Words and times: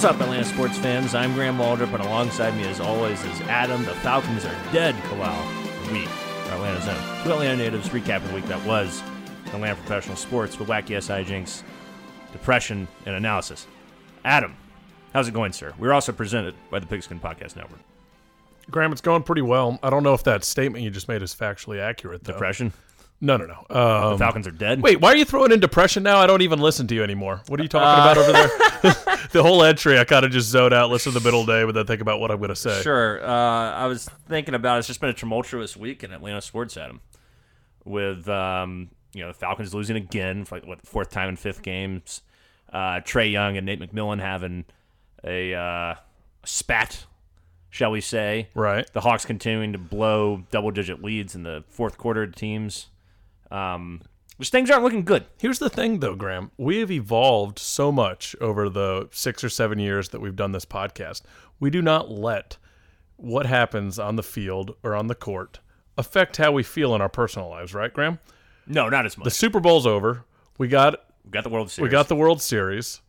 What's 0.00 0.14
up, 0.14 0.22
Atlanta 0.22 0.44
sports 0.44 0.78
fans? 0.78 1.14
I'm 1.14 1.34
Graham 1.34 1.58
Waldrop, 1.58 1.92
and 1.92 2.02
alongside 2.02 2.56
me, 2.56 2.62
as 2.62 2.80
always, 2.80 3.22
is 3.22 3.40
Adam. 3.42 3.84
The 3.84 3.94
Falcons 3.96 4.46
are 4.46 4.72
dead, 4.72 4.94
Kalal. 4.94 5.92
We 5.92 6.06
are 6.06 6.54
Atlanta's 6.54 6.88
own. 6.88 7.22
Two 7.22 7.32
Atlanta 7.32 7.58
natives 7.58 7.90
recapping 7.90 8.28
the 8.28 8.36
week 8.36 8.46
that 8.46 8.66
was 8.66 9.02
Atlanta 9.48 9.74
professional 9.74 10.16
sports 10.16 10.58
with 10.58 10.70
wacky 10.70 10.98
SI 11.02 11.22
jinx, 11.28 11.62
depression, 12.32 12.88
and 13.04 13.14
analysis. 13.14 13.66
Adam, 14.24 14.56
how's 15.12 15.28
it 15.28 15.34
going, 15.34 15.52
sir? 15.52 15.74
We're 15.78 15.92
also 15.92 16.12
presented 16.12 16.54
by 16.70 16.78
the 16.78 16.86
Pigskin 16.86 17.20
Podcast 17.20 17.54
Network. 17.56 17.80
Graham, 18.70 18.92
it's 18.92 19.02
going 19.02 19.22
pretty 19.22 19.42
well. 19.42 19.78
I 19.82 19.90
don't 19.90 20.02
know 20.02 20.14
if 20.14 20.24
that 20.24 20.44
statement 20.44 20.82
you 20.82 20.88
just 20.88 21.08
made 21.08 21.20
is 21.20 21.34
factually 21.34 21.78
accurate, 21.78 22.24
though. 22.24 22.32
Depression? 22.32 22.72
No, 23.22 23.36
no, 23.36 23.44
no. 23.44 23.66
The 23.68 23.78
Um, 23.78 24.18
Falcons 24.18 24.46
are 24.46 24.50
dead? 24.50 24.80
wait, 24.82 25.00
why 25.00 25.12
are 25.12 25.16
you 25.16 25.26
throwing 25.26 25.52
in 25.52 25.60
depression 25.60 26.02
now? 26.02 26.18
I 26.18 26.26
don't 26.26 26.40
even 26.40 26.58
listen 26.58 26.86
to 26.86 26.94
you 26.94 27.02
anymore. 27.02 27.42
What 27.48 27.60
are 27.60 27.62
you 27.62 27.68
talking 27.68 27.86
about 27.86 28.16
over 28.16 28.32
there? 28.32 28.48
the 29.32 29.42
whole 29.42 29.62
entry, 29.62 29.98
I 29.98 30.04
kind 30.04 30.24
of 30.24 30.30
just 30.30 30.48
zoned 30.48 30.72
out, 30.72 30.88
listen 30.90 31.12
to 31.12 31.18
the 31.18 31.24
middle 31.24 31.44
day, 31.44 31.64
but 31.64 31.74
then 31.74 31.84
think 31.86 32.00
about 32.00 32.18
what 32.18 32.30
I'm 32.30 32.38
going 32.38 32.48
to 32.48 32.56
say. 32.56 32.80
Sure. 32.82 33.22
Uh, 33.22 33.72
I 33.72 33.86
was 33.88 34.08
thinking 34.26 34.54
about 34.54 34.78
it's 34.78 34.86
just 34.86 35.00
been 35.00 35.10
a 35.10 35.14
tumultuous 35.14 35.76
week 35.76 36.02
in 36.02 36.12
Atlanta 36.12 36.40
sports, 36.40 36.78
Adam, 36.78 37.02
with 37.84 38.26
um, 38.28 38.88
you 39.12 39.20
know 39.20 39.28
the 39.28 39.34
Falcons 39.34 39.74
losing 39.74 39.96
again 39.96 40.44
for 40.46 40.56
like 40.56 40.66
what 40.66 40.86
fourth 40.86 41.10
time 41.10 41.28
in 41.28 41.36
fifth 41.36 41.62
games. 41.62 42.22
Uh, 42.72 43.00
Trae 43.00 43.30
Young 43.30 43.56
and 43.56 43.66
Nate 43.66 43.80
McMillan 43.80 44.20
having 44.20 44.64
a 45.24 45.52
uh, 45.54 45.94
spat, 46.44 47.04
shall 47.68 47.90
we 47.90 48.00
say? 48.00 48.48
Right. 48.54 48.90
The 48.92 49.00
Hawks 49.00 49.24
continuing 49.24 49.72
to 49.72 49.78
blow 49.78 50.44
double-digit 50.52 51.02
leads 51.02 51.34
in 51.34 51.42
the 51.42 51.64
fourth 51.68 51.98
quarter 51.98 52.26
teams. 52.28 52.86
Um, 53.50 54.02
just 54.38 54.52
things 54.52 54.70
aren't 54.70 54.84
looking 54.84 55.04
good. 55.04 55.26
Here's 55.38 55.58
the 55.58 55.68
thing, 55.68 56.00
though, 56.00 56.14
Graham. 56.14 56.50
We 56.56 56.78
have 56.78 56.90
evolved 56.90 57.58
so 57.58 57.92
much 57.92 58.34
over 58.40 58.68
the 58.70 59.08
six 59.12 59.44
or 59.44 59.50
seven 59.50 59.78
years 59.78 60.08
that 60.10 60.20
we've 60.20 60.36
done 60.36 60.52
this 60.52 60.64
podcast. 60.64 61.22
We 61.58 61.68
do 61.68 61.82
not 61.82 62.10
let 62.10 62.56
what 63.16 63.44
happens 63.44 63.98
on 63.98 64.16
the 64.16 64.22
field 64.22 64.74
or 64.82 64.94
on 64.94 65.08
the 65.08 65.14
court 65.14 65.60
affect 65.98 66.38
how 66.38 66.52
we 66.52 66.62
feel 66.62 66.94
in 66.94 67.02
our 67.02 67.08
personal 67.10 67.50
lives, 67.50 67.74
right, 67.74 67.92
Graham? 67.92 68.18
No, 68.66 68.88
not 68.88 69.04
as 69.04 69.18
much. 69.18 69.24
The 69.24 69.30
Super 69.30 69.60
Bowl's 69.60 69.86
over. 69.86 70.24
We 70.56 70.68
got 70.68 71.04
we 71.24 71.30
got 71.30 71.44
the 71.44 71.50
World 71.50 71.70
Series. 71.70 71.88
We 71.88 71.92
got 71.92 72.08
the 72.08 72.16
World 72.16 72.40
Series. 72.40 73.02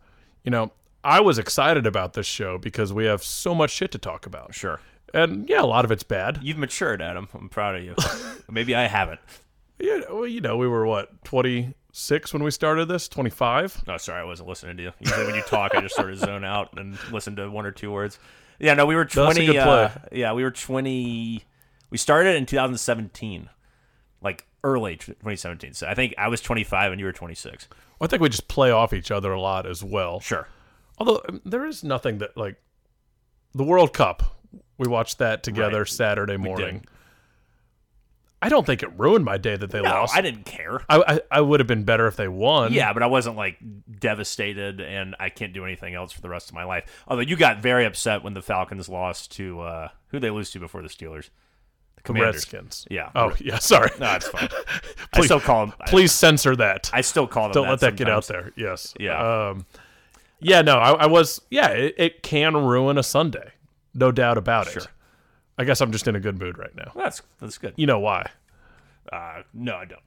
You 0.44 0.52
know, 0.52 0.72
I 1.03 1.22
was 1.22 1.39
excited 1.39 1.86
about 1.88 2.14
this 2.14 2.26
show 2.26 2.58
because 2.58 2.92
we 2.92 3.05
have 3.05 3.23
so 3.23 3.55
much 3.55 3.72
shit 3.72 3.92
to 3.92 3.98
talk 3.98 4.26
about. 4.26 4.53
sure. 4.53 4.80
And 5.14 5.50
yeah, 5.50 5.61
a 5.61 5.66
lot 5.66 5.83
of 5.83 5.92
it's 5.92 6.03
bad. 6.03 6.39
You've 6.42 6.58
matured, 6.58 7.02
Adam. 7.02 7.28
I'm 7.33 7.50
proud 7.50 7.76
of 7.76 7.83
you. 7.83 7.95
Maybe 8.50 8.73
I 8.76 8.88
haven't. 8.88 9.20
Yeah, 9.81 10.01
well, 10.09 10.27
you 10.27 10.41
know, 10.41 10.57
we 10.57 10.67
were 10.67 10.85
what, 10.85 11.23
26 11.25 12.33
when 12.33 12.43
we 12.43 12.51
started 12.51 12.87
this? 12.87 13.07
25? 13.07 13.83
Oh, 13.87 13.97
sorry, 13.97 14.21
I 14.21 14.23
wasn't 14.23 14.47
listening 14.49 14.77
to 14.77 14.83
you. 14.83 14.91
Usually 14.99 15.25
when 15.25 15.35
you 15.35 15.41
talk, 15.43 15.73
I 15.75 15.81
just 15.81 15.95
sort 15.95 16.11
of 16.11 16.17
zone 16.19 16.43
out 16.43 16.77
and 16.77 16.97
listen 17.11 17.35
to 17.37 17.49
one 17.49 17.65
or 17.65 17.71
two 17.71 17.91
words. 17.91 18.19
Yeah, 18.59 18.75
no, 18.75 18.85
we 18.85 18.95
were 18.95 19.07
No, 19.15 19.25
that's 19.25 19.37
a 19.39 19.45
twenty. 19.45 19.57
uh, 19.57 19.89
yeah, 20.11 20.33
we 20.33 20.43
were 20.43 20.52
twenty. 20.52 21.43
We 21.89 21.97
started 21.97 22.35
in 22.35 22.45
2017, 22.45 23.49
like 24.21 24.45
early 24.63 24.95
2017. 24.97 25.73
So 25.73 25.87
I 25.87 25.95
think 25.95 26.13
I 26.17 26.27
was 26.27 26.39
25 26.41 26.91
and 26.91 26.99
you 26.99 27.05
were 27.05 27.11
26. 27.11 27.67
I 27.99 28.07
think 28.07 28.21
we 28.21 28.29
just 28.29 28.47
play 28.47 28.71
off 28.71 28.93
each 28.93 29.09
other 29.11 29.31
a 29.33 29.41
lot 29.41 29.65
as 29.65 29.83
well. 29.83 30.19
Sure. 30.19 30.47
Although 30.99 31.21
um, 31.27 31.41
there 31.43 31.65
is 31.65 31.83
nothing 31.83 32.19
that, 32.19 32.37
like, 32.37 32.55
the 33.53 33.63
World 33.63 33.93
Cup, 33.93 34.23
we 34.77 34.87
watched 34.87 35.17
that 35.17 35.43
together 35.43 35.79
Right. 35.79 35.87
Saturday 35.87 36.37
morning. 36.37 36.85
I 38.44 38.50
don't 38.50 38.66
think 38.66 38.82
it 38.82 38.89
ruined 38.98 39.23
my 39.23 39.38
day 39.38 39.55
that 39.55 39.70
they 39.70 39.82
No, 39.82 39.89
lost. 39.89 40.15
I 40.15 40.21
didn't 40.21 40.45
care. 40.45 40.82
I, 40.89 41.04
I, 41.15 41.20
I 41.30 41.42
would 41.42 41.60
have 41.60 41.67
been 41.67 41.83
better 41.83 42.08
if 42.08 42.15
they 42.15 42.27
won. 42.27 42.73
Yeah, 42.73 42.92
but 42.92 43.04
I 43.04 43.05
wasn't 43.05 43.36
like 43.38 43.58
devastated, 43.99 44.82
and 44.82 45.15
I 45.20 45.30
can't 45.30 45.54
do 45.54 45.64
anything 45.64 45.93
else 45.93 46.11
for 46.11 46.21
the 46.21 46.30
rest 46.30 46.49
of 46.49 46.55
my 46.55 46.64
life. 46.64 46.86
Although 47.08 47.21
you 47.21 47.36
got 47.36 47.60
very 47.61 47.86
upset 47.86 48.23
when 48.23 48.33
the 48.33 48.42
Falcons 48.42 48.89
lost 48.89 49.32
to 49.33 49.61
uh, 49.61 49.88
who 50.08 50.20
they 50.20 50.30
lose 50.32 50.49
to 50.52 50.60
before 50.60 50.82
the 50.82 50.88
Steelers, 50.88 51.30
the 51.95 52.02
Commanders. 52.02 52.36
Redskins. 52.36 52.88
Yeah. 52.89 53.11
Oh, 53.15 53.33
yeah, 53.39 53.60
sorry. 53.60 53.92
No, 53.99 54.11
it's 54.15 54.27
fine. 54.27 54.49
I 55.14 55.21
still 55.21 55.39
call 55.39 55.67
them. 55.67 55.76
Please 55.86 56.11
censor 56.11 56.55
that. 56.55 56.89
I, 56.94 56.98
I 56.98 57.02
still 57.02 57.27
call 57.27 57.44
them. 57.44 57.54
don't 57.54 57.64
that 57.65 57.70
let 57.71 57.80
that 57.82 57.95
get 57.95 58.10
out 58.10 58.26
there. 58.27 58.52
Yes. 58.55 58.94
Yeah. 58.99 59.49
Um, 59.52 59.65
yeah. 60.39 60.64
No, 60.64 60.77
I, 60.77 60.94
I 60.94 61.05
was. 61.05 61.39
Yeah, 61.52 61.67
it, 61.70 61.95
it 61.98 62.23
can 62.23 62.58
ruin 62.58 62.98
a 62.98 63.04
Sunday, 63.04 63.52
no 63.94 64.11
doubt 64.11 64.38
about 64.39 64.67
Sure. 64.67 64.82
it. 64.82 64.88
I 65.58 65.64
guess 65.64 65.80
I'm 65.80 65.92
just 65.92 66.08
in 66.08 66.15
a 66.15 66.20
good 66.20 66.39
mood 66.39 66.58
right 66.58 66.76
now. 66.76 66.92
That's 66.95 67.21
that's 67.39 67.60
good. 67.60 67.73
You 67.76 67.86
know 67.86 67.99
why? 67.99 68.26
Uh, 69.12 69.44
no, 69.54 69.76
I 69.76 69.86
don't. 69.86 70.02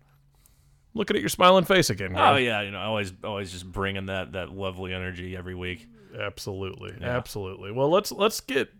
Looking 0.95 1.17
at 1.17 1.23
your 1.23 1.29
smiling 1.29 1.65
face 1.65 1.91
again. 1.91 2.15
Oh 2.17 2.37
yeah, 2.37 2.61
you 2.63 2.71
know, 2.71 2.79
always 2.79 3.13
always 3.25 3.51
just 3.51 3.71
bringing 3.71 4.07
that 4.07 4.33
that 4.33 4.51
lovely 4.51 4.93
energy 4.93 5.37
every 5.37 5.55
week. 5.55 5.87
Absolutely, 6.19 6.95
Yeah. 7.01 7.17
absolutely. 7.17 7.73
Well, 7.73 7.91
let's 7.91 8.13
let's 8.13 8.41
get 8.41 8.71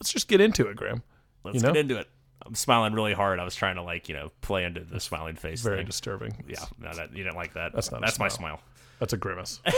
let's 0.00 0.12
just 0.12 0.26
get 0.26 0.40
into 0.40 0.66
it, 0.68 0.76
Graham. 0.76 1.02
Let's 1.44 1.56
You 1.56 1.62
know? 1.62 1.72
get 1.72 1.80
into 1.80 1.98
it. 1.98 2.08
I'm 2.44 2.54
smiling 2.56 2.94
really 2.94 3.12
hard. 3.12 3.38
I 3.38 3.44
was 3.44 3.54
trying 3.54 3.76
to 3.76 3.82
like 3.82 4.08
you 4.08 4.14
know 4.16 4.32
play 4.40 4.64
into 4.64 4.80
the 4.80 4.98
smiling 4.98 5.36
face 5.36 5.62
Very 5.62 5.76
thing. 5.78 5.86
disturbing. 5.86 6.44
Yeah, 6.48 6.64
no, 6.80 6.92
that 6.92 7.12
you 7.16 7.22
didn't 7.22 7.36
like 7.36 7.52
that. 7.54 7.72
That's 7.72 7.92
not 7.92 8.00
That's 8.00 8.18
my 8.18 8.26
smile. 8.28 8.56
smile. 8.56 8.60
That's 8.98 9.12
a 9.12 9.16
grimace. 9.16 9.60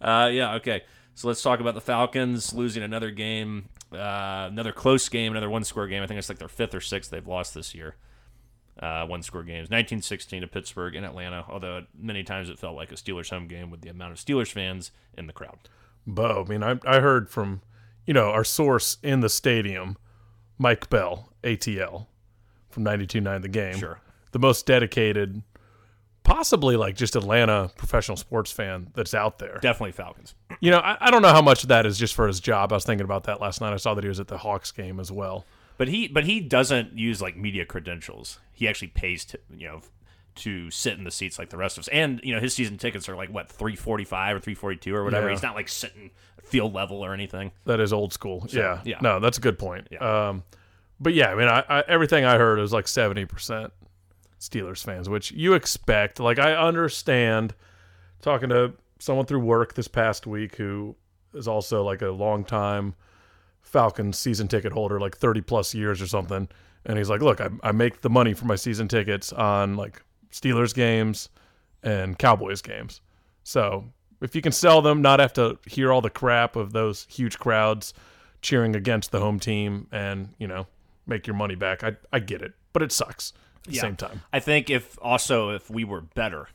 Uh, 0.00 0.28
yeah, 0.32 0.54
okay. 0.54 0.82
So 1.14 1.26
let's 1.26 1.42
talk 1.42 1.58
about 1.58 1.74
the 1.74 1.80
Falcons 1.80 2.52
losing 2.52 2.84
another 2.84 3.10
game, 3.10 3.68
uh, 3.92 4.46
another 4.48 4.70
close 4.72 5.08
game, 5.08 5.32
another 5.32 5.50
one 5.50 5.64
score 5.64 5.88
game. 5.88 6.02
I 6.02 6.06
think 6.06 6.18
it's 6.18 6.28
like 6.28 6.38
their 6.38 6.46
fifth 6.48 6.72
or 6.74 6.80
sixth 6.80 7.10
they've 7.10 7.26
lost 7.26 7.52
this 7.54 7.74
year. 7.74 7.96
Uh, 8.80 9.04
one 9.06 9.22
score 9.22 9.42
games, 9.42 9.70
1916 9.70 10.42
to 10.42 10.46
Pittsburgh 10.46 10.94
in 10.94 11.02
Atlanta. 11.02 11.44
Although 11.48 11.84
many 11.98 12.22
times 12.22 12.48
it 12.48 12.58
felt 12.58 12.76
like 12.76 12.92
a 12.92 12.94
Steelers 12.94 13.30
home 13.30 13.48
game 13.48 13.70
with 13.70 13.80
the 13.80 13.88
amount 13.88 14.12
of 14.12 14.18
Steelers 14.18 14.52
fans 14.52 14.92
in 15.16 15.26
the 15.26 15.32
crowd. 15.32 15.58
Bo, 16.06 16.44
I 16.46 16.48
mean, 16.48 16.62
I 16.62 16.78
I 16.86 17.00
heard 17.00 17.28
from 17.28 17.60
you 18.06 18.14
know 18.14 18.30
our 18.30 18.44
source 18.44 18.98
in 19.02 19.20
the 19.20 19.28
stadium, 19.28 19.96
Mike 20.58 20.88
Bell, 20.90 21.32
ATL, 21.42 22.06
from 22.70 22.84
92.9 22.84 23.42
The 23.42 23.48
Game. 23.48 23.76
Sure. 23.78 24.00
the 24.32 24.38
most 24.38 24.64
dedicated, 24.64 25.42
possibly 26.22 26.76
like 26.76 26.94
just 26.94 27.16
Atlanta 27.16 27.70
professional 27.76 28.16
sports 28.16 28.52
fan 28.52 28.90
that's 28.94 29.14
out 29.14 29.38
there. 29.38 29.58
Definitely 29.60 29.92
Falcons. 29.92 30.34
You 30.60 30.70
know, 30.70 30.78
I, 30.78 30.96
I 31.00 31.10
don't 31.10 31.22
know 31.22 31.32
how 31.32 31.42
much 31.42 31.62
of 31.62 31.68
that 31.70 31.84
is 31.86 31.98
just 31.98 32.14
for 32.14 32.26
his 32.26 32.40
job. 32.40 32.72
I 32.72 32.76
was 32.76 32.84
thinking 32.84 33.04
about 33.04 33.24
that 33.24 33.40
last 33.40 33.60
night. 33.60 33.72
I 33.72 33.76
saw 33.76 33.94
that 33.94 34.04
he 34.04 34.08
was 34.08 34.20
at 34.20 34.28
the 34.28 34.38
Hawks 34.38 34.70
game 34.72 35.00
as 35.00 35.10
well. 35.12 35.44
But 35.78 35.88
he 35.88 36.08
but 36.08 36.24
he 36.24 36.40
doesn't 36.40 36.98
use 36.98 37.22
like 37.22 37.36
media 37.36 37.64
credentials. 37.64 38.38
He 38.52 38.68
actually 38.68 38.88
pays 38.88 39.24
to 39.26 39.40
you 39.56 39.68
know 39.68 39.80
to 40.36 40.70
sit 40.70 40.98
in 40.98 41.04
the 41.04 41.10
seats 41.10 41.38
like 41.38 41.50
the 41.50 41.56
rest 41.56 41.78
of 41.78 41.82
us. 41.82 41.88
And 41.88 42.20
you 42.22 42.34
know 42.34 42.40
his 42.40 42.52
season 42.52 42.76
tickets 42.76 43.08
are 43.08 43.16
like 43.16 43.30
what 43.30 43.50
three 43.50 43.76
forty 43.76 44.04
five 44.04 44.36
or 44.36 44.40
three 44.40 44.54
forty 44.54 44.76
two 44.76 44.94
or 44.94 45.04
whatever. 45.04 45.28
Yeah. 45.28 45.34
He's 45.34 45.42
not 45.42 45.54
like 45.54 45.68
sitting 45.68 46.10
field 46.42 46.74
level 46.74 47.04
or 47.04 47.14
anything. 47.14 47.52
That 47.64 47.80
is 47.80 47.92
old 47.92 48.12
school. 48.12 48.46
yeah. 48.50 48.80
yeah. 48.84 48.98
No, 49.00 49.20
that's 49.20 49.38
a 49.38 49.40
good 49.40 49.58
point. 49.58 49.88
Yeah. 49.90 50.28
Um, 50.28 50.42
but 51.00 51.14
yeah, 51.14 51.30
I 51.30 51.34
mean, 51.34 51.48
I, 51.48 51.64
I, 51.68 51.84
everything 51.86 52.24
I 52.24 52.38
heard 52.38 52.58
was 52.58 52.72
like 52.72 52.88
seventy 52.88 53.24
percent 53.24 53.72
Steelers 54.40 54.82
fans, 54.82 55.08
which 55.08 55.32
you 55.32 55.54
expect. 55.54 56.20
Like, 56.20 56.38
I 56.38 56.54
understand 56.54 57.54
talking 58.20 58.48
to 58.48 58.72
someone 58.98 59.26
through 59.26 59.40
work 59.40 59.74
this 59.74 59.88
past 59.88 60.26
week 60.26 60.56
who 60.56 60.96
is 61.34 61.46
also 61.46 61.84
like 61.84 62.02
a 62.02 62.08
long 62.08 62.44
time 62.44 62.94
Falcons 63.68 64.18
season 64.18 64.48
ticket 64.48 64.72
holder, 64.72 64.98
like 64.98 65.16
thirty 65.16 65.40
plus 65.40 65.74
years 65.74 66.00
or 66.02 66.06
something. 66.06 66.48
And 66.86 66.96
he's 66.98 67.10
like, 67.10 67.20
"Look, 67.22 67.40
I, 67.40 67.48
I 67.62 67.72
make 67.72 68.00
the 68.00 68.10
money 68.10 68.34
for 68.34 68.46
my 68.46 68.56
season 68.56 68.88
tickets 68.88 69.32
on 69.32 69.76
like 69.76 70.02
Steelers 70.32 70.74
games 70.74 71.28
and 71.82 72.18
Cowboys 72.18 72.62
games. 72.62 73.00
So 73.44 73.84
if 74.20 74.34
you 74.34 74.42
can 74.42 74.52
sell 74.52 74.82
them, 74.82 75.00
not 75.02 75.20
have 75.20 75.32
to 75.34 75.58
hear 75.66 75.92
all 75.92 76.00
the 76.00 76.10
crap 76.10 76.56
of 76.56 76.72
those 76.72 77.06
huge 77.10 77.38
crowds 77.38 77.94
cheering 78.42 78.74
against 78.76 79.10
the 79.10 79.20
home 79.20 79.38
team, 79.38 79.86
and 79.92 80.34
you 80.38 80.46
know 80.48 80.66
make 81.06 81.26
your 81.26 81.36
money 81.36 81.54
back, 81.54 81.82
I 81.84 81.96
I 82.12 82.18
get 82.20 82.42
it, 82.42 82.52
but 82.72 82.82
it 82.82 82.92
sucks 82.92 83.32
at 83.58 83.64
the 83.64 83.72
Yeah. 83.72 83.80
same 83.82 83.96
time. 83.96 84.22
I 84.32 84.40
think 84.40 84.70
if 84.70 84.98
also 85.02 85.50
if 85.50 85.68
we 85.70 85.84
were 85.84 86.00
better, 86.00 86.48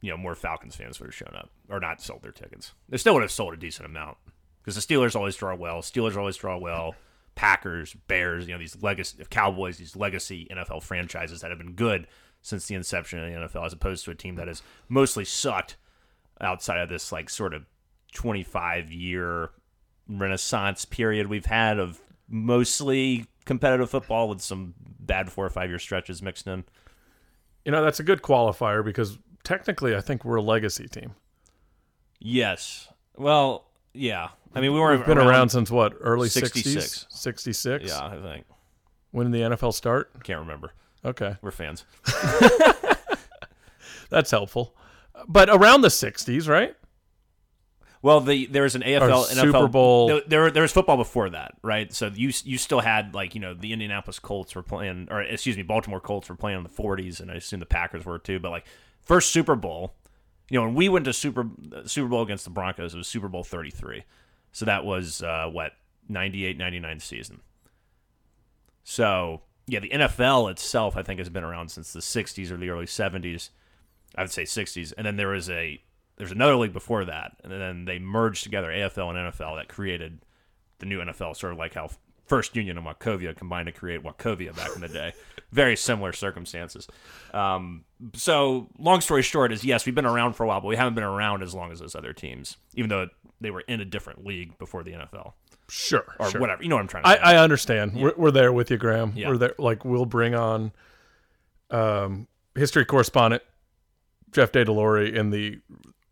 you 0.00 0.10
know, 0.10 0.16
more 0.16 0.34
Falcons 0.34 0.76
fans 0.76 1.00
would 1.00 1.06
have 1.06 1.14
shown 1.14 1.34
up 1.34 1.50
or 1.68 1.80
not 1.80 2.00
sold 2.00 2.22
their 2.22 2.32
tickets. 2.32 2.72
They 2.88 2.96
still 2.98 3.14
would 3.14 3.22
have 3.22 3.30
sold 3.32 3.54
a 3.54 3.56
decent 3.56 3.86
amount 3.86 4.18
because 4.64 4.74
the 4.74 4.94
Steelers 4.94 5.14
always 5.14 5.36
draw 5.36 5.54
well. 5.54 5.82
Steelers 5.82 6.16
always 6.16 6.36
draw 6.36 6.56
well. 6.56 6.94
Packers, 7.34 7.94
Bears, 8.06 8.46
you 8.46 8.52
know, 8.52 8.58
these 8.58 8.80
legacy 8.82 9.22
Cowboys, 9.28 9.76
these 9.76 9.96
legacy 9.96 10.46
NFL 10.50 10.82
franchises 10.82 11.40
that 11.40 11.50
have 11.50 11.58
been 11.58 11.72
good 11.74 12.06
since 12.42 12.66
the 12.66 12.74
inception 12.74 13.18
of 13.18 13.30
the 13.30 13.58
NFL, 13.58 13.66
as 13.66 13.72
opposed 13.72 14.04
to 14.04 14.10
a 14.10 14.14
team 14.14 14.36
that 14.36 14.48
has 14.48 14.62
mostly 14.88 15.24
sucked 15.24 15.76
outside 16.40 16.78
of 16.78 16.88
this 16.88 17.10
like 17.10 17.28
sort 17.28 17.54
of 17.54 17.64
25 18.14 18.92
year 18.92 19.50
renaissance 20.08 20.84
period 20.84 21.26
we've 21.26 21.46
had 21.46 21.78
of 21.78 22.00
mostly 22.28 23.26
competitive 23.44 23.90
football 23.90 24.28
with 24.28 24.40
some 24.40 24.74
bad 25.00 25.30
four 25.30 25.44
or 25.44 25.50
five 25.50 25.68
year 25.68 25.78
stretches 25.78 26.22
mixed 26.22 26.46
in. 26.46 26.64
You 27.64 27.72
know 27.72 27.82
that's 27.82 28.00
a 28.00 28.04
good 28.04 28.22
qualifier 28.22 28.84
because 28.84 29.18
technically 29.42 29.96
I 29.96 30.00
think 30.00 30.24
we're 30.24 30.36
a 30.36 30.42
legacy 30.42 30.86
team. 30.86 31.14
Yes. 32.20 32.88
Well, 33.16 33.66
yeah. 33.92 34.28
I 34.54 34.60
mean, 34.60 34.72
we 34.72 34.80
weren't 34.80 35.00
We've 35.00 35.06
been 35.06 35.18
around, 35.18 35.48
since 35.50 35.70
what 35.70 35.94
early 36.00 36.28
66. 36.28 36.72
sixties, 36.74 37.06
sixty 37.10 37.52
six. 37.52 37.88
Yeah, 37.88 38.04
I 38.04 38.20
think. 38.20 38.46
When 39.10 39.30
did 39.30 39.50
the 39.50 39.56
NFL 39.56 39.74
start? 39.74 40.10
Can't 40.22 40.40
remember. 40.40 40.72
Okay, 41.04 41.36
We're 41.42 41.50
fans. 41.50 41.84
that's 44.10 44.30
helpful. 44.30 44.74
But 45.28 45.48
around 45.50 45.82
the 45.82 45.90
sixties, 45.90 46.48
right? 46.48 46.74
Well, 48.04 48.20
the 48.20 48.44
there 48.46 48.64
was 48.64 48.74
an 48.74 48.82
AFL, 48.82 49.00
Or 49.00 49.08
NFL 49.08 49.40
Super 49.40 49.68
Bowl. 49.68 50.08
There, 50.08 50.20
there, 50.26 50.50
there 50.50 50.62
was 50.62 50.72
football 50.72 50.98
before 50.98 51.30
that, 51.30 51.54
right? 51.62 51.90
So 51.90 52.10
you 52.14 52.32
you 52.44 52.58
still 52.58 52.80
had 52.80 53.14
like 53.14 53.34
you 53.34 53.40
know 53.40 53.54
the 53.54 53.72
Indianapolis 53.72 54.18
Colts 54.18 54.54
were 54.54 54.62
playing, 54.62 55.08
or 55.10 55.22
excuse 55.22 55.56
me, 55.56 55.62
Baltimore 55.62 56.00
Colts 56.00 56.28
were 56.28 56.34
playing 56.34 56.58
in 56.58 56.64
the 56.64 56.68
40s, 56.68 57.20
and 57.20 57.30
I 57.30 57.36
assume 57.36 57.60
the 57.60 57.66
Packers 57.66 58.04
were 58.04 58.18
too. 58.18 58.38
But 58.38 58.50
like 58.50 58.66
first 59.00 59.30
Super 59.30 59.56
Bowl, 59.56 59.94
you 60.50 60.58
know, 60.58 60.66
when 60.66 60.74
we 60.74 60.90
went 60.90 61.06
to 61.06 61.14
Super 61.14 61.48
Super 61.86 62.08
Bowl 62.08 62.20
against 62.20 62.44
the 62.44 62.50
Broncos, 62.50 62.92
it 62.92 62.98
was 62.98 63.08
Super 63.08 63.28
Bowl 63.28 63.42
33. 63.42 64.04
So 64.54 64.64
that 64.66 64.84
was 64.84 65.20
uh, 65.20 65.48
what 65.50 65.72
98, 66.08 66.56
99 66.56 67.00
season. 67.00 67.40
So 68.84 69.42
yeah, 69.66 69.80
the 69.80 69.88
NFL 69.88 70.50
itself, 70.52 70.96
I 70.96 71.02
think, 71.02 71.18
has 71.18 71.28
been 71.28 71.42
around 71.42 71.70
since 71.70 71.92
the 71.92 72.00
60s 72.00 72.50
or 72.52 72.56
the 72.56 72.70
early 72.70 72.86
70s. 72.86 73.50
I 74.16 74.22
would 74.22 74.30
say 74.30 74.44
60s, 74.44 74.92
and 74.96 75.04
then 75.04 75.16
there 75.16 75.28
was 75.28 75.50
a 75.50 75.82
there's 76.16 76.30
another 76.30 76.54
league 76.54 76.72
before 76.72 77.04
that, 77.04 77.32
and 77.42 77.52
then 77.52 77.84
they 77.84 77.98
merged 77.98 78.44
together 78.44 78.68
AFL 78.68 79.10
and 79.10 79.32
NFL 79.32 79.58
that 79.58 79.68
created 79.68 80.20
the 80.78 80.86
new 80.86 81.00
NFL, 81.00 81.36
sort 81.36 81.52
of 81.52 81.58
like 81.58 81.74
how 81.74 81.90
First 82.26 82.54
Union 82.54 82.78
and 82.78 82.86
Wachovia 82.86 83.34
combined 83.34 83.66
to 83.66 83.72
create 83.72 84.04
Wachovia 84.04 84.54
back 84.54 84.70
in 84.76 84.82
the 84.82 84.88
day. 84.88 85.14
Very 85.50 85.76
similar 85.76 86.12
circumstances. 86.12 86.86
Um, 87.32 87.84
so, 88.14 88.68
long 88.78 89.00
story 89.00 89.22
short, 89.22 89.52
is 89.52 89.64
yes, 89.64 89.84
we've 89.84 89.96
been 89.96 90.06
around 90.06 90.34
for 90.34 90.44
a 90.44 90.46
while, 90.46 90.60
but 90.60 90.68
we 90.68 90.76
haven't 90.76 90.94
been 90.94 91.02
around 91.02 91.42
as 91.42 91.54
long 91.54 91.72
as 91.72 91.80
those 91.80 91.96
other 91.96 92.12
teams, 92.12 92.56
even 92.74 92.88
though 92.88 93.08
they 93.44 93.50
were 93.50 93.60
in 93.62 93.80
a 93.80 93.84
different 93.84 94.24
league 94.26 94.56
before 94.58 94.82
the 94.82 94.92
NFL 94.92 95.32
Sure. 95.68 96.04
or 96.18 96.30
sure. 96.30 96.40
whatever. 96.40 96.62
You 96.62 96.68
know 96.68 96.76
what 96.76 96.82
I'm 96.82 96.88
trying 96.88 97.04
to 97.04 97.08
I, 97.08 97.14
say? 97.14 97.20
I 97.22 97.36
understand. 97.38 97.94
We're, 97.94 98.14
we're 98.16 98.30
there 98.30 98.52
with 98.52 98.70
you, 98.70 98.76
Graham. 98.76 99.12
Yeah. 99.16 99.28
We're 99.28 99.38
there. 99.38 99.54
Like 99.58 99.84
we'll 99.84 100.06
bring 100.06 100.34
on 100.34 100.72
um, 101.70 102.28
history 102.54 102.84
correspondent 102.84 103.42
Jeff 104.30 104.52
Day 104.52 104.64
Delore 104.64 105.12
in 105.12 105.30
the 105.30 105.60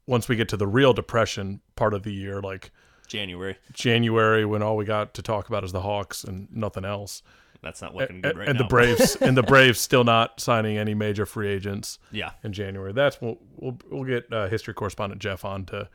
once 0.06 0.29
we 0.29 0.37
get 0.37 0.49
to 0.50 0.56
the 0.56 0.67
real 0.67 0.93
depression 0.93 1.61
part 1.76 1.94
of 1.94 2.02
the 2.02 2.12
year, 2.12 2.40
like 2.40 2.70
January. 3.06 3.56
January, 3.73 4.44
when 4.44 4.62
all 4.62 4.76
we 4.76 4.85
got 4.85 5.14
to 5.14 5.23
talk 5.23 5.49
about 5.49 5.64
is 5.64 5.73
the 5.73 5.82
Hawks 5.82 6.25
and 6.25 6.49
nothing 6.50 6.85
else, 6.85 7.23
That's 7.62 7.82
not 7.82 7.94
looking 7.94 8.17
and, 8.17 8.23
good 8.25 8.38
right 8.38 8.49
and 8.49 8.58
now. 8.58 8.64
the 8.64 8.69
Braves 8.69 9.17
and 9.20 9.37
the 9.37 9.43
Braves 9.43 9.81
still 9.81 10.05
not 10.05 10.40
signing 10.40 10.78
any 10.78 10.94
major 10.94 11.26
free 11.26 11.49
agents 11.49 11.99
yeah. 12.11 12.31
in 12.43 12.52
January. 12.52 12.93
That's 12.93 13.20
we'll 13.20 13.38
we'll, 13.56 13.78
we'll 13.90 14.05
get 14.05 14.32
uh, 14.32 14.49
history 14.49 14.75
correspondent 14.75 15.20
Jeff 15.20 15.44
on 15.44 15.67
to 15.67 15.88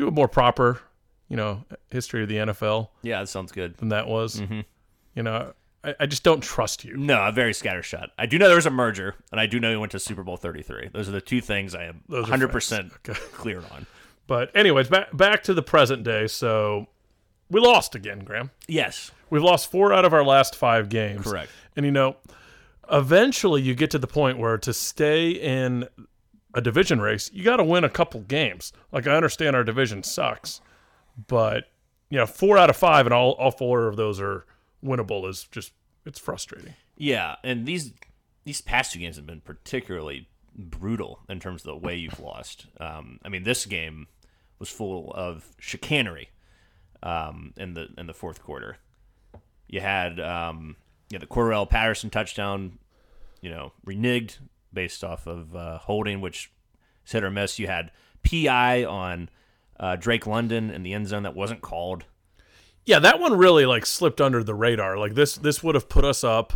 do 0.00 0.08
a 0.08 0.10
more 0.10 0.28
proper, 0.28 0.80
you 1.28 1.36
know, 1.36 1.64
history 1.90 2.22
of 2.22 2.28
the 2.28 2.36
NFL 2.36 2.88
Yeah, 3.02 3.20
that 3.20 3.28
sounds 3.28 3.52
good. 3.52 3.76
than 3.76 3.88
that 3.90 4.06
was. 4.08 4.40
Mm-hmm. 4.40 4.60
You 5.14 5.22
know, 5.22 5.52
I, 5.84 5.94
I 6.00 6.06
just 6.06 6.22
don't 6.22 6.40
trust 6.42 6.84
you. 6.84 6.96
No, 6.96 7.22
a 7.26 7.32
very 7.32 7.52
scattershot. 7.52 8.08
I 8.18 8.26
do 8.26 8.38
know 8.38 8.46
there 8.48 8.56
was 8.56 8.66
a 8.66 8.70
merger, 8.70 9.14
and 9.32 9.40
I 9.40 9.46
do 9.46 9.58
know 9.60 9.70
he 9.70 9.76
went 9.76 9.92
to 9.92 9.98
Super 9.98 10.22
Bowl 10.22 10.36
33. 10.36 10.90
Those 10.92 11.08
are 11.08 11.12
the 11.12 11.20
two 11.20 11.40
things 11.40 11.74
I 11.74 11.84
am 11.84 12.02
100% 12.10 12.92
facts. 13.04 13.20
clear 13.32 13.62
on. 13.72 13.86
But 14.26 14.54
anyways, 14.56 14.88
back 14.88 15.16
back 15.16 15.42
to 15.44 15.54
the 15.54 15.62
present 15.62 16.04
day. 16.04 16.26
So 16.28 16.86
we 17.50 17.60
lost 17.60 17.94
again, 17.96 18.20
Graham. 18.20 18.50
Yes, 18.68 19.10
We've 19.30 19.42
lost 19.42 19.70
four 19.70 19.92
out 19.92 20.04
of 20.04 20.12
our 20.12 20.24
last 20.24 20.54
five 20.56 20.88
games. 20.88 21.22
correct. 21.24 21.50
And 21.76 21.86
you 21.86 21.92
know, 21.92 22.16
eventually 22.90 23.62
you 23.62 23.74
get 23.74 23.90
to 23.92 23.98
the 23.98 24.06
point 24.06 24.38
where 24.38 24.58
to 24.58 24.72
stay 24.72 25.30
in 25.30 25.88
a 26.54 26.60
division 26.60 27.00
race, 27.00 27.30
you 27.32 27.44
got 27.44 27.56
to 27.56 27.64
win 27.64 27.84
a 27.84 27.90
couple 27.90 28.20
games. 28.20 28.72
Like 28.92 29.06
I 29.06 29.14
understand 29.14 29.56
our 29.56 29.64
division 29.64 30.02
sucks, 30.02 30.60
but 31.26 31.64
you 32.08 32.18
know, 32.18 32.26
four 32.26 32.58
out 32.58 32.70
of 32.70 32.76
five 32.76 33.06
and 33.06 33.12
all 33.12 33.32
all 33.32 33.50
four 33.50 33.86
of 33.86 33.96
those 33.96 34.20
are 34.20 34.44
winnable 34.84 35.28
is 35.28 35.44
just 35.50 35.72
it's 36.04 36.18
frustrating. 36.18 36.74
Yeah, 36.96 37.36
and 37.44 37.66
these 37.66 37.92
these 38.44 38.60
past 38.60 38.92
two 38.92 38.98
games 38.98 39.16
have 39.16 39.26
been 39.26 39.40
particularly 39.40 40.28
brutal 40.56 41.20
in 41.28 41.40
terms 41.40 41.62
of 41.62 41.66
the 41.66 41.76
way 41.76 41.96
you've 41.96 42.20
lost. 42.20 42.66
Um, 42.78 43.20
I 43.24 43.28
mean, 43.28 43.44
this 43.44 43.66
game 43.66 44.08
was 44.58 44.68
full 44.68 45.12
of 45.14 45.54
chicanery 45.58 46.30
um, 47.02 47.54
in 47.56 47.74
the 47.74 47.88
in 47.96 48.06
the 48.06 48.14
fourth 48.14 48.42
quarter. 48.42 48.78
You 49.68 49.80
had 49.80 50.18
um, 50.18 50.76
you 51.10 51.18
know, 51.18 51.20
the 51.20 51.26
Cordarrelle 51.26 51.68
Patterson 51.68 52.10
touchdown, 52.10 52.78
you 53.40 53.50
know, 53.50 53.72
reneged 53.86 54.38
based 54.72 55.02
off 55.04 55.26
of 55.26 55.54
uh, 55.54 55.78
holding, 55.78 56.20
which 56.20 56.50
is 57.06 57.12
hit 57.12 57.24
or 57.24 57.30
miss. 57.30 57.58
You 57.58 57.66
had 57.66 57.90
PI 58.28 58.84
on 58.84 59.28
uh, 59.78 59.96
Drake 59.96 60.26
London 60.26 60.70
in 60.70 60.82
the 60.82 60.92
end 60.92 61.08
zone 61.08 61.22
that 61.22 61.34
wasn't 61.34 61.62
called. 61.62 62.04
Yeah, 62.84 62.98
that 63.00 63.20
one 63.20 63.36
really 63.36 63.66
like 63.66 63.86
slipped 63.86 64.20
under 64.20 64.42
the 64.42 64.54
radar. 64.54 64.98
Like 64.98 65.14
this 65.14 65.36
this 65.36 65.62
would 65.62 65.74
have 65.74 65.88
put 65.88 66.04
us 66.04 66.24
up 66.24 66.52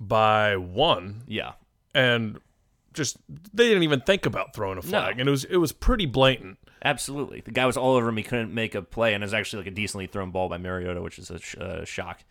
by 0.00 0.56
one 0.56 1.22
Yeah, 1.26 1.52
and 1.94 2.38
just 2.92 3.18
they 3.28 3.68
didn't 3.68 3.82
even 3.82 4.00
think 4.00 4.26
about 4.26 4.54
throwing 4.54 4.78
a 4.78 4.82
flag 4.82 5.20
and 5.20 5.28
it 5.28 5.30
was 5.30 5.44
it 5.44 5.58
was 5.58 5.72
pretty 5.72 6.06
blatant. 6.06 6.58
Absolutely. 6.84 7.40
The 7.40 7.50
guy 7.50 7.66
was 7.66 7.76
all 7.76 7.94
over 7.94 8.08
him. 8.08 8.16
He 8.16 8.22
couldn't 8.22 8.54
make 8.54 8.74
a 8.74 8.82
play, 8.82 9.14
and 9.14 9.22
it 9.22 9.26
was 9.26 9.34
actually 9.34 9.64
like 9.64 9.72
a 9.72 9.74
decently 9.74 10.06
thrown 10.06 10.30
ball 10.30 10.48
by 10.48 10.58
Mariota, 10.58 11.02
which 11.02 11.18
is 11.18 11.30
a 11.30 11.38
sh- 11.38 11.56
uh, 11.56 11.84
shock. 11.84 12.22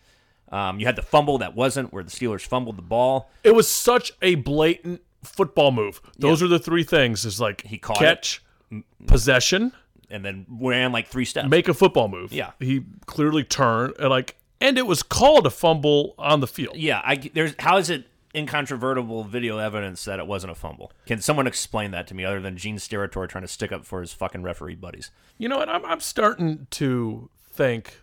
Um, 0.52 0.80
you 0.80 0.86
had 0.86 0.96
the 0.96 1.02
fumble 1.02 1.40
that 1.40 1.56
wasn't, 1.56 1.92
where 1.92 2.04
the 2.04 2.12
Steelers 2.12 2.42
fumbled 2.42 2.78
the 2.78 2.84
ball. 2.84 3.30
It 3.44 3.56
was 3.56 3.68
such 3.68 4.12
a 4.22 4.36
blatant 4.36 5.02
football 5.26 5.72
move. 5.72 6.02
Those 6.18 6.42
are 6.42 6.48
the 6.48 6.60
three 6.60 6.84
things: 6.84 7.26
is 7.26 7.40
like 7.40 7.62
He 7.66 7.78
caught 7.78 7.98
catch, 7.98 8.44
mm. 8.72 8.84
possession, 9.08 9.72
and 10.10 10.24
then 10.24 10.46
ran 10.50 10.92
like 10.92 11.08
three 11.08 11.26
steps. 11.26 11.50
make 11.50 11.68
a 11.68 11.74
football 11.74 12.08
move. 12.08 12.32
Yeah. 12.32 12.52
he 12.60 12.84
clearly 13.06 13.44
turned 13.44 13.96
and 14.00 14.10
like, 14.10 14.38
and 14.62 14.78
it 14.78 14.88
was 14.88 15.04
called 15.04 15.46
a 15.46 15.50
fumble 15.50 16.16
on 16.18 16.40
the 16.40 16.48
field. 16.48 16.78
yeah, 16.78 17.02
I, 17.04 17.16
there's 17.34 17.54
how 17.60 17.78
is 17.78 17.90
it 17.90 18.06
incontrovertible 18.36 19.24
video 19.24 19.58
evidence 19.58 20.04
that 20.06 20.20
it 20.20 20.28
wasn't 20.28 20.52
a 20.52 20.56
fumble? 20.56 20.92
Can 21.06 21.22
someone 21.22 21.48
explain 21.48 21.92
that 21.92 22.06
to 22.08 22.14
me 22.14 22.26
other 22.26 22.42
than 22.42 22.58
Gene 22.58 22.78
Steratore 22.78 23.30
trying 23.30 23.44
to 23.44 23.48
stick 23.48 23.72
up 23.72 23.86
for 23.86 24.02
his 24.02 24.14
fucking 24.14 24.44
referee 24.44 24.76
buddies? 24.76 25.12
You 25.38 25.50
know 25.50 25.58
what? 25.58 25.70
I'm 25.70 25.86
I'm 25.86 26.00
starting 26.02 26.68
to 26.72 27.30
think. 27.52 28.02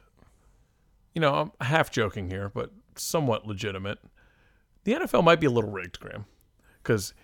You 1.14 1.20
know, 1.20 1.34
I'm 1.60 1.66
half 1.66 1.90
joking 1.90 2.30
here, 2.30 2.48
but 2.48 2.70
somewhat 2.96 3.46
legitimate. 3.46 3.98
The 4.84 4.94
NFL 4.94 5.24
might 5.24 5.40
be 5.40 5.46
a 5.46 5.50
little 5.50 5.70
rigged, 5.70 6.00
Graham, 6.00 6.24
because 6.82 7.14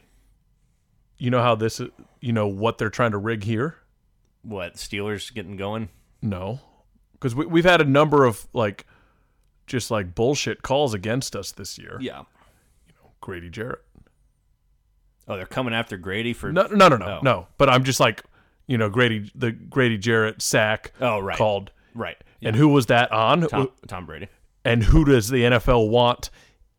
you 1.19 1.31
know 1.31 1.43
how 1.43 1.55
this, 1.55 1.81
is, 1.81 1.89
you 2.21 2.33
know 2.33 2.47
what 2.47 2.79
they're 2.79 2.91
trying 2.91 3.11
to 3.13 3.19
rig 3.19 3.45
here. 3.45 3.77
What 4.43 4.75
Steelers 4.75 5.33
getting 5.35 5.57
going? 5.57 5.89
No, 6.23 6.61
because 7.12 7.35
we, 7.35 7.47
we've 7.47 7.65
had 7.65 7.81
a 7.81 7.85
number 7.85 8.25
of 8.25 8.47
like, 8.53 8.87
just 9.67 9.91
like 9.91 10.15
bullshit 10.15 10.62
calls 10.62 10.95
against 10.95 11.35
us 11.37 11.53
this 11.53 11.79
year. 11.79 11.99
Yeah. 12.00 12.21
You 12.87 12.95
know 13.03 13.11
Grady 13.21 13.50
Jarrett. 13.50 13.83
Oh, 15.27 15.37
they're 15.37 15.45
coming 15.47 15.75
after 15.75 15.97
Grady 15.99 16.33
for. 16.33 16.50
No, 16.53 16.67
no, 16.69 16.88
no, 16.88 16.97
no, 16.97 17.07
Oh. 17.07 17.21
no. 17.23 17.47
But 17.59 17.69
I'm 17.69 17.85
just 17.85 18.00
like, 18.00 18.23
you 18.67 18.79
know, 18.79 18.88
Grady, 18.88 19.31
the 19.35 19.53
Grady 19.53 19.99
Jarrett 19.99 20.41
sack 20.41 20.93
Oh, 21.00 21.19
right. 21.19 21.37
called, 21.37 21.71
Right. 21.95 22.17
and 22.41 22.57
who 22.57 22.69
was 22.69 22.87
that 22.87 23.12
on? 23.12 23.43
Tom, 23.49 23.71
Tom 23.87 24.07
Brady. 24.07 24.29
And 24.65 24.83
who 24.85 25.05
does 25.05 25.29
the 25.29 25.43
NFL 25.45 25.91
want 25.91 26.31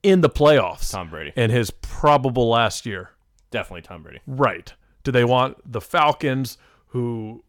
in 0.03 0.21
the 0.21 0.29
playoffs? 0.29 0.91
Tom 0.91 1.09
Brady. 1.09 1.33
in 1.35 1.49
his 1.49 1.71
probable 1.71 2.49
last 2.49 2.85
year. 2.85 3.11
Definitely 3.51 3.81
Tom 3.81 4.03
Brady. 4.03 4.19
Right. 4.27 4.73
Do 5.03 5.11
they 5.11 5.25
want 5.25 5.57
the 5.69 5.81
Falcons 5.81 6.57
who 6.87 7.43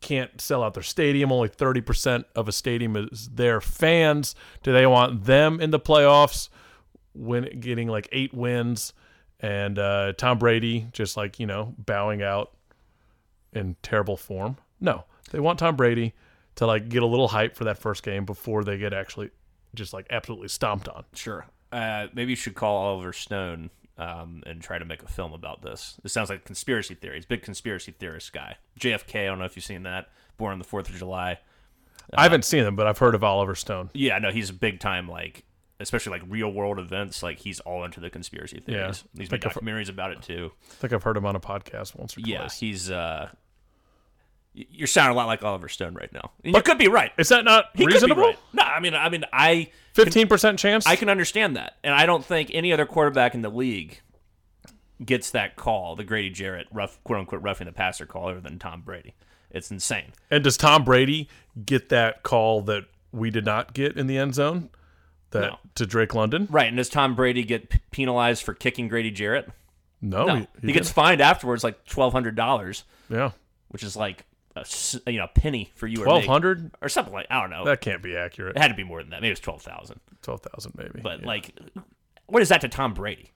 can't 0.00 0.40
sell 0.40 0.62
out 0.62 0.74
their 0.74 0.82
stadium? 0.82 1.32
Only 1.32 1.48
30% 1.48 2.24
of 2.34 2.48
a 2.48 2.52
stadium 2.52 2.96
is 2.96 3.28
their 3.32 3.60
fans. 3.60 4.34
Do 4.62 4.72
they 4.72 4.86
want 4.86 5.24
them 5.24 5.60
in 5.60 5.70
the 5.70 5.80
playoffs 5.80 6.48
when 7.14 7.60
getting 7.60 7.88
like 7.88 8.08
eight 8.12 8.32
wins 8.34 8.92
and 9.40 9.78
uh, 9.78 10.12
Tom 10.16 10.38
Brady 10.38 10.86
just 10.92 11.16
like, 11.16 11.40
you 11.40 11.46
know, 11.46 11.74
bowing 11.78 12.22
out 12.22 12.52
in 13.52 13.76
terrible 13.82 14.16
form? 14.16 14.56
No. 14.80 15.04
They 15.32 15.40
want 15.40 15.58
Tom 15.58 15.76
Brady 15.76 16.14
to 16.56 16.66
like 16.66 16.88
get 16.88 17.02
a 17.02 17.06
little 17.06 17.28
hype 17.28 17.56
for 17.56 17.64
that 17.64 17.78
first 17.78 18.02
game 18.02 18.24
before 18.24 18.64
they 18.64 18.78
get 18.78 18.92
actually 18.92 19.30
just 19.74 19.92
like 19.92 20.06
absolutely 20.10 20.48
stomped 20.48 20.88
on. 20.88 21.04
Sure. 21.14 21.46
Uh, 21.72 22.06
maybe 22.14 22.32
you 22.32 22.36
should 22.36 22.54
call 22.54 22.76
Oliver 22.76 23.12
Stone 23.12 23.70
um, 23.98 24.42
and 24.46 24.62
try 24.62 24.78
to 24.78 24.84
make 24.84 25.02
a 25.02 25.08
film 25.08 25.32
about 25.32 25.62
this. 25.62 25.98
This 26.02 26.12
sounds 26.12 26.30
like 26.30 26.44
conspiracy 26.44 26.94
theories. 26.94 27.26
Big 27.26 27.42
conspiracy 27.42 27.92
theorist 27.92 28.32
guy. 28.32 28.56
JFK. 28.78 29.22
I 29.22 29.24
don't 29.26 29.38
know 29.38 29.44
if 29.44 29.56
you've 29.56 29.64
seen 29.64 29.82
that. 29.84 30.08
Born 30.36 30.52
on 30.52 30.58
the 30.58 30.64
Fourth 30.64 30.88
of 30.88 30.96
July. 30.96 31.38
I 32.14 32.22
haven't 32.22 32.44
seen 32.44 32.62
them, 32.64 32.76
but 32.76 32.86
I've 32.86 32.98
heard 32.98 33.14
of 33.14 33.24
Oliver 33.24 33.54
Stone. 33.54 33.90
Yeah, 33.94 34.18
no, 34.18 34.30
he's 34.30 34.50
a 34.50 34.54
big 34.54 34.78
time 34.78 35.08
like, 35.08 35.44
especially 35.80 36.18
like 36.18 36.22
real 36.28 36.52
world 36.52 36.78
events. 36.78 37.22
Like 37.22 37.38
he's 37.38 37.58
all 37.60 37.84
into 37.84 37.98
the 38.00 38.10
conspiracy 38.10 38.60
theories. 38.60 39.02
Yeah. 39.14 39.20
He's 39.22 39.30
made 39.30 39.40
documentaries 39.40 39.88
about 39.88 40.12
it 40.12 40.22
too. 40.22 40.52
I 40.70 40.74
think 40.74 40.92
I've 40.92 41.02
heard 41.02 41.16
him 41.16 41.26
on 41.26 41.34
a 41.34 41.40
podcast 41.40 41.96
once 41.96 42.16
or 42.16 42.20
twice. 42.20 42.28
Yeah, 42.28 42.48
he's. 42.48 42.90
uh 42.90 43.30
You're 44.58 44.86
sounding 44.86 45.12
a 45.12 45.16
lot 45.16 45.26
like 45.26 45.42
Oliver 45.44 45.68
Stone 45.68 45.94
right 45.94 46.10
now. 46.12 46.30
And 46.42 46.54
you 46.56 46.62
could 46.62 46.78
be 46.78 46.88
right. 46.88 47.12
Is 47.18 47.28
that 47.28 47.44
not 47.44 47.66
He 47.74 47.84
reasonable? 47.84 48.22
right. 48.22 48.38
No, 48.54 48.62
I 48.62 48.80
mean, 48.80 48.94
I 48.94 49.08
mean, 49.10 49.24
I 49.32 49.70
Fifteen 49.92 50.28
percent 50.28 50.58
chance. 50.58 50.86
I 50.86 50.96
can 50.96 51.08
understand 51.10 51.56
that, 51.56 51.74
and 51.84 51.94
I 51.94 52.06
don't 52.06 52.24
think 52.24 52.50
any 52.52 52.72
other 52.72 52.86
quarterback 52.86 53.34
in 53.34 53.42
the 53.42 53.48
league 53.50 54.00
gets 55.04 55.30
that 55.30 55.56
call, 55.56 55.94
the 55.96 56.04
Grady 56.04 56.30
Jarrett 56.30 56.66
rough 56.72 57.02
quote 57.04 57.18
unquote 57.20 57.42
roughing 57.42 57.66
the 57.66 57.72
passer 57.72 58.06
call, 58.06 58.28
other 58.28 58.40
than 58.40 58.58
Tom 58.58 58.82
Brady. 58.82 59.14
It's 59.50 59.70
insane. 59.70 60.12
and 60.30 60.42
does 60.44 60.56
Tom 60.56 60.84
Brady 60.84 61.28
get 61.64 61.88
that 61.90 62.22
call 62.22 62.62
that 62.62 62.84
we 63.12 63.30
did 63.30 63.44
not 63.44 63.72
get 63.74 63.96
in 63.96 64.06
the 64.06 64.18
end 64.18 64.34
zone? 64.34 64.70
That 65.30 65.40
No. 65.40 65.58
to 65.76 65.86
Drake 65.86 66.14
London? 66.14 66.46
Right, 66.50 66.68
and 66.68 66.76
does 66.76 66.88
Tom 66.88 67.14
Brady 67.14 67.42
get 67.42 67.68
p- 67.70 67.80
penalized 67.90 68.42
for 68.42 68.54
kicking 68.54 68.88
Grady 68.88 69.10
Jarrett? 69.10 69.48
No, 70.02 70.26
No, 70.26 70.34
he, 70.36 70.40
he, 70.60 70.66
he 70.68 70.72
gets 70.72 70.90
fined 70.90 71.20
afterwards 71.20 71.64
like 71.64 71.84
twelve 71.86 72.12
hundred 72.12 72.34
dollars, 72.36 72.84
yeah. 73.08 73.30
which 73.68 73.82
is 73.82 73.96
like 73.96 74.24
a 74.56 75.10
you 75.12 75.18
know 75.18 75.28
penny 75.34 75.70
for 75.74 75.86
you 75.86 76.00
or 76.02 76.04
Twelve 76.04 76.22
me 76.22 76.28
hundred? 76.28 76.70
or 76.80 76.88
something 76.88 77.12
like 77.12 77.26
I 77.30 77.40
don't 77.40 77.50
know. 77.50 77.64
That 77.64 77.80
can't 77.80 78.02
be 78.02 78.16
accurate. 78.16 78.56
it 78.56 78.60
had 78.60 78.68
to 78.68 78.74
be 78.74 78.84
more 78.84 79.00
than 79.02 79.10
that. 79.10 79.20
Maybe 79.20 79.28
it 79.28 79.32
was 79.32 79.40
twelve 79.40 79.62
thousand. 79.62 80.00
Twelve 80.22 80.40
thousand, 80.40 80.72
maybe. 80.76 81.00
But 81.02 81.20
Yeah. 81.20 81.26
like, 81.26 81.50
what 82.26 82.42
is 82.42 82.48
that 82.48 82.60
to 82.62 82.68
Tom 82.68 82.94
Brady? 82.94 83.32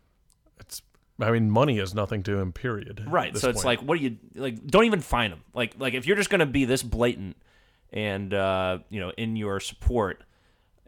it's. 0.59 0.83
I 1.23 1.31
mean, 1.33 1.51
money 1.51 1.79
is 1.79 1.95
nothing 1.95 2.23
to 2.23 2.39
him. 2.39 2.51
Period. 2.51 3.05
Right. 3.07 3.37
So 3.37 3.51
it's 3.51 3.63
like, 3.63 3.81
what 3.81 3.99
do 3.99 4.05
you 4.05 4.17
like? 4.35 4.67
Don't 4.67 4.85
even 4.87 5.03
find 5.03 5.31
him. 5.35 5.43
Like, 5.53 5.75
like 5.79 5.93
if 5.93 6.07
you're 6.07 6.17
just 6.17 6.31
going 6.31 6.39
to 6.39 6.47
be 6.47 6.65
this 6.65 6.83
blatant 6.83 7.37
and 7.93 8.33
uh, 8.33 8.79
you 8.89 9.01
know 9.01 9.11
in 9.19 9.37
your 9.37 9.61
support 9.61 10.23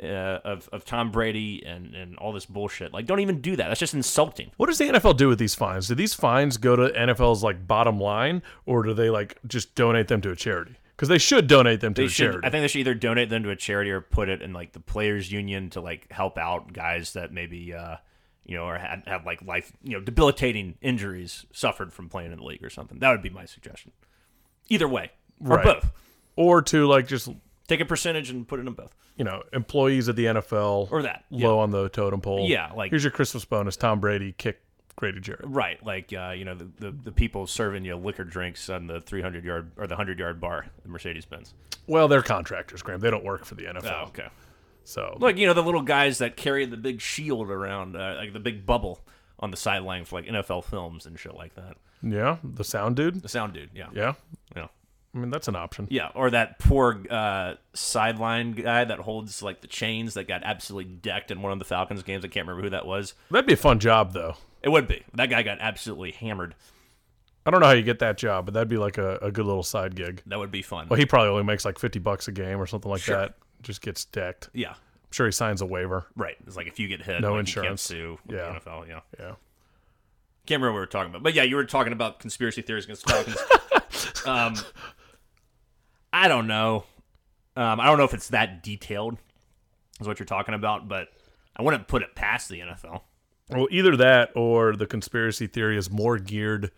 uh, 0.02 0.40
of 0.44 0.68
of 0.73 0.85
Tom 0.85 1.11
Brady 1.11 1.62
and 1.64 1.94
and 1.94 2.16
all 2.18 2.32
this 2.32 2.47
bullshit, 2.47 2.92
like 2.92 3.06
don't 3.06 3.21
even 3.21 3.40
do 3.40 3.56
that. 3.56 3.68
That's 3.68 3.80
just 3.80 3.94
insulting. 3.94 4.50
What 4.56 4.66
does 4.66 4.78
the 4.78 4.87
NFL 4.87 5.16
do 5.16 5.28
with 5.28 5.38
these 5.38 5.54
fines? 5.54 5.88
Do 5.88 5.94
these 5.94 6.14
fines 6.14 6.56
go 6.56 6.75
to 6.76 6.88
NFL's 6.88 7.42
like 7.42 7.66
bottom 7.66 7.99
line, 8.00 8.42
or 8.66 8.82
do 8.82 8.94
they 8.94 9.11
like 9.11 9.38
just 9.47 9.75
donate 9.75 10.09
them 10.09 10.21
to 10.23 10.30
a 10.30 10.37
charity? 10.37 10.76
Because 10.97 11.09
they 11.09 11.18
should 11.18 11.47
donate 11.49 11.80
them 11.80 11.94
to 11.94 12.02
They 12.02 12.06
a 12.06 12.09
should. 12.11 12.30
charity. 12.30 12.47
I 12.47 12.50
think 12.50 12.62
they 12.62 12.68
should 12.68 12.80
either 12.80 12.94
donate 12.94 13.28
them 13.30 13.42
to 13.44 13.50
a 13.50 13.56
charity 13.56 13.90
or 13.90 14.00
put 14.00 14.28
it 14.28 14.40
in 14.42 14.52
like 14.52 14.73
the 14.73 14.80
players' 14.80 15.32
union 15.32 15.71
to 15.71 15.80
like 15.80 16.11
help 16.12 16.38
out 16.38 16.73
guys 16.73 17.14
that 17.14 17.32
maybe 17.32 17.75
uh, 17.75 17.97
you 18.44 18.56
know 18.56 18.64
or 18.66 18.78
had, 18.78 19.02
have 19.06 19.25
like 19.26 19.42
life 19.42 19.73
you 19.82 19.92
know 19.92 20.00
debilitating 20.00 20.76
injuries 20.80 21.44
suffered 21.52 21.92
from 21.92 22.09
playing 22.09 22.30
in 22.32 22.38
the 22.38 22.44
league 22.44 22.62
or 22.64 22.71
something. 22.71 22.99
That 23.00 23.11
would 23.11 23.23
be 23.23 23.30
my 23.30 23.47
suggestion. 23.47 23.92
Either 24.68 24.87
way, 24.87 25.11
or 25.44 25.56
Right. 25.56 25.64
both. 25.64 25.90
or 26.37 26.62
to 26.62 26.87
like 26.87 27.09
just 27.09 27.28
Take 27.73 27.81
a 27.81 27.85
percentage 27.87 28.29
and 28.31 28.47
put 28.47 28.61
it 28.61 28.67
in 28.67 28.73
both, 28.75 28.95
you 29.17 29.25
know 29.25 29.43
employees 29.52 30.09
at 30.09 30.17
the 30.17 30.26
NFL 30.26 30.91
or 30.93 31.02
that. 31.02 31.25
low 31.31 31.59
on 31.59 31.71
the 31.71 31.88
totem 31.88 32.21
pole. 32.21 32.47
Yeah, 32.49 32.73
like- 32.75 32.91
here's 32.91 33.02
your 33.05 33.11
Christmas 33.11 33.45
bonus: 33.45 33.76
Tom 33.76 33.99
Brady 34.00 34.33
kick 34.37 34.61
Grady 34.97 35.21
Jarrett. 35.21 35.45
Right, 35.47 35.85
like 35.85 36.12
uh, 36.12 36.35
you 36.37 36.45
know 36.45 36.55
the, 36.55 36.69
the 36.79 36.91
the 36.91 37.12
people 37.12 37.47
serving 37.47 37.85
you 37.85 37.97
liquor 37.97 38.25
drinks 38.25 38.69
on 38.69 38.87
the 38.87 39.00
300 39.00 39.45
yard 39.45 39.71
or 39.79 39.87
the 39.87 39.95
100 39.95 40.19
yard 40.19 40.41
bar, 40.41 40.67
the 40.83 40.88
Mercedes 40.88 41.25
Benz. 41.25 41.55
Well, 41.87 42.09
they're 42.09 42.23
contractors, 42.23 42.83
Graham. 42.83 43.00
They 43.00 43.11
don't 43.11 43.25
work 43.25 43.45
for 43.45 43.55
the 43.55 43.64
NFL. 43.64 43.93
Oh, 44.05 44.07
okay. 44.09 44.29
So 44.85 45.17
Like 45.21 45.37
you 45.38 45.47
know 45.47 45.55
the 45.55 45.62
little 45.62 45.83
guys 45.83 46.19
that 46.19 46.37
carry 46.37 46.67
the 46.67 46.76
big 46.76 47.00
shield 47.00 47.50
around, 47.50 47.97
uh, 47.97 48.17
like 48.19 48.33
the 48.33 48.41
big 48.41 48.67
bubble 48.67 49.00
on 49.41 49.50
the 49.50 49.57
sideline 49.57 50.05
for 50.05 50.17
like 50.21 50.26
NFL 50.29 50.64
films 50.64 51.07
and 51.07 51.19
shit 51.19 51.35
like 51.35 51.55
that. 51.55 51.76
yeah, 52.02 52.37
the 52.45 52.64
sound 52.64 52.97
dude. 52.97 53.23
The 53.23 53.29
sound 53.29 53.55
dude, 53.55 53.71
yeah, 53.75 53.88
Yeah, 53.95 54.12
yeah, 54.57 54.67
I 55.14 55.19
mean 55.19 55.31
that's 55.31 55.49
an 55.49 55.57
option. 55.57 55.88
yeah. 55.90 56.09
Or 56.14 56.31
that 56.31 56.59
poor 56.59 57.02
uh, 57.11 57.54
sideline 57.75 58.52
guy 58.52 58.85
that 58.85 58.99
holds 59.00 59.42
like 59.42 59.61
the 59.61 59.66
chains 59.66 60.14
that 60.14 60.26
got 60.26 60.42
absolutely 60.42 60.90
decked 60.92 61.31
in 61.31 61.42
one 61.42 61.52
of 61.52 61.59
the 61.59 61.64
Falcons 61.66 62.02
games. 62.02 62.25
I 62.25 62.28
can't 62.28 62.47
remember 62.47 62.62
who 62.64 62.71
that 62.71 62.87
was. 62.87 63.14
That'd 63.31 63.47
be 63.47 63.52
a 63.52 63.57
fun 63.59 63.78
job, 63.78 64.12
though. 64.14 64.37
It 64.62 64.71
would 64.71 64.88
be 64.88 65.02
that 65.14 65.26
guy 65.28 65.42
got 65.42 65.59
absolutely 65.61 66.12
hammered. 66.12 66.54
I 67.45 67.50
don't 67.50 67.61
know 67.61 67.66
how 67.66 67.73
you 67.73 67.83
get 67.83 67.99
that 67.99 68.16
job, 68.16 68.45
but 68.47 68.54
that'd 68.54 68.69
be 68.69 68.76
like 68.78 68.97
a, 68.99 69.16
a 69.21 69.31
good 69.33 69.45
little 69.45 69.64
side 69.64 69.97
gig. 69.97 70.23
That 70.26 70.38
would 70.38 70.52
be 70.52 70.62
fun. 70.62 70.87
Well, 70.88 70.99
he 70.99 71.04
probably 71.07 71.28
only 71.31 71.42
makes 71.42 71.64
like 71.64 71.78
fifty 71.78 71.99
bucks 71.99 72.28
a 72.28 72.33
game 72.33 72.59
or 72.61 72.66
something 72.66 72.90
like 72.90 73.00
Sure. 73.02 73.16
that. 73.16 73.35
Just 73.62 73.83
gets 73.83 74.04
decked. 74.07 74.49
yeah, 74.54 74.71
I'm 74.71 74.76
sure 75.12 75.26
he 75.26 75.33
signs 75.33 75.61
a 75.61 75.66
waiver. 75.66 76.07
right. 76.16 76.37
It's 76.47 76.57
like 76.57 76.69
if 76.69 76.78
you 76.81 76.88
get 76.88 77.02
hit, 77.02 77.21
No 77.21 77.33
like, 77.33 77.40
insurance. 77.40 77.90
You 77.90 77.97
can't 77.97 78.19
sue 78.28 78.35
Yeah. 78.37 78.59
the 78.64 78.71
NFL. 78.71 78.88
Yeah. 78.88 79.00
Yeah. 79.19 79.35
Can't 80.47 80.61
remember 80.61 80.69
what 80.69 80.75
we 80.75 80.81
were 80.81 80.87
talking 80.87 81.11
about, 81.11 81.23
but 81.23 81.35
yeah, 81.35 81.42
you 81.42 81.54
were 81.57 81.64
talking 81.64 81.92
about 81.92 82.19
conspiracy 82.19 82.62
theories 82.62 82.85
against 82.85 83.09
Falcons. 83.09 83.37
um, 84.26 84.54
I 86.12 86.28
don't 86.28 86.47
know. 86.47 86.85
Um, 87.57 87.81
I 87.81 87.87
don't 87.87 87.99
know 87.99 88.04
if 88.04 88.14
it's 88.14 88.28
that 88.28 88.62
detailed, 88.62 89.19
is 90.00 90.07
what 90.07 90.19
you're 90.19 90.26
talking 90.26 90.54
about, 90.54 90.88
but 90.88 91.09
I 91.57 91.62
wouldn't 91.62 91.88
put 91.88 92.02
it 92.02 92.14
past 92.14 92.49
the 92.49 92.61
NFL. 92.61 93.02
Well, 93.50 93.69
either 93.71 93.97
that 93.97 94.31
or 94.35 94.75
the 94.75 94.87
conspiracy 94.87 95.47
theory 95.47 95.76
is 95.76 95.90
more 95.90 96.19
geared 96.19 96.71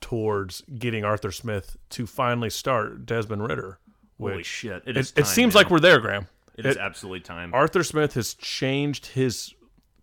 towards 0.00 0.62
getting 0.78 1.04
Arthur 1.04 1.32
Smith 1.32 1.76
to 1.90 2.06
finally 2.06 2.50
start 2.50 3.06
Desmond 3.06 3.42
Ridder. 3.48 3.78
Holy 4.20 4.42
shit! 4.42 4.82
It, 4.86 4.90
it, 4.90 4.96
is 4.96 5.10
it 5.10 5.22
time, 5.22 5.24
seems 5.24 5.54
man. 5.54 5.64
like 5.64 5.70
we're 5.70 5.80
there, 5.80 5.98
Graham. 5.98 6.28
it 6.56 6.64
is 6.64 6.76
absolutely 6.76 7.20
time. 7.20 7.52
Arthur 7.52 7.82
Smith 7.82 8.14
has 8.14 8.34
changed 8.34 9.06
his 9.06 9.54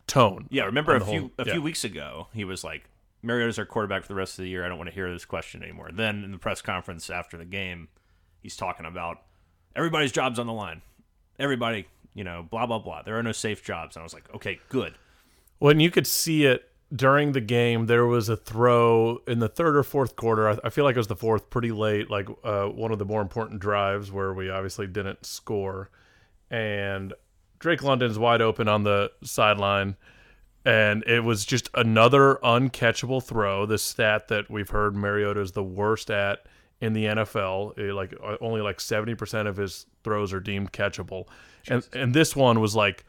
tone. 0.05 0.47
yeah, 0.49 0.65
remember 0.65 0.95
a 0.95 0.99
few 0.99 1.21
whole- 1.21 1.31
a 1.37 1.45
yeah. 1.45 1.53
few 1.53 1.61
weeks 1.61 1.83
ago, 1.85 2.27
he 2.33 2.43
was 2.43 2.63
like, 2.63 2.89
"Mariota's 3.23 3.57
our 3.57 3.65
quarterback 3.65 4.01
for 4.01 4.09
the 4.09 4.15
rest 4.15 4.37
of 4.37 4.43
the 4.43 4.49
year. 4.49 4.65
I 4.65 4.69
don't 4.69 4.77
want 4.77 4.89
to 4.89 4.93
hear 4.93 5.11
this 5.11 5.23
question 5.23 5.63
anymore." 5.63 5.91
Then 5.93 6.23
in 6.25 6.31
the 6.31 6.37
press 6.37 6.61
conference 6.61 7.09
after 7.09 7.37
the 7.37 7.45
game, 7.45 7.87
he's 8.41 8.55
talking 8.55 8.85
about 8.85 9.21
everybody's 9.75 10.11
jobs 10.11 10.39
on 10.39 10.47
the 10.47 10.53
line. 10.53 10.81
Everybody, 11.39 11.87
you 12.13 12.23
know, 12.23 12.45
blah 12.49 12.65
blah 12.65 12.79
blah. 12.79 13.01
There 13.03 13.17
are 13.17 13.23
no 13.23 13.31
safe 13.31 13.63
jobs. 13.63 13.95
And 13.95 14.01
I 14.01 14.03
was 14.03 14.13
like, 14.13 14.33
okay, 14.35 14.59
good. 14.69 14.95
when 15.59 15.79
you 15.79 15.91
could 15.91 16.07
see 16.07 16.45
it 16.45 16.71
during 16.93 17.31
the 17.31 17.41
game, 17.41 17.85
there 17.85 18.05
was 18.05 18.27
a 18.29 18.35
throw 18.35 19.21
in 19.27 19.39
the 19.39 19.47
third 19.47 19.77
or 19.77 19.83
fourth 19.83 20.15
quarter. 20.15 20.59
I, 20.63 20.69
feel 20.69 20.83
like 20.83 20.95
it 20.95 20.99
was 20.99 21.07
the 21.07 21.15
fourth, 21.15 21.49
pretty 21.49 21.71
late, 21.71 22.09
like 22.09 22.27
uh, 22.43 22.65
one 22.65 22.91
of 22.91 22.99
the 22.99 23.05
more 23.05 23.21
important 23.21 23.61
drives 23.61 24.11
where 24.11 24.33
we 24.33 24.49
obviously 24.49 24.87
didn't 24.87 25.25
score. 25.25 25.89
And 26.49 27.13
Drake 27.59 27.81
London's 27.81 28.19
wide 28.19 28.41
open 28.41 28.67
on 28.67 28.83
the 28.83 29.11
sideline. 29.23 29.95
And 30.65 31.03
it 31.07 31.21
was 31.23 31.45
just 31.45 31.69
another 31.73 32.39
uncatchable 32.43 33.23
throw. 33.23 33.65
The 33.65 33.77
stat 33.77 34.27
that 34.27 34.49
we've 34.49 34.69
heard 34.69 34.95
Mariota 34.95 35.39
is 35.39 35.53
the 35.53 35.63
worst 35.63 36.11
at 36.11 36.45
in 36.81 36.93
the 36.93 37.05
NFL. 37.05 37.77
Eh, 37.79 37.93
like 37.93 38.13
uh, 38.23 38.35
only 38.41 38.59
like 38.61 38.81
seventy 38.81 39.15
percent 39.15 39.47
of 39.47 39.55
his 39.57 39.85
throws 40.03 40.33
are 40.33 40.39
deemed 40.41 40.73
catchable, 40.73 41.27
and 41.69 41.87
and 41.93 42.13
this 42.13 42.35
one 42.35 42.59
was 42.59 42.75
like 42.75 43.05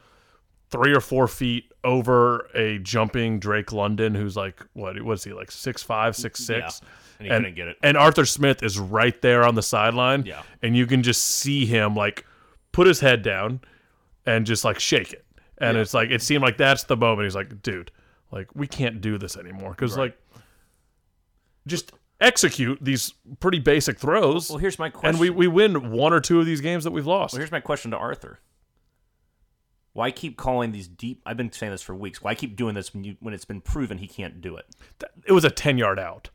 three 0.71 0.95
or 0.95 1.01
four 1.01 1.29
feet 1.29 1.71
over 1.85 2.49
a 2.55 2.79
jumping 2.79 3.39
Drake 3.39 3.73
London, 3.73 4.15
who's 4.15 4.37
like 4.37 4.63
what 4.75 5.01
was 5.03 5.25
he 5.25 5.33
like 5.33 5.51
six 5.51 5.83
five, 5.83 6.15
six 6.17 6.41
six, 6.45 6.81
Yeah. 6.83 6.89
And 7.19 7.27
he 7.27 7.31
couldn't 7.37 7.55
get 7.57 7.69
it. 7.69 7.77
And 7.83 7.97
Arthur 7.97 8.25
Smith 8.25 8.63
is 8.63 8.79
right 8.79 9.21
there 9.23 9.45
on 9.45 9.55
the 9.55 9.63
sideline, 9.63 10.25
Yeah. 10.25 10.43
and 10.63 10.75
you 10.77 10.87
can 10.87 11.03
just 11.03 11.23
see 11.23 11.67
him 11.67 11.95
like 11.95 12.25
put 12.73 12.87
his 12.87 13.01
head 13.01 13.23
down 13.23 13.61
and 14.25 14.47
just 14.47 14.65
like 14.65 14.81
shake 14.81 15.13
it, 15.13 15.25
and 15.59 15.77
it's 15.77 15.93
like 15.95 16.11
it 16.11 16.23
seemed 16.23 16.43
like 16.43 16.57
that's 16.57 16.85
the 16.85 16.97
moment 16.97 17.27
he's 17.27 17.35
like, 17.37 17.61
dude, 17.63 17.91
like 18.31 18.49
we 18.55 18.67
can't 18.67 19.01
do 19.03 19.19
this 19.19 19.37
anymore 19.37 19.71
because 19.73 19.93
Right. 19.97 20.05
like 20.05 20.19
just 21.67 21.93
execute 22.23 22.79
these 22.81 23.13
pretty 23.41 23.59
basic 23.59 23.99
throws. 23.99 24.49
Well, 24.49 24.59
here's 24.59 24.79
my 24.79 24.89
question. 24.91 25.11
and 25.11 25.21
we, 25.21 25.31
we 25.31 25.47
win 25.49 25.91
one 25.91 26.13
or 26.13 26.21
two 26.21 26.41
of 26.41 26.47
these 26.47 26.61
games 26.61 26.85
that 26.85 26.91
we've 26.91 27.07
lost. 27.07 27.35
Well, 27.35 27.41
here's 27.41 27.53
my 27.53 27.61
question 27.61 27.91
to 27.91 27.97
Arthur. 27.97 28.41
Why 29.95 30.11
keep 30.11 30.39
calling 30.39 30.73
these 30.73 30.89
deep? 30.89 31.21
I've 31.27 31.37
been 31.37 31.53
saying 31.53 31.73
this 31.73 31.83
for 31.83 31.95
weeks. 31.95 32.23
Why 32.23 32.35
keep 32.35 32.57
doing 32.57 32.75
this 32.75 32.95
when 32.95 33.05
you 33.05 33.17
when 33.21 33.35
it's 33.35 33.45
been 33.45 33.61
proven 33.61 33.99
he 33.99 34.09
can't 34.09 34.41
do 34.41 34.57
it? 34.57 34.65
it 35.27 35.33
was 35.33 35.45
a 35.45 35.51
10 35.51 35.77
yard 35.77 35.99
out. 35.99 36.31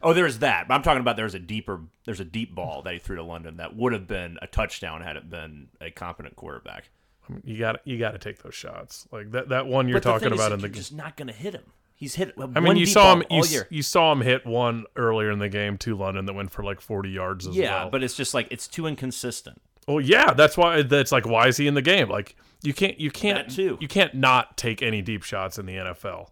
Oh, 0.00 0.12
there's 0.12 0.38
that. 0.40 0.68
But 0.68 0.74
I'm 0.74 0.82
talking 0.82 1.00
about 1.00 1.16
there's 1.16 1.34
a 1.34 1.38
deeper, 1.40 1.80
there's 2.04 2.20
a 2.20 2.24
deep 2.26 2.54
ball 2.54 2.82
that 2.82 2.92
he 2.92 2.98
threw 3.00 3.16
to 3.16 3.22
London 3.22 3.56
that 3.56 3.74
would 3.74 3.94
have 3.94 4.06
been 4.06 4.36
a 4.42 4.46
touchdown 4.46 5.00
had 5.00 5.16
it 5.16 5.30
been 5.30 5.68
a 5.80 5.90
competent 5.90 6.36
quarterback. 6.36 6.90
I 7.28 7.32
mean, 7.32 7.42
you 7.44 7.58
got 7.58 7.80
you 7.86 7.98
got 7.98 8.10
to 8.12 8.18
take 8.18 8.42
those 8.42 8.54
shots. 8.54 9.08
Like 9.10 9.30
that 9.32 9.48
that 9.48 9.66
one 9.66 9.88
you're 9.88 9.98
talking 10.00 10.28
thing 10.28 10.34
is 10.34 10.38
about 10.40 10.52
in 10.52 10.58
the 10.58 10.64
you're 10.64 10.68
game. 10.68 10.80
just 10.80 10.92
not 10.92 11.16
going 11.16 11.28
to 11.28 11.34
hit 11.34 11.54
him. 11.54 11.72
He's 11.96 12.16
hit. 12.16 12.34
I 12.38 12.60
mean, 12.60 12.76
you 12.76 12.86
saw 12.86 13.14
him 13.14 13.24
you, 13.30 13.44
you 13.70 13.82
saw 13.82 14.12
him 14.12 14.20
hit 14.20 14.44
one 14.44 14.84
earlier 14.96 15.30
in 15.30 15.38
the 15.38 15.48
game 15.48 15.78
to 15.78 15.96
London 15.96 16.26
that 16.26 16.34
went 16.34 16.50
for 16.50 16.64
like 16.64 16.80
40 16.80 17.08
yards 17.08 17.46
as 17.46 17.56
yeah, 17.56 17.82
well. 17.82 17.90
but 17.90 18.02
it's 18.02 18.14
just 18.14 18.34
like 18.34 18.48
it's 18.50 18.66
too 18.66 18.86
inconsistent. 18.86 19.60
Oh 19.86 19.98
yeah, 19.98 20.32
that's 20.32 20.56
why 20.56 20.82
that's 20.82 21.12
like 21.12 21.26
why 21.26 21.46
is 21.46 21.56
he 21.56 21.66
in 21.66 21.74
the 21.74 21.82
game? 21.82 22.08
Like 22.08 22.36
you 22.62 22.74
can't 22.74 22.98
you 22.98 23.10
can't 23.10 23.48
That 23.48 23.54
too. 23.54 23.78
you 23.80 23.88
can't 23.88 24.14
not 24.14 24.56
take 24.56 24.82
any 24.82 25.02
deep 25.02 25.22
shots 25.22 25.58
in 25.58 25.66
the 25.66 25.74
NFL. 25.74 26.30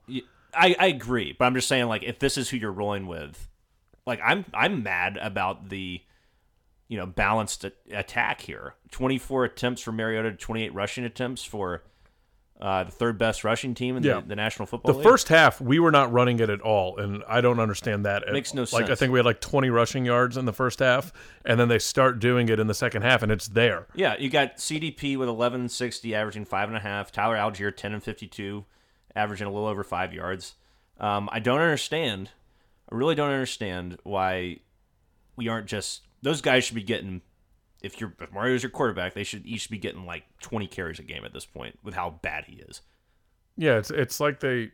I 0.54 0.87
agree, 0.87 1.35
but 1.38 1.47
I'm 1.47 1.54
just 1.54 1.69
saying 1.69 1.87
like 1.87 2.02
if 2.02 2.19
this 2.19 2.37
is 2.37 2.50
who 2.50 2.57
you're 2.57 2.73
rolling 2.73 3.07
with, 3.07 3.49
like 4.07 4.21
I'm 4.23 4.45
I'm 4.52 4.83
mad 4.83 5.16
about 5.16 5.69
the 5.69 6.00
you 6.88 6.99
know 6.99 7.07
balanced 7.07 7.64
attack 7.90 8.40
here. 8.40 8.75
24 8.90 9.45
attempts 9.45 9.81
for 9.81 9.92
Mariota, 9.92 10.33
28 10.33 10.75
rushing 10.75 11.04
attempts 11.04 11.45
for 11.45 11.83
uh, 12.62 12.85
the 12.85 12.92
third 12.92 13.19
best 13.19 13.42
rushing 13.42 13.75
team 13.75 13.97
in 13.97 14.04
Yeah. 14.04 14.21
the, 14.21 14.28
the 14.28 14.37
National 14.37 14.66
Football 14.66 14.92
The 14.92 14.99
League. 15.00 15.07
first 15.07 15.28
half 15.28 15.61
we 15.61 15.81
were 15.81 15.90
not 15.90 16.12
running 16.12 16.38
it 16.38 16.49
at 16.49 16.61
all, 16.61 16.97
and 16.97 17.25
I 17.28 17.40
don't 17.40 17.59
understand 17.59 18.07
that. 18.07 18.23
at- 18.26 18.33
Makes 18.33 18.54
no 18.54 18.64
Like 18.73 18.88
I 18.88 18.95
think 18.95 19.12
we 19.12 19.19
had 19.19 19.26
like 19.26 19.40
20 19.40 19.69
rushing 19.69 20.04
yards 20.04 20.37
in 20.37 20.45
the 20.45 20.52
first 20.52 20.78
half, 20.78 21.12
and 21.45 21.59
then 21.59 21.66
they 21.69 21.81
start 21.81 22.21
doing 22.21 22.49
it 22.49 22.61
in 22.61 22.69
the 22.69 22.75
second 22.75 23.02
half, 23.02 23.23
and 23.23 23.33
it's 23.33 23.49
there. 23.49 23.88
Yeah, 23.95 24.14
you 24.16 24.31
got 24.31 24.59
CDP 24.59 25.16
with 25.19 25.28
1160, 25.28 26.14
averaging 26.14 26.45
five 26.45 26.69
and 26.69 26.76
a 26.76 26.81
half. 26.81 27.11
Tyler 27.11 27.35
Allgeier 27.37 27.76
10 27.76 27.95
and 27.95 28.02
52, 28.02 28.64
averaging 29.16 29.49
a 29.49 29.50
little 29.50 29.66
over 29.69 29.83
five 29.83 30.14
yards. 30.14 30.54
Um, 31.00 31.28
I 31.33 31.40
don't 31.40 31.61
understand. 31.61 32.31
I 32.90 32.95
really 32.95 33.16
don't 33.16 33.31
understand 33.31 33.99
why 34.04 34.59
we 35.35 35.49
aren't 35.49 35.66
just 35.66 36.02
those 36.23 36.40
guys 36.40 36.62
should 36.64 36.76
be 36.76 36.83
getting. 36.85 37.23
If 37.82 38.00
you're 38.00 38.14
if 38.20 38.32
Mario's 38.32 38.62
your 38.62 38.70
quarterback, 38.70 39.14
they 39.14 39.24
should 39.24 39.46
each 39.46 39.70
be 39.70 39.78
getting 39.78 40.06
like 40.06 40.24
20 40.40 40.66
carries 40.68 40.98
a 40.98 41.02
game 41.02 41.24
at 41.24 41.32
this 41.32 41.46
point 41.46 41.78
with 41.82 41.94
how 41.94 42.18
bad 42.22 42.44
he 42.46 42.56
is. 42.56 42.80
Yeah, 43.56 43.78
it's 43.78 43.90
it's 43.90 44.20
like 44.20 44.40
they 44.40 44.70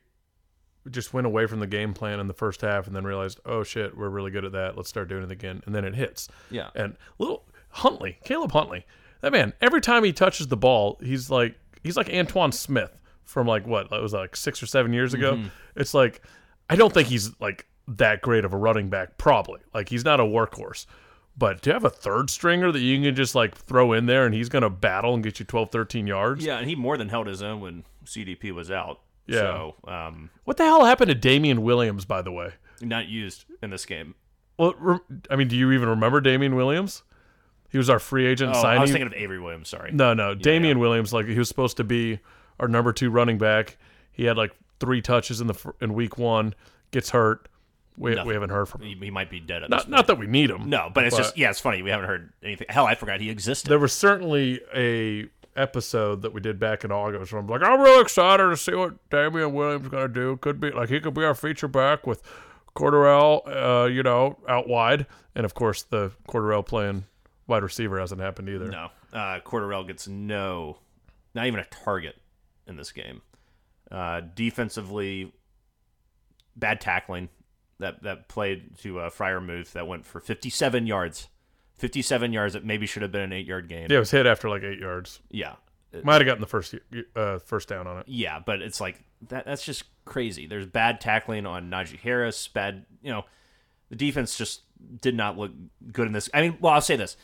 just 0.90 1.12
went 1.12 1.26
away 1.26 1.46
from 1.46 1.60
the 1.60 1.66
game 1.66 1.92
plan 1.92 2.20
in 2.20 2.28
the 2.28 2.34
first 2.34 2.60
half 2.60 2.86
and 2.86 2.94
then 2.94 3.04
realized, 3.04 3.40
oh 3.44 3.62
shit, 3.62 3.96
we're 3.96 4.08
really 4.08 4.30
good 4.30 4.44
at 4.44 4.52
that. 4.52 4.76
Let's 4.76 4.88
start 4.88 5.08
doing 5.08 5.24
it 5.24 5.30
again, 5.30 5.62
and 5.66 5.74
then 5.74 5.84
it 5.84 5.94
hits. 5.94 6.28
Yeah. 6.50 6.70
And 6.74 6.96
little 7.18 7.44
Huntley, 7.70 8.18
Caleb 8.24 8.52
Huntley, 8.52 8.86
that 9.20 9.32
man, 9.32 9.52
every 9.60 9.80
time 9.80 10.04
he 10.04 10.12
touches 10.12 10.46
the 10.48 10.56
ball, 10.56 10.98
he's 11.02 11.30
like 11.30 11.56
he's 11.82 11.96
like 11.96 12.08
Antone 12.08 12.52
Smith 12.52 13.00
from 13.24 13.46
like 13.46 13.66
what 13.66 13.90
that 13.90 14.00
was 14.00 14.12
like 14.12 14.36
six 14.36 14.62
or 14.62 14.66
seven 14.66 14.92
years 14.92 15.14
ago. 15.14 15.34
Mm-hmm. 15.34 15.48
It's 15.76 15.94
like 15.94 16.22
I 16.70 16.76
don't 16.76 16.92
think 16.92 17.08
he's 17.08 17.38
like 17.40 17.66
that 17.88 18.20
great 18.22 18.44
of 18.44 18.52
a 18.52 18.56
running 18.56 18.88
back, 18.88 19.18
probably. 19.18 19.60
Like 19.74 19.88
he's 19.88 20.04
not 20.04 20.20
a 20.20 20.24
workhorse, 20.24 20.86
But 21.38 21.62
to 21.62 21.72
have 21.72 21.84
a 21.84 21.90
third 21.90 22.30
stringer 22.30 22.72
that 22.72 22.80
you 22.80 23.00
can 23.00 23.14
just 23.14 23.34
like 23.36 23.54
throw 23.56 23.92
in 23.92 24.06
there 24.06 24.26
and 24.26 24.34
he's 24.34 24.48
going 24.48 24.62
to 24.62 24.70
battle 24.70 25.14
and 25.14 25.22
get 25.22 25.38
you 25.38 25.44
12, 25.46 25.70
13 25.70 26.06
yards. 26.08 26.44
Yeah, 26.44 26.58
and 26.58 26.68
he 26.68 26.74
more 26.74 26.96
than 26.96 27.08
held 27.08 27.28
his 27.28 27.42
own 27.42 27.60
when 27.60 27.84
CDP 28.04 28.50
was 28.52 28.70
out. 28.70 29.00
Yeah. 29.26 29.36
So, 29.36 29.74
um, 29.86 30.30
What 30.44 30.56
the 30.56 30.64
hell 30.64 30.84
happened 30.84 31.10
to 31.10 31.14
Damien 31.14 31.62
Williams, 31.62 32.04
by 32.04 32.22
the 32.22 32.32
way? 32.32 32.54
not 32.80 33.08
used 33.08 33.44
in 33.62 33.70
this 33.70 33.84
game. 33.84 34.14
Well, 34.56 35.00
I 35.30 35.36
mean, 35.36 35.48
do 35.48 35.56
you 35.56 35.70
even 35.72 35.88
remember 35.88 36.20
Damien 36.20 36.56
Williams? 36.56 37.02
He 37.70 37.78
was 37.78 37.90
our 37.90 37.98
free 37.98 38.26
agent 38.26 38.52
Oh, 38.56 38.62
signing. 38.62 38.78
I 38.78 38.82
was 38.82 38.90
thinking 38.90 39.06
of 39.06 39.14
Avery 39.14 39.38
Williams. 39.38 39.68
Sorry. 39.68 39.90
No, 39.92 40.14
no. 40.14 40.34
Damien 40.34 40.78
Williams, 40.78 41.12
like 41.12 41.26
he 41.26 41.38
was 41.38 41.48
supposed 41.48 41.76
to 41.76 41.84
be 41.84 42.18
our 42.58 42.66
number 42.68 42.92
two 42.92 43.10
running 43.10 43.36
back. 43.38 43.76
He 44.10 44.24
had 44.24 44.36
like 44.36 44.52
three 44.80 45.00
touches 45.02 45.40
in 45.40 45.46
the 45.48 45.72
in 45.80 45.92
week 45.94 46.18
one. 46.18 46.54
Gets 46.90 47.10
hurt. 47.10 47.48
We, 47.98 48.14
Nothing. 48.14 48.28
we 48.28 48.34
haven't 48.34 48.50
heard 48.50 48.66
from 48.68 48.82
him. 48.82 48.88
He, 48.98 49.06
he 49.06 49.10
might 49.10 49.28
be 49.28 49.40
dead 49.40 49.62
at 49.64 49.70
this 49.70 49.76
Not, 49.76 49.78
point. 49.82 49.90
not 49.90 50.06
that 50.06 50.18
we 50.18 50.26
need 50.26 50.50
him. 50.50 50.70
No, 50.70 50.88
but 50.94 51.04
it's 51.04 51.16
But- 51.16 51.22
just 51.24 51.36
yeah, 51.38 51.50
it's 51.50 51.58
funny. 51.60 51.82
We 51.82 51.90
haven't 51.90 52.06
heard 52.06 52.32
anything. 52.42 52.66
Hell, 52.70 52.86
I 52.86 52.94
forgot 52.94 53.20
he 53.20 53.28
existed. 53.30 53.68
There 53.68 53.78
was 53.78 53.92
certainly 53.92 54.60
a 54.74 55.26
episode 55.56 56.22
that 56.22 56.32
we 56.32 56.40
did 56.40 56.60
back 56.60 56.84
in 56.84 56.92
August 56.92 57.32
where 57.32 57.40
I'm 57.40 57.48
like, 57.48 57.62
I'm 57.62 57.80
real 57.80 58.00
excited 58.00 58.44
to 58.44 58.56
see 58.56 58.74
what 58.74 59.10
Damien 59.10 59.52
Williams 59.52 59.86
is 59.86 59.90
gonna 59.90 60.06
do. 60.08 60.36
Could 60.36 60.60
be 60.60 60.70
like 60.70 60.88
he 60.88 61.00
could 61.00 61.14
be 61.14 61.24
our 61.24 61.34
feature 61.34 61.66
back 61.66 62.06
with 62.06 62.22
Cordarrelle, 62.76 63.42
uh, 63.84 63.86
you 63.88 64.04
know, 64.04 64.38
out 64.48 64.68
wide, 64.68 65.06
and 65.34 65.44
of 65.44 65.54
course 65.54 65.82
the 65.82 66.12
Cordarrelle 66.28 66.64
playing 66.64 67.04
wide 67.48 67.64
receiver 67.64 67.98
hasn't 67.98 68.20
happened 68.20 68.48
either. 68.48 68.68
No, 68.68 68.90
uh, 69.12 69.40
Cordarrelle 69.40 69.84
gets 69.86 70.06
no, 70.06 70.78
not 71.34 71.46
even 71.46 71.58
a 71.58 71.64
target 71.64 72.16
in 72.68 72.76
this 72.76 72.92
game. 72.92 73.22
Uh, 73.90 74.20
defensively, 74.34 75.32
bad 76.54 76.80
tackling 76.80 77.28
that 77.78 78.02
that 78.02 78.28
played 78.28 78.76
to 78.78 79.00
uh, 79.00 79.10
Freiermuth 79.10 79.72
that 79.72 79.86
went 79.86 80.04
for 80.04 80.20
57 80.20 80.86
yards. 80.86 81.28
57 81.76 82.32
yards 82.32 82.56
It 82.56 82.64
maybe 82.64 82.86
should 82.86 83.02
have 83.02 83.12
been 83.12 83.22
an 83.22 83.32
eight 83.32 83.46
yard 83.46 83.68
game. 83.68 83.86
Yeah, 83.88 83.96
it 83.96 84.00
was 84.00 84.10
hit 84.10 84.26
after 84.26 84.48
like 84.48 84.62
eight 84.62 84.80
yards. 84.80 85.20
Yeah. 85.30 85.54
Might 86.04 86.20
have 86.20 86.26
gotten 86.26 86.40
the 86.40 86.46
first 86.46 86.74
uh, 87.16 87.38
first 87.38 87.68
down 87.68 87.86
on 87.86 87.98
it. 87.98 88.04
Yeah, 88.08 88.40
but 88.44 88.60
it's 88.60 88.78
like 88.80 89.02
that. 89.28 89.46
That's 89.46 89.64
just 89.64 89.84
crazy. 90.04 90.46
There's 90.46 90.66
bad 90.66 91.00
tackling 91.00 91.46
on 91.46 91.70
Najee 91.70 91.98
Harris. 91.98 92.46
Bad, 92.46 92.84
you 93.02 93.10
know, 93.10 93.24
the 93.88 93.96
defense 93.96 94.36
just 94.36 94.62
did 95.00 95.14
not 95.14 95.38
look 95.38 95.50
good 95.90 96.06
in 96.06 96.12
this. 96.12 96.28
I 96.34 96.42
mean, 96.42 96.58
well, 96.60 96.74
I'll 96.74 96.82
say 96.82 96.96
this: 96.96 97.16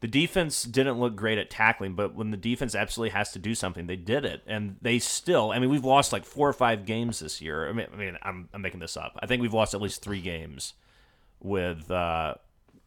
the 0.00 0.08
defense 0.08 0.62
didn't 0.62 0.98
look 0.98 1.14
great 1.14 1.38
at 1.38 1.50
tackling, 1.50 1.94
but 1.94 2.14
when 2.14 2.30
the 2.30 2.36
defense 2.36 2.74
absolutely 2.74 3.10
has 3.10 3.32
to 3.32 3.38
do 3.38 3.54
something, 3.54 3.86
they 3.86 3.96
did 3.96 4.24
it, 4.24 4.42
and 4.46 4.76
they 4.80 4.98
still. 4.98 5.52
I 5.52 5.58
mean, 5.58 5.68
we've 5.70 5.84
lost 5.84 6.12
like 6.12 6.24
four 6.24 6.48
or 6.48 6.52
five 6.54 6.86
games 6.86 7.18
this 7.20 7.40
year. 7.42 7.68
I 7.68 7.72
mean, 7.72 7.86
I 7.92 7.96
mean, 7.96 8.16
I'm 8.22 8.48
I'm 8.54 8.62
making 8.62 8.80
this 8.80 8.96
up. 8.96 9.18
I 9.22 9.26
think 9.26 9.42
we've 9.42 9.52
lost 9.54 9.74
at 9.74 9.80
least 9.82 10.02
three 10.02 10.20
games 10.22 10.74
with 11.40 11.90
uh, 11.90 12.34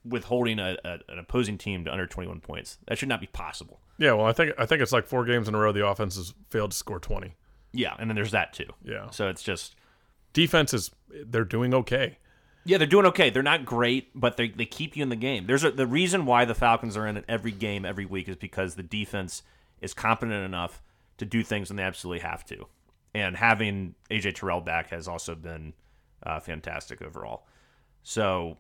with 0.05 0.25
holding 0.25 0.59
a, 0.59 0.77
a, 0.83 0.99
an 1.09 1.19
opposing 1.19 1.57
team 1.57 1.85
to 1.85 1.91
under 1.91 2.05
21 2.07 2.39
points. 2.41 2.77
That 2.87 2.97
should 2.97 3.09
not 3.09 3.21
be 3.21 3.27
possible. 3.27 3.79
Yeah, 3.97 4.13
well, 4.13 4.25
I 4.25 4.33
think 4.33 4.53
I 4.57 4.65
think 4.65 4.81
it's 4.81 4.91
like 4.91 5.05
four 5.05 5.23
games 5.25 5.47
in 5.47 5.55
a 5.55 5.59
row 5.59 5.71
the 5.71 5.85
offense 5.87 6.15
has 6.15 6.33
failed 6.49 6.71
to 6.71 6.77
score 6.77 6.99
twenty. 6.99 7.35
Yeah, 7.71 7.95
and 7.99 8.09
then 8.09 8.15
there's 8.15 8.31
that 8.31 8.53
too. 8.53 8.67
Yeah, 8.83 9.09
So 9.11 9.29
it's 9.29 9.41
just. 9.43 9.75
defense 10.33 10.73
is 10.73 10.91
they're 11.27 11.43
doing 11.45 11.73
okay. 11.73 12.17
Yeah, 12.65 12.77
they're 12.77 12.87
doing 12.87 13.05
okay. 13.07 13.29
They're 13.29 13.43
not 13.43 13.65
great, 13.65 14.09
but 14.15 14.37
they 14.37 14.49
they 14.49 14.65
keep 14.65 14.95
you 14.95 15.03
in 15.03 15.09
the 15.09 15.15
game. 15.15 15.47
There's 15.47 15.63
a, 15.63 15.71
the 15.71 15.87
reason 15.87 16.25
why 16.25 16.45
the 16.45 16.55
Falcons 16.55 16.95
are 16.95 17.05
in 17.05 17.17
it 17.17 17.25
every 17.27 17.51
game 17.51 17.85
every 17.85 18.05
week 18.05 18.29
is 18.29 18.37
because 18.37 18.75
the 18.75 18.83
defense 18.83 19.43
is 19.81 19.93
competent 19.93 20.45
enough 20.45 20.81
to 21.17 21.25
do 21.25 21.43
things 21.43 21.69
when 21.69 21.77
they 21.77 21.83
absolutely 21.83 22.21
have 22.21 22.45
to. 22.45 22.65
And 23.13 23.35
having 23.35 23.95
AJ 24.09 24.35
Terrell 24.35 24.61
back 24.61 24.89
has 24.89 25.07
also 25.07 25.35
been 25.35 25.73
uh, 26.23 26.39
fantastic 26.39 27.01
overall. 27.01 27.45
So 28.01 28.57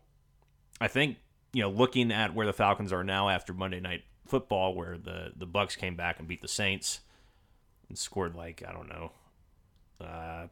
I 0.81 0.87
think 0.87 1.17
you 1.53 1.61
know 1.61 1.69
looking 1.69 2.11
at 2.11 2.35
where 2.35 2.45
the 2.45 2.53
Falcons 2.53 2.91
are 2.91 3.03
now 3.03 3.29
after 3.29 3.53
Monday 3.53 3.79
Night 3.79 4.03
Football, 4.27 4.75
where 4.75 4.97
the 4.97 5.31
the 5.35 5.45
Bucks 5.45 5.75
came 5.77 5.95
back 5.95 6.19
and 6.19 6.27
beat 6.27 6.41
the 6.41 6.47
Saints 6.47 6.99
and 7.87 7.97
scored 7.97 8.35
like 8.35 8.63
I 8.67 8.73
don't 8.73 8.89
know. 8.89 9.11
Uh, 10.01 10.47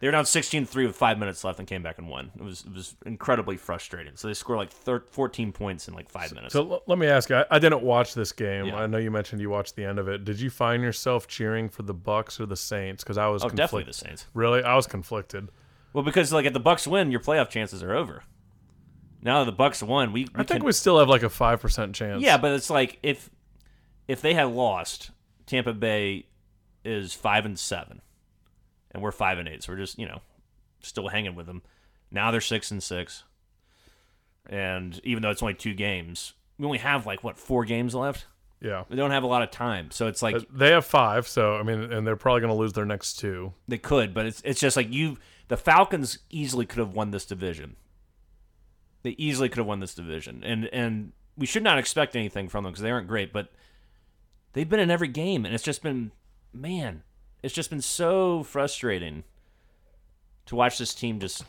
they 0.00 0.08
were 0.08 0.12
down 0.12 0.24
16-3 0.24 0.86
with 0.86 0.96
five 0.96 1.18
minutes 1.18 1.44
left 1.44 1.58
and 1.58 1.68
came 1.68 1.82
back 1.82 1.98
and 1.98 2.08
won. 2.08 2.30
It 2.34 2.42
was 2.42 2.64
it 2.66 2.72
was 2.72 2.96
incredibly 3.04 3.58
frustrating. 3.58 4.16
So 4.16 4.28
they 4.28 4.34
scored 4.34 4.58
like 4.58 4.70
thir- 4.70 5.04
14 5.10 5.52
points 5.52 5.88
in 5.88 5.94
like 5.94 6.08
five 6.08 6.34
minutes. 6.34 6.54
So 6.54 6.72
l- 6.72 6.82
let 6.86 6.98
me 6.98 7.06
ask 7.06 7.28
you. 7.28 7.36
I, 7.36 7.44
I 7.50 7.58
didn't 7.58 7.82
watch 7.82 8.14
this 8.14 8.32
game. 8.32 8.66
Yeah. 8.66 8.76
I 8.76 8.86
know 8.86 8.96
you 8.96 9.10
mentioned 9.10 9.42
you 9.42 9.50
watched 9.50 9.76
the 9.76 9.84
end 9.84 9.98
of 9.98 10.08
it. 10.08 10.24
Did 10.24 10.40
you 10.40 10.48
find 10.48 10.82
yourself 10.82 11.28
cheering 11.28 11.68
for 11.68 11.82
the 11.82 11.92
Bucks 11.94 12.40
or 12.40 12.46
the 12.46 12.56
Saints? 12.56 13.04
Because 13.04 13.18
I 13.18 13.28
was 13.28 13.44
oh, 13.44 13.50
definitely 13.50 13.84
the 13.84 13.92
Saints. 13.92 14.26
Really, 14.32 14.62
I 14.62 14.74
was 14.74 14.86
conflicted. 14.86 15.50
Well, 15.92 16.02
because 16.02 16.32
like 16.32 16.46
if 16.46 16.54
the 16.54 16.60
Bucks 16.60 16.86
win, 16.86 17.10
your 17.10 17.20
playoff 17.20 17.50
chances 17.50 17.82
are 17.82 17.94
over. 17.94 18.24
Now 19.22 19.40
that 19.40 19.50
the 19.50 19.56
Bucks 19.56 19.82
won, 19.82 20.12
we, 20.12 20.24
we 20.24 20.28
I 20.34 20.38
think 20.38 20.60
can, 20.60 20.64
we 20.64 20.72
still 20.72 20.98
have 20.98 21.08
like 21.08 21.22
a 21.22 21.28
five 21.28 21.60
percent 21.60 21.94
chance. 21.94 22.22
yeah, 22.22 22.38
but 22.38 22.52
it's 22.52 22.70
like 22.70 22.98
if 23.02 23.28
if 24.08 24.22
they 24.22 24.32
had 24.32 24.48
lost, 24.48 25.10
Tampa 25.44 25.74
Bay 25.74 26.26
is 26.84 27.12
five 27.12 27.44
and 27.44 27.58
seven, 27.58 28.00
and 28.92 29.02
we're 29.02 29.12
five 29.12 29.38
and 29.38 29.48
eight, 29.48 29.62
so 29.62 29.72
we're 29.72 29.78
just 29.78 29.98
you 29.98 30.06
know 30.06 30.20
still 30.80 31.08
hanging 31.08 31.34
with 31.34 31.46
them. 31.46 31.62
Now 32.10 32.30
they're 32.30 32.40
six 32.40 32.70
and 32.70 32.82
six, 32.82 33.24
and 34.48 35.00
even 35.04 35.22
though 35.22 35.30
it's 35.30 35.42
only 35.42 35.54
two 35.54 35.74
games, 35.74 36.32
we 36.58 36.66
only 36.66 36.78
have 36.78 37.06
like 37.06 37.22
what 37.22 37.38
four 37.38 37.64
games 37.64 37.94
left. 37.94 38.26
yeah. 38.60 38.84
We 38.88 38.96
don't 38.96 39.10
have 39.12 39.22
a 39.22 39.26
lot 39.28 39.42
of 39.42 39.50
time, 39.50 39.90
so 39.90 40.06
it's 40.06 40.22
like 40.22 40.34
Uh, 40.36 40.40
They 40.52 40.70
have 40.70 40.84
five, 40.86 41.28
so 41.28 41.56
I 41.56 41.62
mean, 41.62 41.92
and 41.92 42.06
they're 42.06 42.16
probably 42.16 42.40
going 42.40 42.52
to 42.52 42.58
lose 42.58 42.72
their 42.72 42.84
next 42.86 43.18
two. 43.18 43.52
They 43.68 43.78
could, 43.78 44.12
but 44.14 44.26
it's 44.26 44.42
it's 44.44 44.60
just 44.60 44.76
like 44.76 44.92
you. 44.92 45.18
The 45.48 45.56
Falcons 45.56 46.18
easily 46.30 46.64
could 46.66 46.78
have 46.78 46.94
won 46.94 47.10
this 47.10 47.26
division. 47.26 47.76
They 49.02 49.10
easily 49.18 49.48
could 49.48 49.58
have 49.58 49.66
won 49.66 49.80
this 49.80 49.94
division, 49.94 50.42
and 50.44 50.66
and 50.66 51.12
we 51.36 51.46
should 51.46 51.62
not 51.62 51.78
expect 51.78 52.14
anything 52.16 52.48
from 52.48 52.64
them 52.64 52.72
because 52.72 52.82
they 52.82 52.90
aren't 52.90 53.08
great. 53.08 53.32
But 53.32 53.50
they've 54.52 54.68
been 54.68 54.80
in 54.80 54.90
every 54.90 55.08
game, 55.08 55.44
and 55.46 55.54
it's 55.54 55.64
just 55.64 55.82
been, 55.82 56.12
man, 56.52 57.02
it's 57.42 57.54
just 57.54 57.70
been 57.70 57.82
so 57.82 58.42
frustrating 58.42 59.24
to 60.46 60.56
watch 60.56 60.78
this 60.78 60.94
team 60.94 61.20
just 61.20 61.44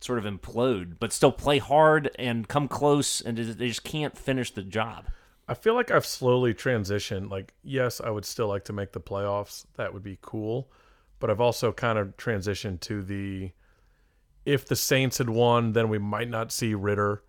sort 0.00 0.18
of 0.18 0.24
implode, 0.24 0.96
but 0.98 1.12
still 1.12 1.32
play 1.32 1.58
hard 1.58 2.10
and 2.18 2.48
come 2.48 2.68
close, 2.68 3.20
and 3.20 3.36
they 3.36 3.68
just 3.68 3.84
can't 3.84 4.16
finish 4.16 4.50
the 4.50 4.62
job. 4.62 5.08
I 5.46 5.54
feel 5.54 5.74
like 5.74 5.90
I've 5.90 6.06
slowly 6.06 6.54
transitioned. 6.54 7.30
Like, 7.30 7.54
yes, 7.62 8.00
I 8.00 8.10
would 8.10 8.24
still 8.24 8.46
like 8.46 8.64
to 8.66 8.72
make 8.72 8.92
the 8.92 9.00
playoffs. 9.00 9.66
That 9.76 9.92
would 9.92 10.02
be 10.02 10.18
cool. 10.22 10.70
But 11.18 11.28
I've 11.28 11.40
also 11.40 11.72
kind 11.72 11.98
of 11.98 12.16
transitioned 12.16 12.80
to 12.82 13.02
the 13.02 13.50
if 14.46 14.64
the 14.64 14.76
Saints 14.76 15.18
had 15.18 15.28
won, 15.28 15.72
then 15.72 15.88
we 15.88 15.98
might 15.98 16.30
not 16.30 16.50
see 16.50 16.74
Ridder 16.74 17.22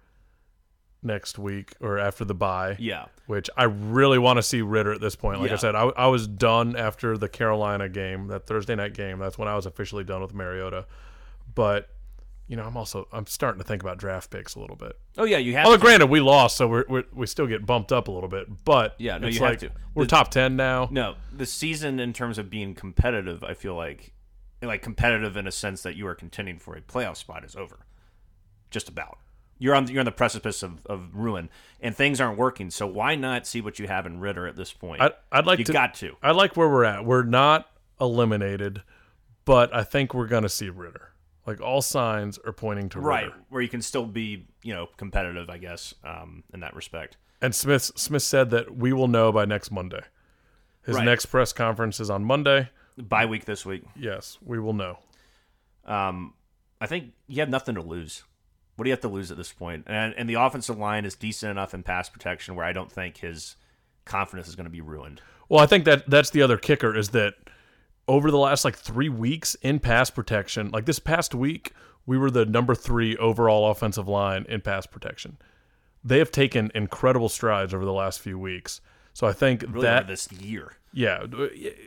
next 1.04 1.40
week 1.40 1.74
or 1.82 1.98
after 1.98 2.24
the 2.26 2.34
bye. 2.36 2.76
Yeah, 2.80 3.06
Which 3.26 3.50
I 3.58 3.64
really 3.64 4.20
want 4.20 4.38
to 4.38 4.44
see 4.44 4.62
Ridder 4.62 4.92
at 4.94 5.02
this 5.02 5.16
point. 5.16 5.42
Like 5.42 5.52
I 5.52 5.56
said, 5.56 5.76
I, 5.76 5.86
I 5.90 6.08
was 6.08 6.28
done 6.28 6.76
after 6.76 7.18
the 7.18 7.28
Carolina 7.30 7.90
game, 7.90 8.28
that 8.28 8.46
Thursday 8.46 8.76
night 8.76 8.94
game. 8.94 9.20
That's 9.20 9.38
when 9.38 9.48
I 9.48 9.56
was 9.56 9.66
officially 9.66 10.04
done 10.04 10.22
with 10.22 10.34
Mariota. 10.34 10.86
But 11.54 11.90
you 12.48 12.58
know, 12.58 12.64
I'm 12.64 12.76
also 12.76 13.08
I'm 13.14 13.26
starting 13.28 13.62
to 13.62 13.68
think 13.68 13.82
about 13.82 13.98
draft 13.98 14.30
picks 14.30 14.56
a 14.56 14.60
little 14.60 14.76
bit. 14.76 15.00
Oh 15.18 15.24
yeah, 15.24 15.38
you 15.38 15.54
have. 15.54 15.66
Although, 15.66 15.78
to. 15.78 15.82
granted, 15.82 16.08
we 16.08 16.20
lost, 16.20 16.58
so 16.58 16.68
we're, 16.68 16.86
we're, 16.90 17.04
we 17.14 17.26
still 17.26 17.48
get 17.48 17.66
bumped 17.66 17.92
up 17.92 18.10
a 18.10 18.12
little 18.12 18.30
bit. 18.30 18.48
But 18.66 18.96
Yeah, 18.98 19.18
no, 19.18 19.28
it's 19.28 19.38
you 19.38 19.44
have 19.44 19.52
like 19.52 19.60
to. 19.60 19.72
we're 19.96 20.04
The- 20.04 20.10
top 20.10 20.32
ten 20.32 20.56
now. 20.56 20.90
No, 20.92 21.16
the 21.32 21.46
season 21.46 22.00
in 22.00 22.12
terms 22.14 22.38
of 22.38 22.50
being 22.50 22.76
competitive, 22.76 23.44
I 23.44 23.54
feel 23.54 23.76
like 23.76 24.12
like 24.62 24.82
competitive 24.82 25.38
in 25.38 25.48
a 25.48 25.52
sense 25.52 25.82
that 25.84 25.96
you 25.96 26.06
are 26.08 26.14
contending 26.14 26.60
for 26.60 26.76
a 26.76 26.82
playoff 26.82 27.18
spot 27.18 27.44
is 27.46 27.56
over. 27.56 27.80
Just 28.70 28.90
about. 28.90 29.18
You're 29.62 29.76
on 29.76 29.88
you're 29.88 30.00
on 30.00 30.06
the 30.06 30.12
precipice 30.12 30.64
of, 30.64 30.84
of 30.88 31.10
ruin 31.14 31.48
and 31.80 31.96
things 31.96 32.20
aren't 32.20 32.40
working. 32.40 32.72
So 32.72 32.88
why 32.88 33.14
not 33.14 33.46
see 33.46 33.62
what 33.62 33.78
you 33.78 33.88
have 33.88 34.08
in 34.08 34.20
Ridder 34.20 34.48
at 34.48 34.56
this 34.56 34.74
point? 34.74 35.02
I'd, 35.04 35.12
I'd 35.32 35.46
like 35.46 35.60
you 35.60 35.66
to. 35.66 35.72
got 35.72 35.94
to. 35.96 36.16
I 36.24 36.32
like 36.32 36.58
where 36.58 36.68
we're 36.68 36.84
at. 36.84 37.06
We're 37.06 37.22
not 37.22 37.70
eliminated, 38.00 38.82
but 39.46 39.72
I 39.74 39.84
think 39.84 40.16
we're 40.16 40.26
gonna 40.26 40.50
see 40.50 40.70
Ridder. 40.70 41.10
Like 41.46 41.62
all 41.62 41.84
signs 41.84 42.40
are 42.40 42.52
pointing 42.52 42.90
to 42.90 43.00
Right, 43.00 43.26
Ridder. 43.26 43.36
where 43.50 43.62
you 43.62 43.70
can 43.70 43.84
still 43.84 44.06
be, 44.08 44.48
you 44.64 44.74
know, 44.74 44.88
competitive, 44.98 45.48
I 45.50 45.60
guess, 45.60 45.94
um, 46.04 46.44
in 46.54 46.62
that 46.62 46.76
respect. 46.76 47.18
And 47.40 47.54
Smith 47.54 47.92
Smith 47.96 48.24
said 48.24 48.50
that 48.50 48.76
we 48.76 48.94
will 48.94 49.08
know 49.08 49.32
by 49.32 49.46
next 49.46 49.70
Monday. 49.70 50.02
His 50.88 50.96
Right. 50.96 51.06
next 51.06 51.28
press 51.28 51.54
conference 51.54 52.00
is 52.00 52.10
on 52.10 52.24
Monday. 52.24 52.70
Bye 52.98 53.28
week 53.28 53.46
this 53.46 53.64
week. 53.64 53.84
Yes, 53.96 54.40
we 54.44 54.58
will 54.60 54.74
know. 54.74 54.98
Um, 55.86 56.34
I 56.80 56.88
think 56.88 57.14
you 57.28 57.42
have 57.42 57.50
nothing 57.50 57.76
to 57.76 57.82
lose. 57.82 58.24
What 58.76 58.84
do 58.84 58.90
you 58.90 58.94
have 58.94 59.02
to 59.02 59.08
lose 59.08 59.32
at 59.32 59.38
this 59.38 59.52
point? 59.52 59.84
And 59.88 60.14
and 60.16 60.30
the 60.30 60.36
offensive 60.36 60.78
line 60.78 61.06
is 61.06 61.16
decent 61.16 61.52
enough 61.52 61.74
in 61.74 61.84
pass 61.84 62.10
protection 62.10 62.56
where 62.56 62.66
I 62.66 62.74
don't 62.74 62.92
think 62.92 63.18
his 63.18 63.56
confidence 64.06 64.48
is 64.48 64.56
going 64.56 64.66
to 64.66 64.72
be 64.72 64.82
ruined. 64.82 65.22
Well, 65.50 65.62
I 65.62 65.66
think 65.66 65.86
that 65.86 66.10
that's 66.10 66.30
the 66.30 66.42
other 66.42 66.58
kicker 66.58 66.96
is 66.96 67.10
that 67.10 67.36
over 68.08 68.32
the 68.32 68.38
last 68.38 68.66
like 68.66 68.76
three 68.76 69.10
weeks 69.10 69.56
in 69.56 69.80
pass 69.80 70.10
protection, 70.10 70.72
like 70.72 70.86
this 70.86 71.00
past 71.00 71.36
week, 71.36 71.74
we 72.06 72.18
were 72.18 72.32
the 72.32 72.46
number 72.46 72.74
three 72.74 73.16
overall 73.18 73.70
offensive 73.70 74.08
line 74.08 74.46
in 74.50 74.62
pass 74.62 74.86
protection. 74.86 75.38
They 76.04 76.18
have 76.18 76.32
taken 76.32 76.72
incredible 76.74 77.30
strides 77.30 77.74
over 77.74 77.86
the 77.86 77.94
last 77.94 78.20
few 78.20 78.40
weeks. 78.40 78.82
So 79.14 79.28
I 79.28 79.34
think 79.34 79.64
Really 79.64 79.82
that 79.82 80.08
this 80.08 80.32
year. 80.32 80.74
yeah. 80.94 81.26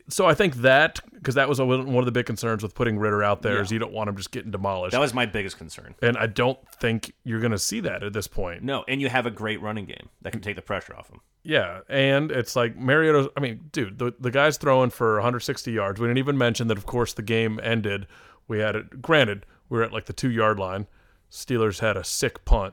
So 0.09 0.27
I 0.27 0.35
think 0.35 0.57
that 0.57 1.01
because 1.13 1.35
that 1.37 1.49
was 1.49 1.59
one 1.61 1.97
of 1.97 2.05
the 2.05 2.13
big 2.13 2.27
concerns 2.27 2.63
with 2.63 2.75
putting 2.75 2.99
Ridder 2.99 3.23
out 3.23 3.43
there 3.43 3.61
is 3.63 3.71
Yeah. 3.71 3.77
you 3.77 3.79
don't 3.81 3.93
want 3.93 4.09
him 4.11 4.17
just 4.17 4.31
getting 4.31 4.51
demolished. 4.51 4.93
That 4.93 5.01
was 5.01 5.15
my 5.15 5.27
biggest 5.27 5.57
concern. 5.59 5.95
and 6.03 6.17
I 6.19 6.27
don't 6.27 6.59
think 6.81 7.13
you're 7.25 7.41
going 7.41 7.53
to 7.53 7.59
see 7.59 7.81
that 7.81 8.03
at 8.03 8.13
this 8.13 8.27
point. 8.29 8.63
No, 8.63 8.85
and 8.89 9.01
you 9.01 9.09
have 9.09 9.25
a 9.27 9.31
great 9.31 9.61
running 9.63 9.87
game 9.87 10.09
that 10.23 10.33
can 10.33 10.41
take 10.43 10.57
the 10.57 10.63
pressure 10.63 10.95
off 10.97 11.09
him. 11.09 11.21
Yeah, 11.43 11.81
and 11.89 12.31
it's 12.31 12.57
like 12.57 12.77
Mariota. 12.77 13.31
I 13.37 13.41
mean, 13.41 13.69
dude, 13.73 13.99
the 13.99 14.15
the 14.19 14.31
guy's 14.31 14.57
throwing 14.57 14.91
for 14.91 15.15
160 15.17 15.71
yards. 15.73 16.01
We 16.01 16.07
didn't 16.07 16.19
even 16.19 16.39
mention 16.39 16.69
that. 16.69 16.79
Of 16.79 16.87
course, 16.87 17.13
the 17.13 17.23
game 17.23 17.61
ended. 17.63 18.07
We 18.49 18.61
had 18.61 18.77
it. 18.77 19.03
Granted, 19.03 19.45
we 19.69 19.79
were 19.79 19.85
at 19.85 19.93
like 19.93 20.07
the 20.07 20.13
two 20.15 20.31
yard 20.31 20.59
line. 20.59 20.87
Steelers 21.31 21.81
had 21.81 21.97
a 21.99 22.05
sick 22.05 22.45
punt 22.47 22.73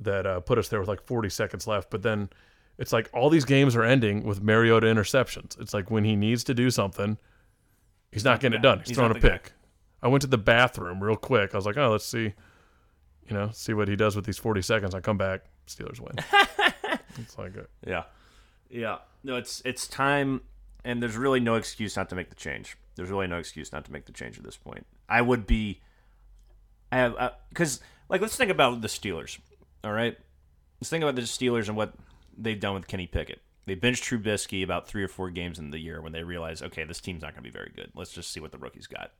that 0.00 0.26
uh, 0.26 0.40
put 0.40 0.58
us 0.58 0.68
there 0.68 0.80
with 0.80 0.88
like 0.88 1.02
40 1.02 1.28
seconds 1.28 1.66
left. 1.68 1.90
But 1.90 2.02
then 2.02 2.30
it's 2.82 2.92
like 2.92 3.08
all 3.14 3.30
these 3.30 3.44
games 3.44 3.76
are 3.76 3.84
ending 3.84 4.24
with 4.24 4.42
Mariota 4.42 4.88
interceptions. 4.88 5.58
It's 5.60 5.72
like 5.72 5.88
when 5.88 6.02
he 6.02 6.16
needs 6.16 6.42
to 6.44 6.52
do 6.52 6.68
something, 6.68 7.16
he's 8.10 8.24
not 8.24 8.40
getting 8.40 8.58
it 8.58 8.62
done. 8.62 8.80
He's, 8.80 8.88
He's 8.88 8.96
throwing 8.96 9.12
a 9.12 9.14
the 9.14 9.20
guy. 9.20 9.28
pick. 9.38 9.52
I 10.02 10.08
went 10.08 10.22
to 10.22 10.26
the 10.26 10.36
bathroom 10.36 11.00
real 11.00 11.14
quick. 11.14 11.54
I 11.54 11.56
was 11.56 11.64
like, 11.64 11.76
oh, 11.76 11.92
let's 11.92 12.04
see, 12.04 12.34
you 13.28 13.34
know, 13.34 13.50
see 13.52 13.72
what 13.72 13.86
he 13.86 13.94
does 13.94 14.16
with 14.16 14.24
these 14.26 14.36
40 14.36 14.60
seconds. 14.62 14.96
I 14.96 15.00
come 15.00 15.16
back, 15.16 15.44
Steelers 15.68 16.00
win. 16.00 16.16
it's 17.20 17.38
like, 17.38 17.56
uh, 17.56 17.62
Yeah, 17.86 18.02
yeah. 18.68 18.98
No, 19.22 19.36
it's 19.36 19.62
it's 19.64 19.86
time, 19.86 20.40
and 20.84 21.00
there's 21.00 21.16
really 21.16 21.38
no 21.38 21.54
excuse 21.54 21.96
not 21.96 22.08
to 22.08 22.16
make 22.16 22.30
the 22.30 22.34
change. 22.34 22.76
There's 22.96 23.10
really 23.10 23.28
no 23.28 23.38
excuse 23.38 23.70
not 23.72 23.84
to 23.84 23.92
make 23.92 24.06
the 24.06 24.12
change 24.12 24.38
at 24.38 24.42
this 24.42 24.56
point. 24.56 24.84
I 25.08 25.22
would 25.22 25.46
be, 25.46 25.80
I 26.90 26.96
have 26.96 27.14
because 27.48 27.78
like 28.08 28.20
let's 28.20 28.34
think 28.34 28.50
about 28.50 28.80
the 28.80 28.88
Steelers. 28.88 29.38
All 29.84 29.92
right, 29.92 30.18
let's 30.80 30.90
think 30.90 31.04
about 31.04 31.14
the 31.14 31.22
Steelers 31.22 31.68
and 31.68 31.76
what 31.76 31.94
they've 32.36 32.60
done 32.60 32.74
with 32.74 32.88
Kenny 32.88 33.06
Pickett. 33.06 33.40
They 33.64 33.74
benched 33.74 34.04
Trubisky 34.04 34.64
about 34.64 34.88
three 34.88 35.04
or 35.04 35.08
four 35.08 35.30
games 35.30 35.58
in 35.58 35.70
the 35.70 35.78
year 35.78 36.00
when 36.00 36.12
they 36.12 36.24
realized, 36.24 36.62
okay, 36.62 36.84
this 36.84 37.00
team's 37.00 37.22
not 37.22 37.32
going 37.32 37.44
to 37.44 37.48
be 37.48 37.56
very 37.56 37.70
good. 37.74 37.92
Let's 37.94 38.12
just 38.12 38.32
see 38.32 38.40
what 38.40 38.50
the 38.50 38.58
rookie's 38.58 38.88
got. 38.88 39.12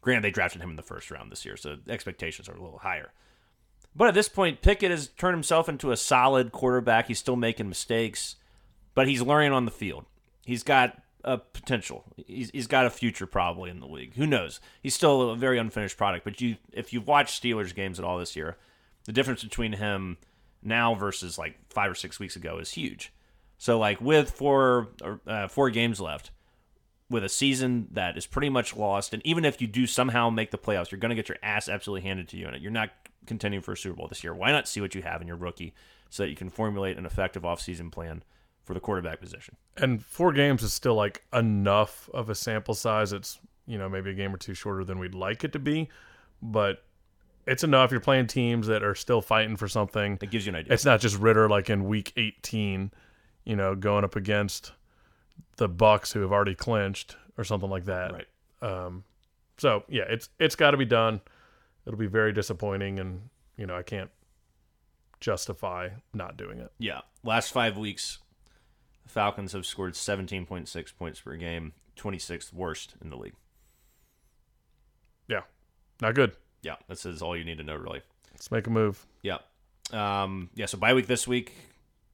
Granted, 0.00 0.24
they 0.24 0.30
drafted 0.30 0.62
him 0.62 0.70
in 0.70 0.76
the 0.76 0.82
first 0.82 1.10
round 1.10 1.30
this 1.30 1.44
year, 1.44 1.56
so 1.56 1.76
expectations 1.88 2.48
are 2.48 2.56
a 2.56 2.62
little 2.62 2.78
higher. 2.78 3.12
But 3.94 4.08
at 4.08 4.14
this 4.14 4.28
point, 4.28 4.62
Pickett 4.62 4.90
has 4.90 5.08
turned 5.08 5.34
himself 5.34 5.68
into 5.68 5.90
a 5.90 5.96
solid 5.96 6.52
quarterback. 6.52 7.08
He's 7.08 7.18
still 7.18 7.36
making 7.36 7.68
mistakes, 7.68 8.36
but 8.94 9.08
he's 9.08 9.22
learning 9.22 9.52
on 9.52 9.64
the 9.64 9.70
field. 9.70 10.04
He's 10.44 10.62
got 10.62 11.00
a 11.24 11.38
potential. 11.38 12.04
He's, 12.26 12.50
he's 12.50 12.66
got 12.66 12.86
a 12.86 12.90
future 12.90 13.26
probably 13.26 13.70
in 13.70 13.80
the 13.80 13.86
league. 13.86 14.14
Who 14.14 14.26
knows? 14.26 14.60
He's 14.82 14.94
still 14.94 15.30
a 15.30 15.36
very 15.36 15.58
unfinished 15.58 15.96
product. 15.96 16.24
But 16.24 16.40
you, 16.40 16.56
if 16.72 16.92
you've 16.92 17.06
watched 17.06 17.42
Steelers 17.42 17.74
games 17.74 17.98
at 17.98 18.04
all 18.04 18.18
this 18.18 18.36
year, 18.36 18.56
the 19.04 19.12
difference 19.12 19.42
between 19.42 19.72
him 19.72 20.16
now 20.62 20.94
versus 20.94 21.38
like 21.38 21.56
five 21.70 21.90
or 21.90 21.94
six 21.94 22.18
weeks 22.18 22.36
ago 22.36 22.58
is 22.58 22.72
huge. 22.72 23.12
So 23.56 23.78
like 23.78 24.00
with 24.00 24.30
four 24.30 24.88
uh, 25.26 25.48
four 25.48 25.70
games 25.70 26.00
left, 26.00 26.30
with 27.10 27.24
a 27.24 27.28
season 27.28 27.88
that 27.92 28.16
is 28.16 28.26
pretty 28.26 28.50
much 28.50 28.76
lost, 28.76 29.14
and 29.14 29.24
even 29.26 29.44
if 29.44 29.60
you 29.60 29.66
do 29.66 29.86
somehow 29.86 30.30
make 30.30 30.50
the 30.50 30.58
playoffs, 30.58 30.90
you're 30.90 31.00
going 31.00 31.10
to 31.10 31.16
get 31.16 31.28
your 31.28 31.38
ass 31.42 31.68
absolutely 31.68 32.06
handed 32.06 32.28
to 32.28 32.36
you 32.36 32.46
and. 32.46 32.62
You're 32.62 32.70
not 32.70 32.90
contending 33.26 33.60
for 33.60 33.72
a 33.72 33.76
Super 33.76 33.96
Bowl 33.96 34.08
this 34.08 34.22
year. 34.22 34.34
Why 34.34 34.52
not 34.52 34.68
see 34.68 34.80
what 34.80 34.94
you 34.94 35.02
have 35.02 35.20
in 35.20 35.28
your 35.28 35.36
rookie 35.36 35.74
so 36.10 36.22
that 36.22 36.30
you 36.30 36.36
can 36.36 36.50
formulate 36.50 36.96
an 36.96 37.06
effective 37.06 37.42
offseason 37.42 37.90
plan 37.90 38.22
for 38.64 38.74
the 38.74 38.80
quarterback 38.80 39.20
position? 39.20 39.56
and 39.76 40.04
four 40.04 40.32
games 40.32 40.62
is 40.62 40.72
still 40.72 40.94
like 40.94 41.22
enough 41.32 42.08
of 42.12 42.28
a 42.28 42.34
sample 42.34 42.74
size. 42.74 43.12
It's 43.12 43.38
you 43.66 43.78
know 43.78 43.88
maybe 43.88 44.10
a 44.10 44.14
game 44.14 44.34
or 44.34 44.38
two 44.38 44.54
shorter 44.54 44.84
than 44.84 44.98
we'd 44.98 45.14
like 45.14 45.44
it 45.44 45.52
to 45.52 45.58
be, 45.58 45.88
but 46.42 46.84
it's 47.48 47.64
enough. 47.64 47.90
You're 47.90 48.00
playing 48.00 48.26
teams 48.26 48.66
that 48.66 48.82
are 48.82 48.94
still 48.94 49.22
fighting 49.22 49.56
for 49.56 49.68
something. 49.68 50.18
It 50.20 50.30
gives 50.30 50.46
you 50.46 50.50
an 50.50 50.56
idea. 50.56 50.72
It's 50.72 50.84
not 50.84 51.00
just 51.00 51.18
Ridder 51.18 51.48
like 51.48 51.70
in 51.70 51.84
week 51.84 52.12
18, 52.16 52.92
you 53.44 53.56
know, 53.56 53.74
going 53.74 54.04
up 54.04 54.16
against 54.16 54.72
the 55.56 55.68
Bucks 55.68 56.12
who 56.12 56.20
have 56.20 56.32
already 56.32 56.54
clinched 56.54 57.16
or 57.36 57.44
something 57.44 57.70
like 57.70 57.86
that. 57.86 58.12
right. 58.12 58.26
Um, 58.60 59.04
so 59.56 59.84
yeah, 59.88 60.04
it's 60.08 60.28
it's 60.38 60.56
got 60.56 60.72
to 60.72 60.76
be 60.76 60.84
done. 60.84 61.20
It'll 61.86 61.98
be 61.98 62.06
very 62.06 62.32
disappointing, 62.32 62.98
and 62.98 63.28
you 63.56 63.66
know 63.66 63.76
I 63.76 63.82
can't 63.82 64.10
justify 65.20 65.88
not 66.12 66.36
doing 66.36 66.58
it. 66.58 66.72
Yeah. 66.78 67.00
Last 67.24 67.52
five 67.52 67.76
weeks, 67.76 68.18
the 69.04 69.10
Falcons 69.10 69.52
have 69.52 69.66
scored 69.66 69.94
17.6 69.94 70.96
points 70.96 71.20
per 71.20 71.36
game, 71.36 71.72
26th 71.96 72.52
worst 72.52 72.94
in 73.02 73.10
the 73.10 73.16
league. 73.16 73.34
Yeah, 75.28 75.42
not 76.00 76.14
good. 76.14 76.32
Yeah, 76.62 76.76
that 76.88 76.98
says 76.98 77.22
all 77.22 77.36
you 77.36 77.44
need 77.44 77.58
to 77.58 77.64
know, 77.64 77.76
really. 77.76 78.02
Let's 78.32 78.50
make 78.50 78.66
a 78.66 78.70
move. 78.70 79.06
Yeah. 79.22 79.38
Um, 79.92 80.50
yeah, 80.54 80.66
so 80.66 80.78
bye 80.78 80.94
week 80.94 81.06
this 81.06 81.26
week, 81.26 81.54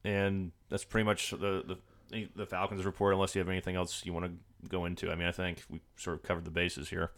and 0.04 0.52
that's 0.68 0.84
pretty 0.84 1.04
much 1.04 1.30
the, 1.30 1.76
the 2.10 2.28
the 2.36 2.46
Falcons 2.46 2.84
report. 2.84 3.14
Unless 3.14 3.34
you 3.34 3.40
have 3.40 3.48
anything 3.48 3.76
else 3.76 4.04
you 4.04 4.12
want 4.12 4.26
to 4.26 4.68
go 4.68 4.84
into, 4.84 5.10
I 5.10 5.14
mean, 5.16 5.26
I 5.26 5.32
think 5.32 5.62
we 5.68 5.80
sort 5.96 6.16
of 6.16 6.22
covered 6.22 6.44
the 6.44 6.50
bases 6.50 6.88
here. 6.88 7.10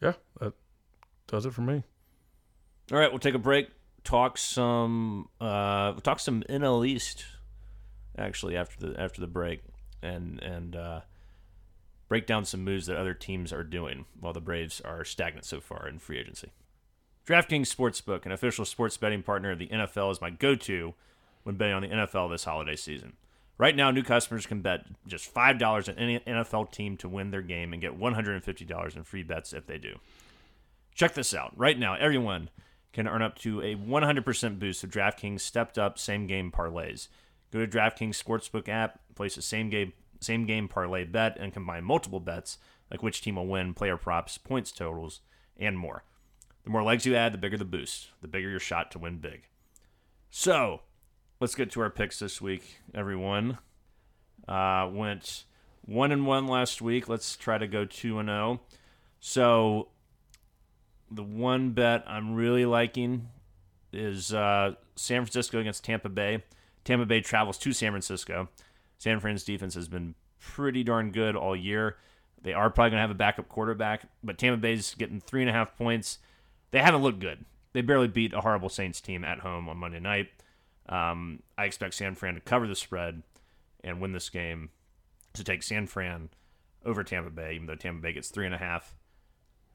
Yeah, 0.00 0.14
that 0.40 0.54
does 1.26 1.46
it 1.46 1.52
for 1.52 1.60
me. 1.60 1.82
All 2.92 2.98
right, 2.98 3.10
we'll 3.10 3.18
take 3.18 3.34
a 3.34 3.38
break. 3.38 3.68
Talk 4.04 4.38
some. 4.38 5.28
Uh, 5.40 5.90
we'll 5.94 6.00
talk 6.00 6.20
some 6.20 6.42
NL 6.48 6.86
East, 6.86 7.24
actually 8.18 8.56
after 8.56 8.86
the 8.86 9.00
after 9.00 9.20
the 9.20 9.26
break, 9.26 9.60
and 10.02 10.42
and 10.42 10.76
uh, 10.76 11.00
break 12.08 12.26
down 12.26 12.44
some 12.44 12.64
moves 12.64 12.86
that 12.86 12.96
other 12.96 13.14
teams 13.14 13.52
are 13.52 13.64
doing 13.64 14.04
while 14.18 14.32
the 14.32 14.40
Braves 14.40 14.80
are 14.80 15.04
stagnant 15.04 15.44
so 15.44 15.60
far 15.60 15.88
in 15.88 15.98
free 15.98 16.18
agency. 16.18 16.52
DraftKings 17.26 17.74
Sportsbook, 17.74 18.26
an 18.26 18.32
official 18.32 18.64
sports 18.64 18.96
betting 18.96 19.22
partner 19.22 19.50
of 19.50 19.58
the 19.58 19.68
NFL, 19.68 20.12
is 20.12 20.20
my 20.20 20.30
go-to 20.30 20.94
when 21.42 21.56
betting 21.56 21.74
on 21.74 21.82
the 21.82 21.88
NFL 21.88 22.30
this 22.30 22.44
holiday 22.44 22.76
season. 22.76 23.14
Right 23.56 23.76
now, 23.76 23.90
new 23.90 24.02
customers 24.02 24.46
can 24.46 24.62
bet 24.62 24.84
just 25.06 25.26
five 25.26 25.58
dollars 25.58 25.88
on 25.88 25.96
any 25.96 26.18
NFL 26.20 26.72
team 26.72 26.96
to 26.98 27.08
win 27.08 27.30
their 27.30 27.40
game 27.40 27.72
and 27.72 27.80
get 27.80 27.96
one 27.96 28.14
hundred 28.14 28.34
and 28.34 28.42
fifty 28.42 28.64
dollars 28.64 28.96
in 28.96 29.04
free 29.04 29.22
bets 29.22 29.52
if 29.52 29.66
they 29.66 29.78
do. 29.78 30.00
Check 30.94 31.14
this 31.14 31.32
out. 31.32 31.52
Right 31.56 31.78
now, 31.78 31.94
everyone 31.94 32.50
can 32.92 33.08
earn 33.08 33.22
up 33.22 33.36
to 33.40 33.60
a 33.60 33.74
100% 33.74 34.58
boost 34.58 34.82
with 34.82 34.92
DraftKings 34.92 35.40
stepped 35.40 35.76
up 35.76 35.98
same 35.98 36.26
game 36.26 36.52
parlays. 36.52 37.08
Go 37.52 37.58
to 37.58 37.66
DraftKings 37.66 38.22
Sportsbook 38.22 38.68
app, 38.68 39.00
place 39.14 39.36
a 39.36 39.42
same 39.42 39.68
game 39.68 39.92
same 40.24 40.46
game 40.46 40.68
parlay 40.68 41.04
bet, 41.04 41.36
and 41.38 41.52
combine 41.52 41.84
multiple 41.84 42.20
bets 42.20 42.58
like 42.90 43.02
which 43.02 43.20
team 43.20 43.36
will 43.36 43.46
win, 43.46 43.74
player 43.74 43.96
props, 43.96 44.38
points 44.38 44.70
totals, 44.72 45.20
and 45.56 45.78
more. 45.78 46.04
The 46.64 46.70
more 46.70 46.82
legs 46.82 47.06
you 47.06 47.14
add, 47.14 47.32
the 47.32 47.38
bigger 47.38 47.56
the 47.56 47.64
boost, 47.64 48.08
the 48.20 48.28
bigger 48.28 48.48
your 48.48 48.60
shot 48.60 48.90
to 48.92 48.98
win 48.98 49.18
big. 49.18 49.48
So, 50.30 50.80
let's 51.40 51.54
get 51.54 51.70
to 51.72 51.80
our 51.80 51.90
picks 51.90 52.18
this 52.18 52.40
week, 52.40 52.80
everyone. 52.94 53.58
Uh, 54.48 54.88
went 54.92 55.44
one 55.86 56.12
and 56.12 56.26
one 56.26 56.46
last 56.46 56.80
week. 56.80 57.08
Let's 57.08 57.36
try 57.36 57.58
to 57.58 57.66
go 57.66 57.84
two 57.84 58.18
and 58.18 58.28
zero. 58.28 58.60
So 59.20 59.88
the 61.10 61.22
one 61.22 61.70
bet 61.70 62.04
I'm 62.06 62.34
really 62.34 62.66
liking 62.66 63.28
is 63.92 64.32
uh, 64.34 64.74
San 64.96 65.22
Francisco 65.22 65.60
against 65.60 65.84
Tampa 65.84 66.08
Bay. 66.08 66.42
Tampa 66.84 67.06
Bay 67.06 67.20
travels 67.20 67.58
to 67.58 67.72
San 67.72 67.92
Francisco. 67.92 68.48
San 68.98 69.20
Fran's 69.20 69.44
defense 69.44 69.74
has 69.74 69.88
been 69.88 70.14
pretty 70.40 70.84
darn 70.84 71.10
good 71.10 71.36
all 71.36 71.56
year. 71.56 71.96
They 72.42 72.52
are 72.52 72.70
probably 72.70 72.90
going 72.90 72.98
to 72.98 73.02
have 73.02 73.10
a 73.10 73.14
backup 73.14 73.48
quarterback, 73.48 74.02
but 74.22 74.38
Tampa 74.38 74.60
Bay's 74.60 74.94
getting 74.94 75.20
three 75.20 75.40
and 75.40 75.50
a 75.50 75.52
half 75.52 75.76
points. 75.76 76.18
They 76.70 76.80
haven't 76.80 77.02
looked 77.02 77.20
good. 77.20 77.44
They 77.72 77.80
barely 77.80 78.08
beat 78.08 78.34
a 78.34 78.40
horrible 78.40 78.68
Saints 78.68 79.00
team 79.00 79.24
at 79.24 79.40
home 79.40 79.68
on 79.68 79.78
Monday 79.78 80.00
night. 80.00 80.28
Um, 80.88 81.42
I 81.56 81.64
expect 81.64 81.94
San 81.94 82.14
Fran 82.14 82.34
to 82.34 82.40
cover 82.40 82.66
the 82.66 82.76
spread 82.76 83.22
and 83.82 84.00
win 84.00 84.12
this 84.12 84.28
game 84.28 84.70
to 85.32 85.42
take 85.42 85.62
San 85.62 85.86
Fran 85.86 86.28
over 86.84 87.02
Tampa 87.02 87.30
Bay, 87.30 87.54
even 87.54 87.66
though 87.66 87.74
Tampa 87.74 88.02
Bay 88.02 88.12
gets 88.12 88.28
three 88.28 88.46
and 88.46 88.54
a 88.54 88.58
half. 88.58 88.94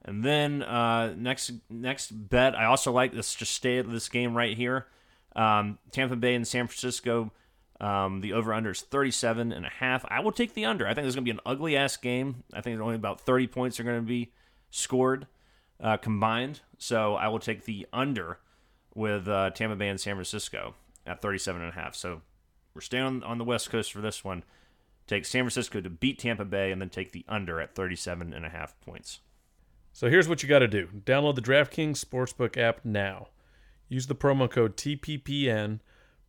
And 0.06 0.24
then 0.24 0.64
uh, 0.64 1.14
next 1.18 1.52
next 1.70 2.12
bet, 2.12 2.56
I 2.56 2.66
also 2.66 2.92
like 2.92 3.14
this. 3.14 3.36
Just 3.36 3.54
stay 3.54 3.80
at 3.80 3.90
this 3.90 4.08
game 4.08 4.36
right 4.36 4.56
here. 4.56 4.88
Um, 5.36 5.78
Tampa 5.92 6.16
Bay 6.16 6.36
and 6.36 6.48
San 6.48 6.68
Francisco. 6.68 7.32
Um, 7.80 8.22
the 8.22 8.34
over 8.34 8.54
under 8.54 8.72
is 8.72 8.82
37 8.82 9.54
and 9.54 9.66
a 9.66 9.70
half. 9.70 10.06
I 10.10 10.20
will 10.20 10.34
take 10.34 10.54
the 10.54 10.66
under. 10.66 10.86
I 10.86 10.94
think 10.94 11.04
there's 11.04 11.16
going 11.16 11.26
to 11.26 11.32
be 11.32 11.38
an 11.38 11.42
ugly 11.46 11.78
ass 11.78 11.96
game. 11.96 12.44
I 12.54 12.62
think 12.62 12.80
only 12.80 12.96
about 12.96 13.22
30 13.22 13.48
points 13.48 13.80
are 13.80 13.84
going 13.84 14.02
to 14.02 14.08
be 14.08 14.34
scored 14.70 15.28
uh, 15.82 15.98
combined. 15.98 16.60
So 16.78 17.16
I 17.16 17.30
will 17.30 17.40
take 17.40 17.66
the 17.66 17.88
under 17.94 18.40
with 18.94 19.28
uh, 19.28 19.52
Tampa 19.52 19.76
Bay 19.76 19.88
and 19.88 20.00
San 20.00 20.16
Francisco 20.16 20.76
at 21.06 21.22
37 21.22 21.62
and 21.62 21.72
a 21.72 21.76
half. 21.76 21.96
So 21.96 22.22
we're 22.74 22.82
staying 22.82 23.04
on, 23.04 23.24
on 23.24 23.38
the 23.38 23.46
West 23.46 23.70
Coast 23.70 23.94
for 23.94 24.02
this 24.02 24.24
one. 24.24 24.44
Take 25.08 25.26
San 25.26 25.44
Francisco 25.44 25.82
to 25.82 25.90
beat 25.90 26.20
Tampa 26.20 26.46
Bay 26.46 26.72
and 26.72 26.82
then 26.82 26.90
take 26.90 27.14
the 27.14 27.26
under 27.28 27.60
at 27.62 27.76
37 27.76 28.34
and 28.34 28.46
a 28.46 28.50
half 28.50 28.80
points. 28.82 29.20
So 29.92 30.10
here's 30.10 30.28
what 30.28 30.44
you 30.44 30.50
got 30.50 30.60
to 30.60 30.68
do 30.68 30.88
download 31.06 31.36
the 31.36 31.42
DraftKings 31.42 32.04
Sportsbook 32.04 32.58
app 32.58 32.82
now. 32.84 33.30
Use 33.88 34.06
the 34.06 34.16
promo 34.16 34.50
code 34.50 34.78
TPPN, 34.78 35.80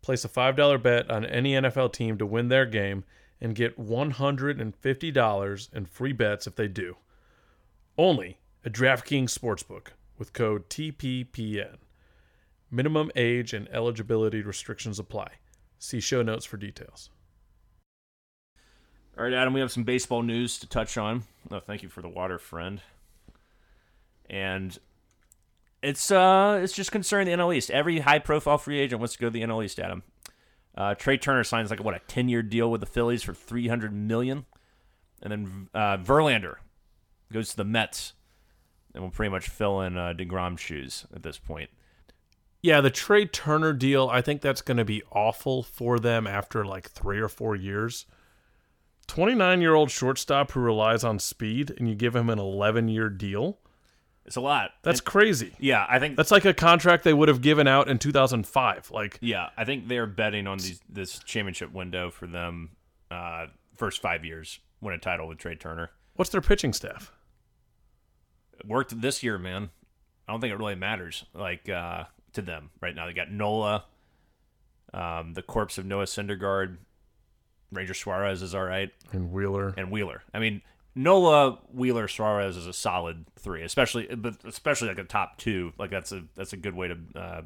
place 0.03 0.25
a 0.25 0.29
$5 0.29 0.83
bet 0.83 1.11
on 1.11 1.25
any 1.25 1.53
NFL 1.53 1.93
team 1.93 2.19
to 2.19 2.27
win 2.27 2.49
their 2.49 2.67
game, 2.67 3.05
and 3.41 3.55
get 3.55 3.79
$150 3.79 5.73
in 5.73 5.87
free 5.87 6.13
bets 6.13 6.47
if 6.47 6.55
they 6.57 6.69
do. 6.69 6.97
Only 7.97 8.39
at 8.65 8.73
DraftKings 8.73 9.37
Sportsbook 9.37 9.89
with 10.19 10.33
code 10.33 10.69
TPPN. 10.69 11.77
Minimum 12.71 13.11
age 13.17 13.53
and 13.53 13.69
eligibility 13.71 14.43
restrictions 14.43 14.99
apply. 14.99 15.29
See 15.79 16.01
show 16.01 16.23
notes 16.23 16.45
for 16.45 16.57
details. 16.57 17.11
All 19.17 19.25
right, 19.25 19.33
Adam, 19.33 19.53
we 19.53 19.61
have 19.61 19.73
some 19.73 19.85
baseball 19.85 20.23
news 20.23 20.59
to 20.59 20.69
touch 20.69 20.97
on. 20.97 21.25
Oh, 21.51 21.61
thank 21.61 21.83
you 21.83 21.89
for 21.89 22.03
the 22.03 22.09
water, 22.09 22.39
friend. 22.39 22.81
And 24.29 24.79
it's 25.83 26.11
uh, 26.11 26.61
it's 26.63 26.73
just 26.73 26.93
concerning 26.93 27.27
the 27.27 27.43
NL 27.43 27.55
East. 27.55 27.71
Every 27.71 28.01
high-profile 28.01 28.59
free 28.59 28.79
agent 28.79 29.01
wants 29.01 29.15
to 29.15 29.21
go 29.21 29.27
to 29.27 29.31
the 29.31 29.43
NL 29.43 29.65
East, 29.65 29.79
Adam. 29.79 30.03
Uh, 30.77 30.95
Trea 30.95 31.19
Turner 31.19 31.45
signs 31.45 31.71
like 31.71 31.83
what 31.83 31.95
a 31.95 32.01
ten-year 32.07 32.43
deal 32.43 32.71
with 32.71 32.81
the 32.81 32.87
Phillies 32.87 33.23
for 33.23 33.35
three 33.35 33.69
hundred 33.69 33.93
million, 33.93 34.47
and 35.23 35.33
then 35.33 35.69
uh, 35.75 35.97
Verlander 35.99 36.57
goes 37.33 37.51
to 37.51 37.57
the 37.57 37.65
Mets, 37.65 38.15
and 38.95 39.03
will 39.03 39.11
pretty 39.11 39.31
much 39.31 39.49
fill 39.49 39.81
in 39.81 39.97
uh, 39.97 40.13
Degrom's 40.13 40.61
shoes 40.61 41.07
at 41.15 41.23
this 41.23 41.39
point. 41.39 41.71
Yeah, 42.63 42.83
the 42.83 42.91
Trea 42.91 43.27
Turner 43.27 43.73
deal, 43.73 44.09
I 44.13 44.21
think 44.21 44.43
that's 44.43 44.61
going 44.61 44.77
to 44.77 44.85
be 44.85 45.03
awful 45.11 45.63
for 45.63 45.99
them 45.99 46.27
after 46.27 46.65
like 46.65 46.91
three 46.91 47.19
or 47.19 47.29
four 47.29 47.57
years. 47.57 48.05
29 49.07 49.61
year 49.61 49.75
old 49.75 49.91
shortstop 49.91 50.53
who 50.53 50.61
relies 50.61 51.03
on 51.03 51.19
speed, 51.19 51.75
and 51.79 51.89
you 51.89 51.95
give 51.95 52.15
him 52.15 52.29
an 52.29 52.39
11 52.39 52.89
year 52.89 53.09
deal. 53.09 53.59
It's 54.27 54.37
a 54.37 54.41
lot. 54.41 54.71
That's 54.83 55.01
And- 55.01 55.07
crazy. 55.07 55.55
yeah. 55.59 55.87
I 55.89 55.99
think 55.99 56.17
That's 56.17 56.31
like 56.31 56.45
a 56.45 56.55
contract 56.55 57.05
they 57.05 57.15
would 57.15 57.29
have 57.29 57.41
given 57.41 57.67
out 57.67 57.89
in 57.89 57.99
2005. 57.99 58.91
Like, 58.91 59.19
Yeah, 59.21 59.51
I 59.57 59.65
think 59.65 59.89
they're 59.89 60.07
betting 60.07 60.47
on 60.47 60.59
these, 60.59 60.81
this 60.89 61.19
championship 61.21 61.73
window 61.73 62.11
for 62.11 62.27
them. 62.27 62.71
Uh, 63.11 63.47
first 63.77 64.01
five 64.03 64.25
years, 64.25 64.61
win 64.81 64.95
a 64.95 64.99
title 64.99 65.27
with 65.27 65.39
Trea 65.39 65.57
Turner. 65.57 65.91
what's 66.15 66.31
their 66.31 66.41
pitching 66.43 66.73
staff? 66.73 67.13
It 68.59 68.67
worked 68.69 69.01
this 69.01 69.23
year, 69.23 69.39
man. 69.39 69.71
I 70.29 70.33
don't 70.33 70.41
think 70.41 70.53
it 70.53 70.59
really 70.59 70.75
matters. 70.75 71.25
Like 71.35 71.69
uh, 71.69 72.05
to 72.35 72.43
them 72.43 72.71
right 72.81 72.95
now, 72.95 73.07
they 73.07 73.13
got 73.15 73.31
Nola, 73.31 73.85
um, 74.93 75.33
the 75.35 75.43
corpse 75.43 75.79
of 75.79 75.87
Noah 75.87 76.05
Syndergaard, 76.05 76.77
Ranger 77.73 77.95
Suarez 77.95 78.43
is 78.43 78.55
all 78.55 78.65
right, 78.65 78.91
And 79.13 79.33
Wheeler. 79.33 79.73
and 79.77 79.91
Wheeler. 79.91 80.23
I 80.35 80.39
mean, 80.41 80.61
Nola, 80.95 81.59
Wheeler, 81.73 82.09
Suarez 82.09 82.57
is 82.57 82.67
a 82.67 82.73
solid 82.73 83.27
three, 83.39 83.63
especially 83.63 84.07
but 84.15 84.37
especially 84.45 84.89
like 84.89 84.99
a 84.99 85.05
top 85.05 85.39
two. 85.39 85.73
Like 85.79 85.91
that's 85.91 86.13
a 86.13 86.25
that's 86.35 86.53
a 86.53 86.57
good 86.57 86.75
way 86.75 86.89
to. 86.89 86.99
Uh, 87.15 87.43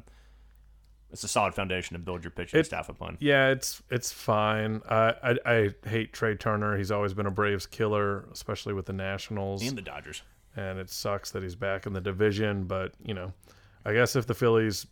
it's 1.11 1.23
a 1.23 1.27
solid 1.27 1.53
foundation 1.53 1.93
to 1.93 1.99
build 1.99 2.23
your 2.23 2.31
pitching 2.31 2.59
It- 2.59 2.65
staff 2.65 2.89
upon. 2.89 3.17
Yeah, 3.19 3.49
it's 3.49 3.81
it's 3.89 4.11
fine. 4.11 4.81
I, 4.89 5.13
I 5.23 5.37
I 5.45 5.69
hate 5.87 6.11
Trea 6.11 6.35
Turner. 6.35 6.75
He's 6.77 6.91
always 6.91 7.13
been 7.13 7.27
a 7.27 7.31
Braves 7.31 7.65
killer, 7.67 8.27
especially 8.33 8.73
with 8.73 8.87
the 8.87 8.93
Nationals. 8.93 9.65
And 9.65 9.77
the 9.77 9.81
Dodgers. 9.83 10.23
and 10.55 10.79
it 10.79 10.89
sucks 10.89 11.31
that 11.31 11.43
he's 11.43 11.55
back 11.55 11.85
in 11.85 11.93
the 11.93 12.01
division. 12.01 12.63
But 12.65 12.93
you 13.03 13.13
know, 13.13 13.31
I 13.85 13.93
guess 13.93 14.15
if 14.15 14.25
the 14.25 14.33
Phillies 14.33 14.87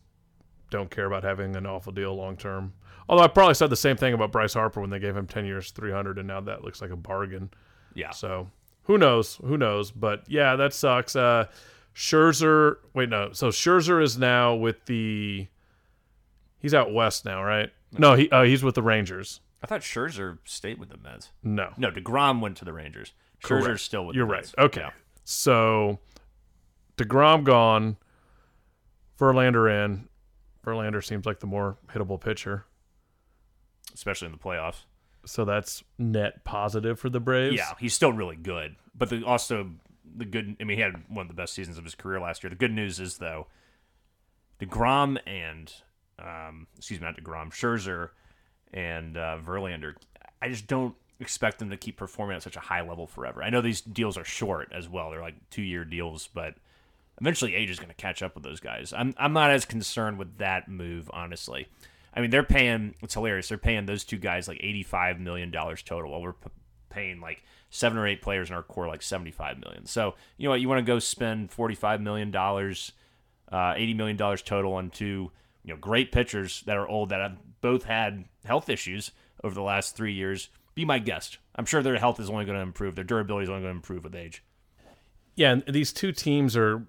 don't 0.69 0.89
care 0.91 1.05
about 1.05 1.23
having 1.23 1.55
an 1.55 1.65
awful 1.65 1.91
deal 1.91 2.15
long 2.15 2.37
term, 2.37 2.73
although 3.09 3.23
I 3.23 3.27
probably 3.27 3.55
said 3.55 3.69
the 3.71 3.75
same 3.75 3.97
thing 3.97 4.13
about 4.13 4.31
Bryce 4.31 4.53
Harper 4.53 4.79
when 4.79 4.91
they 4.91 4.99
gave 4.99 5.17
him 5.17 5.25
ten 5.27 5.45
years, 5.45 5.71
three 5.71 5.91
hundred, 5.91 6.19
and 6.19 6.27
now 6.27 6.39
that 6.41 6.63
looks 6.63 6.81
like 6.81 6.91
a 6.91 6.95
bargain. 6.95 7.49
Yeah. 7.95 8.11
So 8.11 8.49
who 8.83 8.97
knows? 8.97 9.35
Who 9.43 9.57
knows? 9.57 9.91
But 9.91 10.23
yeah, 10.27 10.55
that 10.55 10.73
sucks. 10.73 11.15
Uh, 11.15 11.45
Scherzer, 11.95 12.77
wait, 12.93 13.09
no. 13.09 13.31
So 13.33 13.49
Scherzer 13.49 14.01
is 14.01 14.17
now 14.17 14.55
with 14.55 14.85
the. 14.85 15.47
He's 16.59 16.73
out 16.73 16.93
west 16.93 17.25
now, 17.25 17.43
right? 17.43 17.69
No, 17.97 18.15
he 18.15 18.29
uh, 18.29 18.43
he's 18.43 18.63
with 18.63 18.75
the 18.75 18.81
Rangers. 18.81 19.41
I 19.61 19.67
thought 19.67 19.81
Scherzer 19.81 20.39
stayed 20.43 20.79
with 20.79 20.89
the 20.89 20.97
Mets. 20.97 21.29
No, 21.43 21.71
No, 21.77 21.89
Degrom 21.91 22.41
went 22.41 22.57
to 22.57 22.65
the 22.65 22.73
Rangers. 22.73 23.13
Scherzer's 23.41 23.65
Correct. 23.65 23.79
still 23.81 24.05
with. 24.07 24.15
You're 24.15 24.25
the 24.25 24.31
right. 24.33 24.41
Mets. 24.41 24.55
Okay. 24.57 24.81
Yeah. 24.81 24.89
So 25.23 25.99
DeGrom 26.97 27.43
gone, 27.43 27.97
Verlander 29.19 29.85
in. 29.85 30.07
Verlander 30.65 31.03
seems 31.03 31.25
like 31.25 31.39
the 31.39 31.47
more 31.47 31.77
hittable 31.93 32.19
pitcher. 32.19 32.65
especially 33.93 34.25
in 34.27 34.31
the 34.31 34.37
playoffs. 34.37 34.85
So 35.25 35.45
that's 35.45 35.83
net 35.97 36.43
positive 36.43 36.99
for 36.99 37.09
the 37.09 37.19
Braves. 37.19 37.55
Yeah, 37.55 37.73
he's 37.79 37.93
still 37.93 38.11
really 38.11 38.35
good. 38.35 38.75
But 38.95 39.09
the, 39.09 39.23
also 39.23 39.71
the 40.15 40.25
good. 40.25 40.57
I 40.59 40.63
mean, 40.63 40.77
he 40.77 40.83
had 40.83 41.03
one 41.07 41.23
of 41.23 41.27
the 41.27 41.33
best 41.33 41.53
seasons 41.53 41.77
of 41.77 41.83
his 41.83 41.95
career 41.95 42.19
last 42.19 42.43
year. 42.43 42.49
The 42.49 42.55
good 42.55 42.73
news 42.73 42.99
is 42.99 43.17
though, 43.17 43.47
Degrom 44.59 45.17
and 45.25 45.73
um, 46.19 46.67
excuse 46.77 46.99
me, 46.99 47.05
not 47.05 47.17
Degrom, 47.17 47.51
Scherzer 47.51 48.09
and 48.73 49.17
uh, 49.17 49.37
Verlander. 49.43 49.95
I 50.41 50.49
just 50.49 50.67
don't 50.67 50.95
expect 51.19 51.59
them 51.59 51.69
to 51.69 51.77
keep 51.77 51.97
performing 51.97 52.35
at 52.35 52.43
such 52.43 52.57
a 52.57 52.61
high 52.61 52.81
level 52.81 53.07
forever. 53.07 53.41
I 53.41 53.49
know 53.49 53.61
these 53.61 53.81
deals 53.81 54.17
are 54.17 54.25
short 54.25 54.71
as 54.73 54.89
well; 54.89 55.09
they're 55.09 55.21
like 55.21 55.49
two 55.49 55.61
year 55.61 55.85
deals, 55.85 56.27
but 56.33 56.55
eventually 57.21 57.55
age 57.55 57.69
is 57.69 57.77
going 57.77 57.89
to 57.89 57.95
catch 57.95 58.21
up 58.21 58.35
with 58.35 58.43
those 58.43 58.59
guys. 58.59 58.93
I'm 58.95 59.13
I'm 59.17 59.33
not 59.33 59.51
as 59.51 59.65
concerned 59.65 60.17
with 60.17 60.37
that 60.37 60.67
move, 60.67 61.09
honestly. 61.13 61.67
I 62.15 62.21
mean, 62.21 62.29
they're 62.29 62.43
paying. 62.43 62.95
It's 63.01 63.13
hilarious. 63.13 63.49
They're 63.49 63.57
paying 63.57 63.85
those 63.85 64.03
two 64.03 64.17
guys 64.17 64.47
like 64.47 64.59
eighty 64.61 64.83
five 64.83 65.19
million 65.19 65.51
dollars 65.51 65.81
total, 65.81 66.11
while 66.11 66.21
we're 66.21 66.33
p- 66.33 66.49
paying 66.89 67.19
like 67.19 67.43
seven 67.69 67.97
or 67.97 68.07
eight 68.07 68.21
players 68.21 68.49
in 68.49 68.55
our 68.55 68.63
core 68.63 68.87
like 68.87 69.01
seventy 69.01 69.31
five 69.31 69.59
million. 69.59 69.85
So 69.85 70.15
you 70.37 70.45
know 70.45 70.51
what? 70.51 70.61
You 70.61 70.69
want 70.69 70.79
to 70.79 70.91
go 70.91 70.99
spend 70.99 71.51
forty 71.51 71.75
five 71.75 72.01
million 72.01 72.31
dollars, 72.31 72.91
uh, 73.51 73.73
eighty 73.75 73.93
million 73.93 74.17
dollars 74.17 74.41
total 74.41 74.73
on 74.73 74.89
two 74.89 75.31
you 75.63 75.73
know 75.73 75.79
great 75.79 76.11
pitchers 76.11 76.61
that 76.65 76.77
are 76.77 76.87
old 76.87 77.09
that 77.09 77.19
have 77.19 77.37
both 77.61 77.85
had 77.85 78.25
health 78.45 78.69
issues 78.69 79.11
over 79.43 79.55
the 79.55 79.61
last 79.61 79.95
three 79.95 80.13
years. 80.13 80.49
Be 80.75 80.85
my 80.85 80.99
guest. 80.99 81.37
I'm 81.55 81.65
sure 81.65 81.81
their 81.81 81.97
health 81.97 82.19
is 82.19 82.29
only 82.29 82.45
going 82.45 82.57
to 82.57 82.63
improve. 82.63 82.95
Their 82.95 83.03
durability 83.03 83.43
is 83.43 83.49
only 83.49 83.61
going 83.61 83.73
to 83.73 83.77
improve 83.77 84.03
with 84.03 84.15
age. 84.15 84.43
Yeah, 85.35 85.51
and 85.51 85.63
these 85.67 85.93
two 85.93 86.11
teams 86.11 86.55
are 86.57 86.85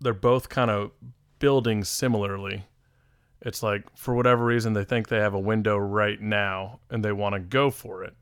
they're 0.00 0.12
both 0.12 0.48
kind 0.48 0.70
of 0.70 0.90
building 1.38 1.84
similarly. 1.84 2.66
It's 3.44 3.62
like 3.62 3.84
for 3.96 4.14
whatever 4.14 4.44
reason 4.44 4.72
they 4.72 4.84
think 4.84 5.08
they 5.08 5.18
have 5.18 5.34
a 5.34 5.38
window 5.40 5.76
right 5.76 6.20
now 6.20 6.78
and 6.90 7.04
they 7.04 7.12
want 7.12 7.34
to 7.34 7.40
go 7.40 7.70
for 7.70 8.04
it. 8.04 8.14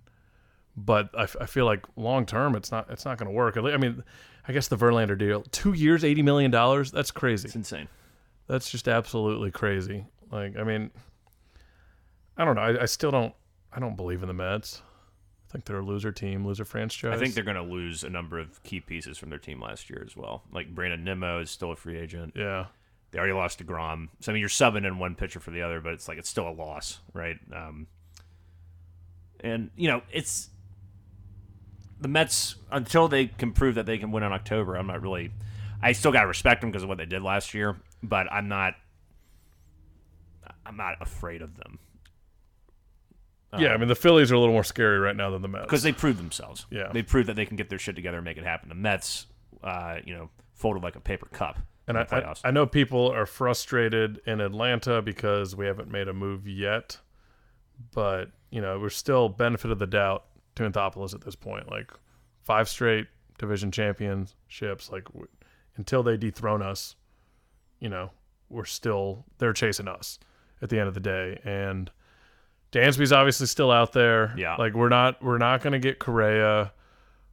But 0.77 1.11
I, 1.17 1.25
f- 1.25 1.37
I 1.41 1.47
feel 1.47 1.67
like 1.67 1.85
long 1.97 2.25
term 2.25 2.55
it's 2.57 2.71
not 2.71 2.89
it's 2.91 3.05
not 3.05 3.19
going 3.19 3.27
to 3.29 3.35
work. 3.35 3.57
I 3.59 3.77
mean, 3.77 4.03
I 4.49 4.53
guess 4.53 4.69
the 4.69 4.77
Verlander 4.77 5.19
deal, 5.19 5.43
two 5.53 5.75
years, 5.75 6.05
eighty 6.05 6.23
million 6.23 6.51
dollars. 6.51 6.91
That's 6.91 7.11
crazy. 7.11 7.47
It's 7.47 7.57
insane. 7.57 7.89
That's 8.47 8.71
just 8.71 8.89
absolutely 8.89 9.51
crazy. 9.51 10.07
Like, 10.33 10.57
I 10.57 10.65
mean, 10.65 10.91
I 12.37 12.45
don't 12.45 12.55
know. 12.57 12.63
I, 12.63 12.83
I 12.83 12.87
still 12.87 13.11
don't. 13.11 13.35
I 13.73 13.79
don't 13.79 13.97
believe 13.97 14.23
in 14.23 14.29
the 14.29 14.35
Mets. 14.35 14.83
I 15.49 15.53
think 15.53 15.65
they're 15.65 15.79
a 15.79 15.85
loser 15.85 16.13
team, 16.13 16.47
loser 16.47 16.65
franchise. 16.65 17.13
I 17.13 17.19
think 17.21 17.35
they're 17.35 17.45
going 17.45 17.57
to 17.57 17.63
lose 17.63 18.05
a 18.05 18.11
number 18.11 18.39
of 18.39 18.63
key 18.63 18.81
pieces 18.81 19.19
from 19.19 19.31
their 19.31 19.39
team 19.39 19.61
last 19.61 19.91
year 19.91 20.03
as 20.07 20.17
well. 20.17 20.45
Like 20.53 20.73
Brandon 20.75 21.03
Nimmo 21.05 21.41
is 21.41 21.51
still 21.51 21.73
a 21.73 21.77
free 21.77 21.99
agent. 21.99 22.35
yeah. 22.37 22.67
They 23.11 23.19
already 23.19 23.35
lost 23.35 23.65
deGrom. 23.65 24.09
So 24.21 24.31
I 24.31 24.35
mean, 24.35 24.41
you're 24.41 24.49
subbing 24.49 24.87
in 24.87 24.99
one 24.99 25.15
pitcher 25.15 25.41
for 25.41 25.51
the 25.51 25.63
other, 25.63 25.81
but 25.81 25.93
it's 25.93 26.09
like 26.09 26.19
it's 26.19 26.29
still 26.29 26.49
a 26.49 26.53
loss, 26.53 27.01
right? 27.13 27.37
Um, 27.55 27.87
and 29.41 29.71
you 29.77 29.89
know, 29.89 30.03
it's 30.13 30.51
the 32.01 32.09
Mets 32.09 32.57
until 32.71 33.09
they 33.09 33.27
can 33.27 33.53
prove 33.53 33.75
that 33.75 33.87
they 33.87 33.99
can 33.99 34.13
win 34.13 34.23
in 34.23 34.33
October. 34.33 34.77
I'm 34.77 34.87
not 34.87 35.03
really. 35.03 35.33
I 35.83 35.93
still 35.93 36.13
got 36.13 36.23
to 36.23 36.29
respect 36.29 36.61
them 36.61 36.71
because 36.71 36.83
of 36.83 36.89
what 36.89 36.99
they 36.99 37.07
did 37.07 37.23
last 37.23 37.55
year, 37.55 37.77
but 38.03 38.31
I'm 38.31 38.49
not. 38.49 38.75
I'm 40.67 40.77
not 40.77 40.97
afraid 41.01 41.43
of 41.43 41.57
them 41.57 41.79
yeah, 43.59 43.73
I 43.73 43.77
mean 43.77 43.89
the 43.89 43.97
Phillies 43.97 44.31
are 44.31 44.37
a 44.37 44.39
little 44.39 44.55
more 44.55 44.65
scary 44.65 44.99
right 44.99 45.17
now 45.17 45.31
than 45.31 45.43
the 45.43 45.49
Mets. 45.49 45.65
because 45.65 45.83
they 45.83 45.93
proved 45.93 46.19
themselves. 46.19 46.67
Yeah. 46.71 46.91
they 46.93 47.03
proved 47.03 47.29
that 47.29 47.35
they 47.35 47.47
can 47.47 47.57
get 47.57 47.69
their 47.69 47.79
shit 47.79 47.97
together 47.97 48.19
and 48.19 48.25
make 48.25 48.37
it 48.37 48.45
happen. 48.45 48.69
The 48.69 48.75
Mets, 48.75 49.27
uh, 49.65 49.97
you 50.05 50.15
know, 50.15 50.31
folded 50.55 50.83
like 50.83 50.97
a 50.97 51.01
paper 51.01 51.27
cup 51.27 51.59
and 51.91 51.99
I, 52.11 52.35
I. 52.45 52.49
I 52.49 52.51
know 52.51 52.67
people 52.67 53.11
are 53.11 53.27
frustrated 53.27 54.21
in 54.27 54.41
Atlanta 54.41 55.03
because 55.03 55.55
we 55.55 55.67
haven't 55.67 55.91
made 55.91 56.09
a 56.09 56.13
move 56.13 56.47
yet, 56.47 56.99
but 57.95 58.31
you 58.51 58.61
know 58.61 58.79
we're 58.79 58.91
still 58.91 59.29
benefit 59.29 59.71
of 59.71 59.79
the 59.79 59.87
doubt 59.87 60.25
to 60.57 60.69
Anthopoulos 60.69 61.15
at 61.15 61.21
this 61.23 61.35
point. 61.35 61.71
Like 61.71 61.93
five 62.43 62.69
straight 62.69 63.07
division 63.39 63.71
championships. 63.71 64.91
Like 64.91 65.05
w- 65.07 65.29
until 65.77 66.03
they 66.03 66.17
dethrone 66.17 66.63
us, 66.63 66.97
you 67.79 67.89
know 67.89 68.11
we're 68.49 68.65
still 68.65 69.25
they're 69.39 69.53
chasing 69.53 69.89
us 69.89 70.19
at 70.63 70.71
the 70.71 70.79
end 70.79 70.89
of 70.89 70.95
the 70.95 71.01
day 71.01 71.41
and. 71.45 71.91
Dansby's 72.73 73.13
obviously 73.13 73.49
still 73.49 73.73
out 73.73 73.93
there. 73.93 74.33
Yeah. 74.39 74.55
Like 74.55 74.75
we're 74.75 74.91
not 74.91 75.21
we're 75.21 75.39
not 75.39 75.61
gonna 75.61 75.81
get 75.81 75.99
Correa. 75.99 76.73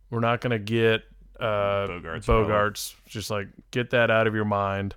We're 0.10 0.20
not 0.20 0.41
gonna 0.41 0.58
get 0.58 1.04
uh 1.39 1.88
Bogaerts, 1.88 2.26
Bogaerts. 2.26 2.95
Just 3.06 3.30
like 3.30 3.47
get 3.71 3.89
that 3.91 4.10
out 4.12 4.28
of 4.28 4.36
your 4.36 4.45
mind. 4.45 4.95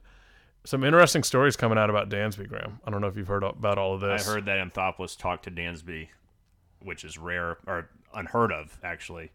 Some 0.64 0.84
interesting 0.84 1.22
stories 1.22 1.56
coming 1.56 1.78
out 1.78 1.88
about 1.90 2.10
Dansby, 2.10 2.46
Graham. 2.48 2.80
I 2.86 2.90
don't 2.90 3.00
know 3.00 3.06
if 3.06 3.16
you've 3.16 3.28
heard 3.28 3.42
about 3.42 3.78
all 3.78 3.94
of 3.94 4.00
this. 4.00 4.28
I 4.28 4.30
heard 4.32 4.44
that 4.46 4.58
Anthopoulos 4.58 5.16
talked 5.16 5.44
to 5.44 5.50
Dansby, 5.50 6.08
which 6.82 7.02
is 7.02 7.16
rare 7.16 7.56
or 7.66 7.88
unheard 8.14 8.52
of, 8.52 8.78
actually, 8.84 9.30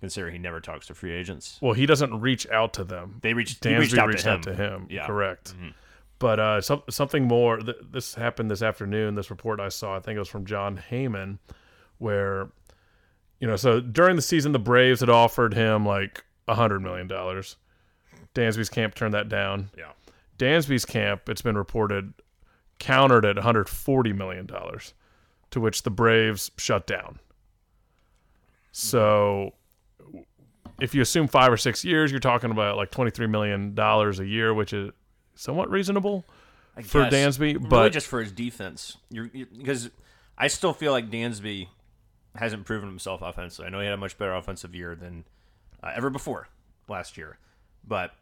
considering 0.00 0.34
he 0.34 0.38
never 0.38 0.60
talks 0.60 0.86
to 0.88 0.94
free 0.94 1.12
agents. 1.12 1.58
Well, 1.62 1.72
he 1.72 1.86
doesn't 1.86 2.20
reach 2.20 2.46
out 2.50 2.74
to 2.74 2.84
them. 2.84 3.20
They 3.22 3.32
reached, 3.32 3.62
Dansby 3.62 3.78
reached 3.78 3.98
out 3.98 4.08
reached 4.08 4.24
to 4.24 4.28
him. 4.30 4.36
out 4.36 4.42
to 4.42 4.54
him. 4.54 4.86
Yeah. 4.90 5.06
Correct. 5.06 5.54
Mhm. 5.58 5.72
But 6.18 6.38
uh, 6.38 6.60
some, 6.60 6.82
something 6.90 7.24
more. 7.26 7.56
Th- 7.56 7.78
this 7.90 8.14
happened 8.14 8.50
this 8.50 8.60
afternoon. 8.60 9.14
This 9.14 9.30
report 9.30 9.60
I 9.60 9.70
saw, 9.70 9.96
I 9.96 10.00
think 10.00 10.16
it 10.16 10.18
was 10.18 10.28
from 10.28 10.44
Jon 10.44 10.78
Heyman, 10.90 11.38
where, 11.96 12.50
you 13.38 13.46
know, 13.48 13.56
so 13.56 13.80
during 13.80 14.16
the 14.16 14.22
season, 14.22 14.52
the 14.52 14.58
Braves 14.58 15.00
had 15.00 15.08
offered 15.08 15.54
him 15.54 15.86
like 15.86 16.22
hundred 16.48 16.80
million 16.80 17.06
dollars. 17.06 17.56
Dansby's 18.34 18.68
camp 18.68 18.94
turned 18.94 19.14
that 19.14 19.28
down. 19.28 19.70
Yeah. 19.76 19.92
Dansby's 20.38 20.84
camp, 20.84 21.28
it's 21.28 21.42
been 21.42 21.56
reported, 21.56 22.14
countered 22.78 23.24
at 23.24 23.36
140 23.36 24.12
million 24.12 24.46
dollars, 24.46 24.94
to 25.50 25.60
which 25.60 25.82
the 25.82 25.90
Braves 25.90 26.50
shut 26.56 26.86
down. 26.86 27.18
So 28.72 29.54
if 30.80 30.94
you 30.94 31.02
assume 31.02 31.28
five 31.28 31.52
or 31.52 31.56
six 31.56 31.84
years, 31.84 32.10
you're 32.10 32.20
talking 32.20 32.50
about 32.50 32.76
like 32.76 32.90
twenty 32.90 33.10
three 33.10 33.26
million 33.26 33.74
dollars 33.74 34.18
a 34.20 34.26
year, 34.26 34.54
which 34.54 34.72
is 34.72 34.90
somewhat 35.34 35.70
reasonable 35.70 36.24
I 36.76 36.82
for 36.82 37.02
guess. 37.08 37.12
Dansby. 37.12 37.54
really 37.54 37.58
But 37.58 37.90
just 37.90 38.06
for 38.06 38.20
his 38.20 38.32
defense. 38.32 38.96
Because 39.12 39.90
I 40.38 40.48
still 40.48 40.72
feel 40.72 40.92
like 40.92 41.10
Dansby 41.10 41.68
hasn't 42.36 42.64
proven 42.64 42.88
himself 42.88 43.22
offensively. 43.22 43.66
I 43.66 43.70
know 43.70 43.80
he 43.80 43.84
had 43.86 43.94
a 43.94 43.98
much 43.98 44.16
better 44.16 44.34
offensive 44.34 44.74
year 44.74 44.94
than 44.94 45.24
uh, 45.82 45.92
ever 45.94 46.10
before 46.10 46.48
last 46.88 47.16
year, 47.16 47.38
but 47.86 48.12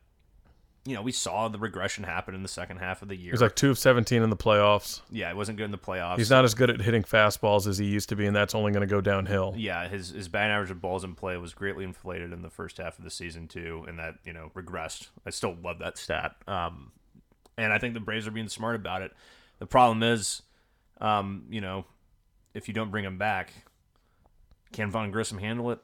you 0.85 0.95
know 0.95 1.03
we 1.03 1.13
saw 1.13 1.49
the 1.49 1.59
regression 1.59 2.05
happen 2.05 2.35
in 2.35 2.43
the 2.43 2.49
second 2.49 2.79
half 2.79 3.03
of 3.03 3.09
the 3.09 3.17
year. 3.17 3.33
he's 3.33 3.43
like 3.43 3.55
two 3.57 3.71
of 3.71 3.79
seventeen 3.79 4.23
in 4.23 4.31
the 4.31 4.37
playoffs. 4.37 5.01
yeah, 5.11 5.29
it 5.29 5.37
wasn't 5.37 5.59
good 5.59 5.65
in 5.65 5.71
the 5.71 5.79
playoffs. 5.79 6.17
He's 6.19 6.31
not 6.31 6.45
as 6.45 6.55
good 6.55 6.71
at 6.71 6.81
hitting 6.81 7.03
fastballs 7.03 7.67
as 7.67 7.77
he 7.79 7.87
used 7.87 8.09
to 8.11 8.17
be, 8.17 8.27
and 8.27 8.35
that's 8.35 8.55
only 8.55 8.73
going 8.73 8.87
to 8.87 8.93
go 8.93 9.01
downhill. 9.01 9.55
Yeah, 9.57 9.89
his 9.89 10.11
his 10.11 10.29
batting 10.29 10.53
average 10.53 10.71
of 10.71 10.81
balls 10.81 11.05
in 11.05 11.15
play 11.15 11.37
was 11.37 11.53
greatly 11.53 11.85
inflated 11.85 12.33
in 12.33 12.43
the 12.43 12.51
first 12.51 12.79
half 12.79 12.99
of 12.99 13.05
the 13.05 13.11
season 13.11 13.49
too, 13.49 13.85
and 13.89 13.99
that 13.99 14.15
you 14.25 14.33
know 14.33 14.51
regressed. 14.55 15.09
I 15.27 15.31
still 15.31 15.57
love 15.63 15.81
that 15.81 15.99
stat, 15.99 16.37
um, 16.47 16.93
and 17.57 17.73
I 17.73 17.79
think 17.79 17.95
the 17.95 18.01
Braves 18.01 18.27
are 18.27 18.33
being 18.33 18.49
smart 18.49 18.77
about 18.77 19.03
it. 19.03 19.13
The 19.59 19.67
problem 19.67 20.03
is, 20.03 20.43
um, 21.01 21.47
you 21.51 21.61
know, 21.61 21.85
if 22.55 22.69
you 22.69 22.75
don't 22.75 22.91
bring 22.91 23.05
him 23.05 23.19
back, 23.19 23.53
can 24.73 24.91
Vaughn 24.91 25.11
Grissom 25.11 25.39
handle 25.39 25.71
it? 25.73 25.81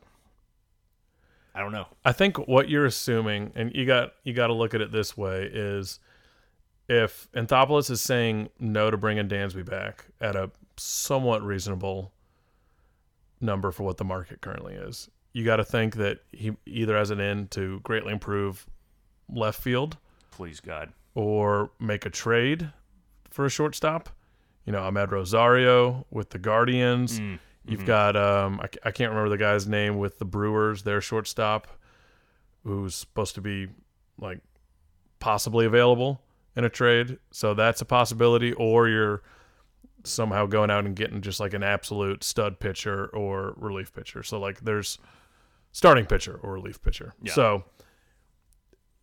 I 1.55 1.61
don't 1.61 1.73
know. 1.73 1.87
I 2.05 2.13
think 2.13 2.37
what 2.49 2.69
you're 2.69 2.87
assuming, 2.87 3.53
and 3.55 3.73
you 3.75 3.87
got 3.87 4.15
you 4.25 4.33
got 4.33 4.49
to 4.49 4.55
look 4.55 4.75
at 4.75 4.81
it 4.81 4.91
this 4.91 5.17
way, 5.17 5.49
is 5.53 6.01
if 6.89 7.29
Anthopoulos 7.33 7.91
is 7.91 8.01
saying 8.01 8.51
no 8.59 8.91
to 8.91 8.97
bringing 8.97 9.29
Dansby 9.29 9.65
back 9.65 10.07
at 10.21 10.37
a 10.37 10.51
somewhat 10.77 11.43
reasonable 11.43 12.13
number 13.41 13.71
for 13.71 13.85
what 13.85 13.97
the 13.99 14.05
market 14.05 14.41
currently 14.41 14.75
is, 14.75 15.09
you 15.33 15.45
got 15.45 15.57
to 15.57 15.65
think 15.65 15.97
that 15.97 16.21
he 16.33 16.57
either 16.67 16.97
has 16.97 17.11
an 17.11 17.21
end 17.21 17.51
to 17.53 17.81
greatly 17.81 18.13
improve 18.13 18.67
left 19.29 19.63
field 19.63 19.97
Please 20.35 20.59
God, 20.59 20.93
or 21.15 21.71
make 21.79 22.05
a 22.05 22.11
trade 22.11 22.73
for 23.31 23.45
a 23.45 23.49
shortstop. 23.49 24.09
You 24.65 24.73
know, 24.73 24.81
Amed 24.81 25.13
Rosario 25.13 26.07
with 26.11 26.31
the 26.31 26.41
Guardians. 26.41 27.21
Mm, 27.21 27.39
You've 27.67 27.87
got 27.87 28.17
um, 28.17 28.61
I, 28.61 28.69
I 28.85 28.91
can't 28.91 29.11
remember 29.11 29.31
the 29.31 29.39
guy's 29.39 29.67
name 29.67 29.99
with 29.99 30.19
the 30.19 30.25
Brewers, 30.25 30.83
their 30.83 31.01
shortstop, 31.01 31.69
who's 32.63 32.95
supposed 32.95 33.35
to 33.37 33.41
be 33.41 33.69
like 34.19 34.41
possibly 35.19 35.65
available 35.65 36.21
in 36.57 36.65
a 36.65 36.69
trade. 36.69 37.19
So 37.31 37.55
that's 37.55 37.81
a 37.81 37.87
possibility. 37.87 38.53
Or 38.53 38.89
you're 38.89 39.23
somehow 40.05 40.47
going 40.47 40.71
out 40.71 40.85
and 40.85 40.95
getting 40.95 41.23
just 41.23 41.41
like 41.41 41.55
an 41.55 41.63
absolute 41.63 42.23
stud 42.23 42.61
pitcher 42.61 43.07
or 43.07 43.55
relief 43.57 43.93
pitcher. 43.93 44.23
So 44.23 44.39
like 44.39 44.61
there's 44.61 44.99
starting 45.73 46.07
pitcher 46.07 46.39
or 46.43 46.53
relief 46.53 46.83
pitcher. 46.83 47.15
Yeah. 47.23 47.33
So 47.33 47.65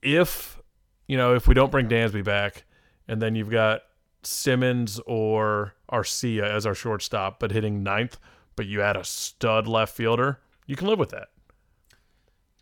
if 0.01 0.61
you 1.07 1.17
know 1.17 1.35
if 1.35 1.47
we 1.47 1.53
don't 1.53 1.71
bring 1.71 1.87
Dansby 1.87 2.23
back, 2.23 2.63
and 3.07 3.21
then 3.21 3.35
you've 3.35 3.49
got 3.49 3.81
Simmons 4.23 4.99
or 5.05 5.73
Arcia 5.91 6.43
as 6.43 6.65
our 6.65 6.75
shortstop, 6.75 7.39
but 7.39 7.51
hitting 7.51 7.83
ninth, 7.83 8.19
but 8.55 8.65
you 8.65 8.81
add 8.81 8.97
a 8.97 9.03
stud 9.03 9.67
left 9.67 9.95
fielder, 9.95 10.39
you 10.65 10.75
can 10.75 10.87
live 10.87 10.99
with 10.99 11.09
that. 11.09 11.29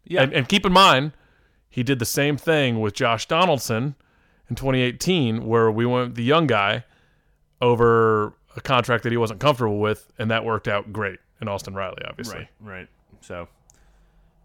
yeah, 0.05 0.21
And, 0.23 0.33
and 0.33 0.49
keep 0.49 0.65
in 0.65 0.73
mind, 0.73 1.13
he 1.69 1.83
did 1.83 1.99
the 1.99 2.05
same 2.05 2.37
thing 2.37 2.79
with 2.79 2.93
Josh 2.93 3.27
Donaldson 3.27 3.95
in 4.49 4.55
2018, 4.55 5.45
where 5.45 5.71
we 5.71 5.85
went 5.85 6.15
the 6.15 6.23
young 6.23 6.47
guy 6.47 6.83
over 7.61 8.33
a 8.55 8.61
contract 8.61 9.03
that 9.03 9.11
he 9.11 9.17
wasn't 9.17 9.39
comfortable 9.39 9.79
with, 9.79 10.11
and 10.17 10.31
that 10.31 10.43
worked 10.43 10.67
out 10.67 10.91
great 10.91 11.19
in 11.41 11.47
Austin 11.47 11.73
Riley, 11.73 12.01
obviously. 12.07 12.49
Right, 12.59 12.77
right. 12.77 12.87
So, 13.21 13.47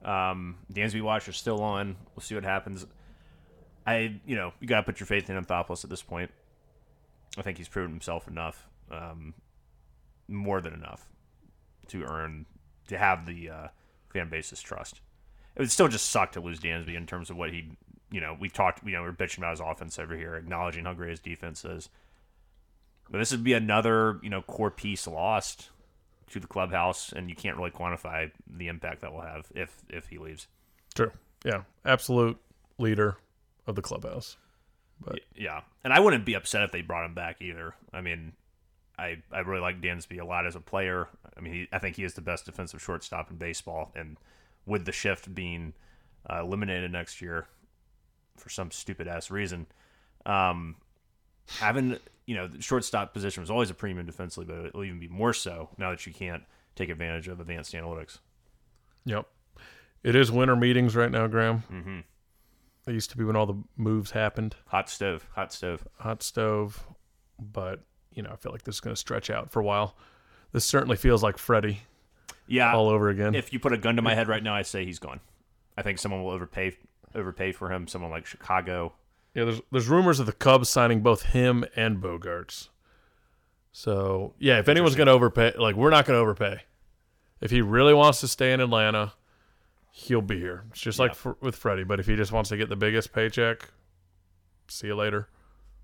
um, 0.05 0.57
Dansby 0.73 1.01
watch 1.01 1.29
is 1.29 1.37
still 1.37 1.63
on. 1.63 1.97
We'll 2.15 2.23
see 2.23 2.35
what 2.35 2.45
happens. 2.45 2.87
I, 3.87 4.21
you 4.27 4.37
know, 4.37 4.53
you 4.61 4.67
got 4.67 4.79
to 4.79 4.83
put 4.83 5.01
your 5.01 5.07
faith 5.07 5.31
in 5.31 5.43
Anthopoulos 5.43 5.85
at 5.85 5.91
this 5.91 6.03
point. 6.03 6.31
I 7.39 7.43
think 7.43 7.59
he's 7.59 7.69
proven 7.69 7.91
himself 7.91 8.29
enough, 8.29 8.69
um, 8.91 9.35
more 10.29 10.61
than 10.61 10.73
enough, 10.73 11.09
to 11.89 12.05
earn 12.05 12.47
to 12.89 12.99
have 12.99 13.27
the 13.27 13.51
uh, 13.51 13.69
fan 14.13 14.29
base's 14.29 14.61
trust. 14.61 15.01
It 15.57 15.61
would 15.61 15.71
still 15.71 15.89
just 15.89 16.11
suck 16.11 16.33
to 16.33 16.41
lose 16.41 16.61
Dansby 16.61 16.97
in 16.97 17.07
terms 17.07 17.31
of 17.31 17.37
what 17.37 17.51
he, 17.51 17.77
you 18.11 18.21
know, 18.21 18.37
we've 18.39 18.53
talked, 18.53 18.85
you 18.85 18.93
know, 18.93 19.03
we're 19.03 19.13
bitching 19.13 19.39
about 19.39 19.53
his 19.53 19.61
offense 19.61 19.99
over 19.99 20.17
here, 20.17 20.35
acknowledging 20.35 20.85
how 20.85 20.95
great 20.95 21.11
his 21.11 21.21
defense 21.21 21.65
is. 21.65 21.89
But 23.11 23.19
this 23.19 23.31
would 23.31 23.45
be 23.45 23.53
another, 23.53 24.19
you 24.23 24.31
know, 24.31 24.43
core 24.43 24.71
piece 24.71 25.07
lost 25.07 25.71
to 26.31 26.41
the 26.41 26.47
clubhouse, 26.47 27.13
and 27.13 27.29
you 27.29 27.37
can't 27.37 27.57
really 27.57 27.71
quantify 27.71 28.31
the 28.47 28.69
impact 28.69 29.03
that 29.03 29.13
will 29.13 29.21
have 29.21 29.47
if 29.55 29.85
if 29.89 30.09
he 30.09 30.19
leaves. 30.19 30.49
True. 30.95 31.13
Yeah. 31.45 31.63
Absolute 31.85 32.39
leader 32.79 33.17
of 33.67 33.77
the 33.77 33.83
clubhouse. 33.83 34.37
But 35.01 35.21
Yeah, 35.37 35.61
and 35.83 35.93
I 35.93 36.01
wouldn't 36.01 36.25
be 36.25 36.35
upset 36.35 36.63
if 36.63 36.73
they 36.73 36.81
brought 36.81 37.05
him 37.05 37.15
back 37.15 37.43
either. 37.43 37.75
I 37.93 38.01
mean, 38.01 38.33
I 38.99 39.19
I 39.33 39.41
really 39.41 39.61
like 39.61 39.81
Dansby 39.81 40.21
a 40.21 40.25
lot 40.25 40.47
as 40.47 40.57
a 40.57 40.61
player. 40.61 41.09
I 41.37 41.41
mean, 41.41 41.53
he, 41.53 41.69
I 41.73 41.79
think 41.79 41.97
he 41.97 42.05
is 42.05 42.15
the 42.15 42.21
best 42.21 42.47
defensive 42.47 42.83
shortstop 42.83 43.31
in 43.31 43.37
baseball, 43.37 43.93
and 43.95 44.17
with 44.67 44.85
the 44.85 44.93
shift 44.93 45.35
being 45.35 45.75
uh, 46.29 46.41
eliminated 46.41 46.93
next 46.93 47.21
year 47.21 47.47
for 48.37 48.49
some 48.49 48.71
stupid 48.71 49.09
ass 49.09 49.31
reason, 49.31 49.67
um, 50.27 50.77
having 51.59 51.99
you 52.27 52.35
know 52.35 52.47
the 52.47 52.63
shortstop 52.63 53.13
position 53.13 53.43
was 53.43 53.51
always 53.51 53.71
a 53.71 53.75
premium 53.75 54.07
defensively, 54.07 54.47
but 54.47 54.67
it'll 54.67 54.85
even 54.85 55.01
be 55.01 55.09
more 55.09 55.33
so 55.33 55.71
now 55.79 55.91
that 55.91 56.07
you 56.07 56.13
can't 56.13 56.43
take 56.77 56.89
advantage 56.89 57.29
of 57.29 57.41
advanced 57.41 57.75
analytics. 57.75 58.19
Yep. 59.05 59.27
It 60.03 60.15
is 60.15 60.31
winter 60.31 60.57
meetings 60.57 60.95
right 60.95 61.11
now, 61.11 61.27
Graham. 61.27 61.63
Mm-hmm. 61.73 61.99
It 62.87 62.93
used 62.93 63.11
to 63.11 63.17
be 63.17 63.25
when 63.25 63.37
all 63.37 63.47
the 63.47 63.63
moves 63.77 64.11
happened. 64.11 64.57
Hot 64.67 64.91
stove, 64.91 65.27
hot 65.35 65.53
stove. 65.53 65.87
Hot 66.01 66.23
stove. 66.23 66.87
But, 67.41 67.81
you 68.13 68.23
know, 68.23 68.31
I 68.33 68.37
feel 68.37 68.53
like 68.53 68.65
this 68.65 68.77
is 68.77 68.81
going 68.81 68.95
to 68.95 69.01
stretch 69.01 69.31
out 69.31 69.51
for 69.51 69.61
a 69.61 69.65
while. 69.65 69.97
This 70.55 70.65
certainly 70.65 70.95
feels 70.97 71.21
like 71.21 71.37
Freddie 71.37 71.81
Yeah, 72.47 72.73
all 72.73 72.89
over 72.89 73.09
again. 73.09 73.35
if 73.35 73.53
you 73.53 73.59
put 73.59 73.73
a 73.73 73.77
gun 73.77 73.97
to 73.97 74.03
my 74.03 74.15
head 74.15 74.29
right 74.29 74.43
now, 74.43 74.55
I'd 74.55 74.67
say 74.69 74.85
he's 74.85 75.01
gone. 75.01 75.19
I 75.77 75.83
think 75.83 75.99
someone 75.99 76.23
will 76.23 76.31
overpay 76.31 76.77
overpay 77.15 77.51
for 77.53 77.71
him. 77.73 77.89
Someone 77.89 78.13
like 78.13 78.25
Chicago. 78.25 78.93
yeah, 79.35 79.45
there's 79.45 79.61
there's 79.73 79.89
rumors 79.89 80.21
of 80.21 80.27
the 80.27 80.33
Cubs 80.33 80.69
signing 80.69 81.01
both 81.03 81.23
him 81.23 81.65
and 81.75 82.01
Bogaerts. 82.01 82.69
So, 83.73 84.35
yeah, 84.39 84.61
if 84.61 84.69
anyone's 84.69 84.95
going 84.95 85.09
to 85.09 85.13
overpay, 85.13 85.55
like, 85.59 85.75
we're 85.75 85.91
not 85.91 86.07
going 86.07 86.17
to 86.17 86.21
overpay. 86.21 86.61
If 87.41 87.51
he 87.51 87.61
really 87.61 87.93
wants 87.93 88.21
to 88.21 88.29
stay 88.29 88.53
in 88.53 88.61
Atlanta, 88.61 89.15
he'll 89.91 90.23
be 90.23 90.39
here. 90.39 90.63
It's 90.71 90.81
just 90.81 91.01
like 91.01 91.17
for, 91.17 91.37
with 91.41 91.57
Freddie. 91.57 91.83
But 91.83 91.99
if 91.99 92.07
he 92.07 92.15
just 92.15 92.31
wants 92.31 92.51
to 92.51 92.57
get 92.57 92.69
the 92.69 92.77
biggest 92.77 93.13
paycheck, 93.13 93.69
see 94.69 94.87
you 94.87 94.95
later. 94.95 95.29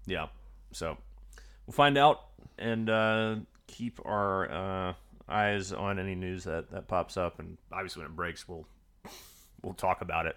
Yeah. 0.07 0.29
So 0.71 0.97
we'll 1.67 1.73
find 1.75 1.99
out 1.99 2.21
and 2.59 2.89
uh, 2.89 3.37
keep 3.71 4.01
our 4.05 4.51
uh, 4.51 4.95
eyes 5.29 5.73
on 5.73 5.99
any 5.99 6.15
news 6.15 6.45
that, 6.45 6.71
that 6.73 6.89
pops 6.89 7.17
up. 7.17 7.39
And 7.39 7.57
obviously, 7.73 8.03
when 8.03 8.11
it 8.11 8.17
breaks, 8.17 8.49
we'll 8.49 8.67
we'll 9.63 9.75
talk 9.75 10.01
about 10.01 10.27
it. 10.27 10.37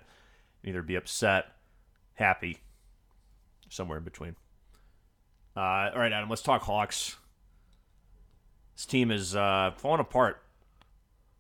Either 0.64 0.82
be 0.82 0.96
upset, 0.96 1.48
happy, 2.14 2.60
somewhere 3.70 3.98
in 3.98 4.04
between. 4.04 4.36
Uh, 5.56 5.90
all 5.94 6.00
right, 6.00 6.12
Adam. 6.12 6.30
Let's 6.30 6.42
talk 6.42 6.62
Hawks. 6.62 7.18
This 8.76 8.86
team 8.86 9.12
is 9.12 9.36
uh, 9.36 9.72
falling 9.76 10.00
apart. 10.00 10.42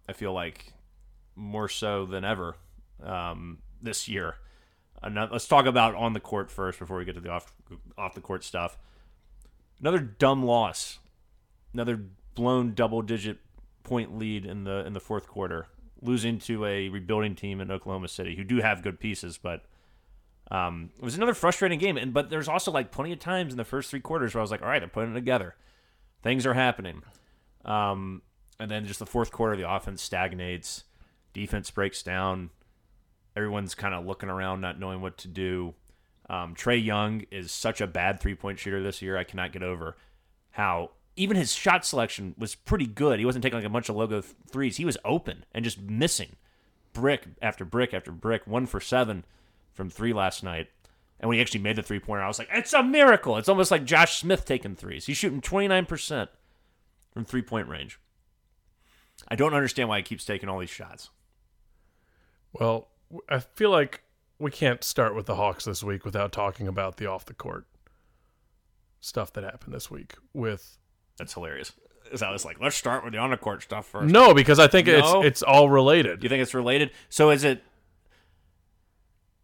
I 0.07 0.13
feel 0.13 0.33
like 0.33 0.73
more 1.35 1.69
so 1.69 2.05
than 2.05 2.23
ever 2.23 2.55
um, 3.01 3.59
this 3.81 4.07
year. 4.07 4.35
Ano- 5.01 5.29
let's 5.31 5.47
talk 5.47 5.65
about 5.65 5.95
on 5.95 6.13
the 6.13 6.19
court 6.19 6.51
first 6.51 6.79
before 6.79 6.97
we 6.97 7.05
get 7.05 7.15
to 7.15 7.21
the 7.21 7.29
off 7.29 7.53
off 7.97 8.13
the 8.13 8.21
court 8.21 8.43
stuff. 8.43 8.77
Another 9.79 9.99
dumb 9.99 10.43
loss. 10.43 10.99
Another 11.73 12.05
blown 12.35 12.73
double 12.73 13.01
digit 13.01 13.39
point 13.83 14.17
lead 14.17 14.45
in 14.45 14.63
the 14.63 14.85
in 14.85 14.93
the 14.93 14.99
fourth 14.99 15.27
quarter, 15.27 15.67
losing 16.01 16.39
to 16.39 16.65
a 16.65 16.89
rebuilding 16.89 17.35
team 17.35 17.61
in 17.61 17.71
Oklahoma 17.71 18.07
City 18.07 18.35
who 18.35 18.43
do 18.43 18.57
have 18.57 18.83
good 18.83 18.99
pieces, 18.99 19.37
but 19.37 19.65
um, 20.51 20.91
it 20.97 21.03
was 21.03 21.15
another 21.15 21.33
frustrating 21.33 21.79
game. 21.79 21.97
And 21.97 22.13
but 22.13 22.29
there's 22.29 22.47
also 22.47 22.71
like 22.71 22.91
plenty 22.91 23.13
of 23.13 23.19
times 23.19 23.53
in 23.53 23.57
the 23.57 23.65
first 23.65 23.89
three 23.89 23.99
quarters 23.99 24.33
where 24.33 24.41
I 24.41 24.43
was 24.43 24.51
like, 24.51 24.61
all 24.61 24.67
right, 24.67 24.79
they're 24.79 24.87
putting 24.87 25.11
it 25.11 25.15
together. 25.15 25.55
Things 26.21 26.45
are 26.45 26.53
happening. 26.53 27.01
Um, 27.65 28.21
and 28.59 28.69
then 28.69 28.85
just 28.85 28.99
the 28.99 29.05
fourth 29.05 29.31
quarter, 29.31 29.55
the 29.55 29.69
offense 29.69 30.01
stagnates, 30.01 30.83
defense 31.33 31.71
breaks 31.71 32.03
down. 32.03 32.49
Everyone's 33.35 33.73
kind 33.73 33.95
of 33.95 34.05
looking 34.05 34.29
around, 34.29 34.61
not 34.61 34.79
knowing 34.79 35.01
what 35.01 35.17
to 35.19 35.27
do. 35.27 35.73
Um, 36.29 36.55
Trae 36.55 36.83
Young 36.83 37.23
is 37.31 37.51
such 37.51 37.81
a 37.81 37.87
bad 37.87 38.19
three 38.19 38.35
point 38.35 38.59
shooter 38.59 38.81
this 38.81 39.01
year. 39.01 39.17
I 39.17 39.23
cannot 39.23 39.51
get 39.51 39.63
over 39.63 39.97
how 40.51 40.91
even 41.15 41.37
his 41.37 41.53
shot 41.53 41.85
selection 41.85 42.35
was 42.37 42.55
pretty 42.55 42.87
good. 42.87 43.19
He 43.19 43.25
wasn't 43.25 43.43
taking 43.43 43.59
like 43.59 43.65
a 43.65 43.69
bunch 43.69 43.89
of 43.89 43.95
logo 43.95 44.21
th- 44.21 44.33
threes. 44.49 44.77
He 44.77 44.85
was 44.85 44.97
open 45.05 45.45
and 45.53 45.63
just 45.63 45.79
missing 45.79 46.35
brick 46.93 47.25
after 47.41 47.65
brick 47.65 47.93
after 47.93 48.11
brick. 48.11 48.47
One 48.47 48.65
for 48.65 48.79
seven 48.79 49.25
from 49.71 49.89
three 49.89 50.13
last 50.13 50.43
night. 50.43 50.69
And 51.19 51.29
when 51.29 51.37
he 51.37 51.41
actually 51.41 51.61
made 51.61 51.75
the 51.75 51.83
three 51.83 51.99
pointer, 51.99 52.23
I 52.23 52.27
was 52.27 52.39
like, 52.39 52.49
it's 52.51 52.73
a 52.73 52.83
miracle. 52.83 53.37
It's 53.37 53.49
almost 53.49 53.71
like 53.71 53.85
Josh 53.85 54.19
Smith 54.19 54.45
taking 54.45 54.75
threes. 54.75 55.05
He's 55.05 55.17
shooting 55.17 55.41
29% 55.41 56.27
from 57.11 57.25
three 57.25 57.41
point 57.41 57.67
range. 57.67 57.99
I 59.27 59.35
don't 59.35 59.53
understand 59.53 59.89
why 59.89 59.97
he 59.97 60.03
keeps 60.03 60.25
taking 60.25 60.49
all 60.49 60.59
these 60.59 60.69
shots. 60.69 61.09
Well, 62.51 62.89
I 63.29 63.39
feel 63.39 63.69
like 63.69 64.03
we 64.39 64.51
can't 64.51 64.83
start 64.83 65.15
with 65.15 65.27
the 65.27 65.35
Hawks 65.35 65.65
this 65.65 65.83
week 65.83 66.03
without 66.03 66.31
talking 66.31 66.67
about 66.67 66.97
the 66.97 67.05
off 67.05 67.25
the 67.25 67.33
court 67.33 67.67
stuff 68.99 69.31
that 69.33 69.43
happened 69.43 69.73
this 69.73 69.91
week 69.91 70.15
with 70.33 70.77
That's 71.17 71.33
hilarious. 71.33 71.71
So 72.15 72.25
I 72.25 72.31
was 72.31 72.45
like, 72.45 72.59
let's 72.59 72.75
start 72.75 73.03
with 73.03 73.13
the 73.13 73.19
on 73.19 73.31
the 73.31 73.37
court 73.37 73.63
stuff 73.63 73.87
first. 73.87 74.11
No, 74.11 74.33
because 74.33 74.59
I 74.59 74.67
think 74.67 74.87
No? 74.87 75.21
it's 75.21 75.27
it's 75.27 75.43
all 75.43 75.69
related. 75.69 76.21
You 76.23 76.29
think 76.29 76.41
it's 76.41 76.53
related? 76.53 76.91
So 77.09 77.29
is 77.31 77.43
it? 77.43 77.63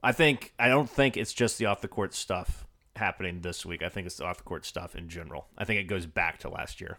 I 0.04 0.12
think 0.12 0.54
I 0.60 0.68
don't 0.70 0.90
think 0.90 1.18
it's 1.18 1.34
just 1.34 1.58
the 1.58 1.66
off 1.66 1.82
the 1.82 1.88
court 1.88 2.14
stuff 2.14 2.66
happening 2.96 3.42
this 3.42 3.66
week. 3.66 3.82
I 3.84 3.90
think 3.90 4.08
it's 4.08 4.18
the 4.18 4.26
off 4.26 4.38
the 4.38 4.44
court 4.44 4.66
stuff 4.66 4.96
in 4.96 5.10
general. 5.10 5.48
I 5.58 5.66
think 5.66 5.80
it 5.80 5.86
goes 5.86 6.06
back 6.06 6.40
to 6.40 6.50
last 6.50 6.80
year. 6.80 6.98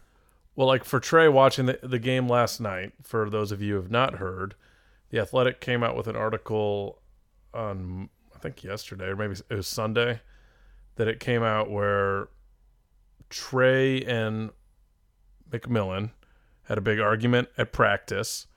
Well, 0.55 0.67
like 0.67 0.83
for 0.83 0.99
Trae 0.99 1.31
watching 1.31 1.67
the, 1.67 1.79
the 1.81 1.99
game 1.99 2.27
last 2.27 2.59
night, 2.59 2.91
for 3.01 3.29
those 3.29 3.51
of 3.51 3.61
you 3.61 3.75
who 3.75 3.81
have 3.81 3.91
not 3.91 4.15
heard, 4.15 4.55
the 5.09 5.19
Athletic 5.19 5.61
came 5.61 5.83
out 5.83 5.95
with 5.95 6.07
an 6.07 6.15
article 6.15 6.99
on 7.53 8.09
I 8.35 8.39
think 8.39 8.63
yesterday 8.63 9.05
or 9.05 9.15
maybe 9.15 9.35
it 9.49 9.53
was 9.55 9.67
Sunday 9.67 10.19
that 10.95 11.07
it 11.07 11.19
came 11.19 11.43
out 11.43 11.69
where 11.71 12.27
Trae 13.29 14.05
and 14.07 14.51
McMillan 15.51 16.11
had 16.63 16.77
a 16.77 16.81
big 16.81 16.99
argument 16.99 17.49
at 17.57 17.71
practice 17.71 18.47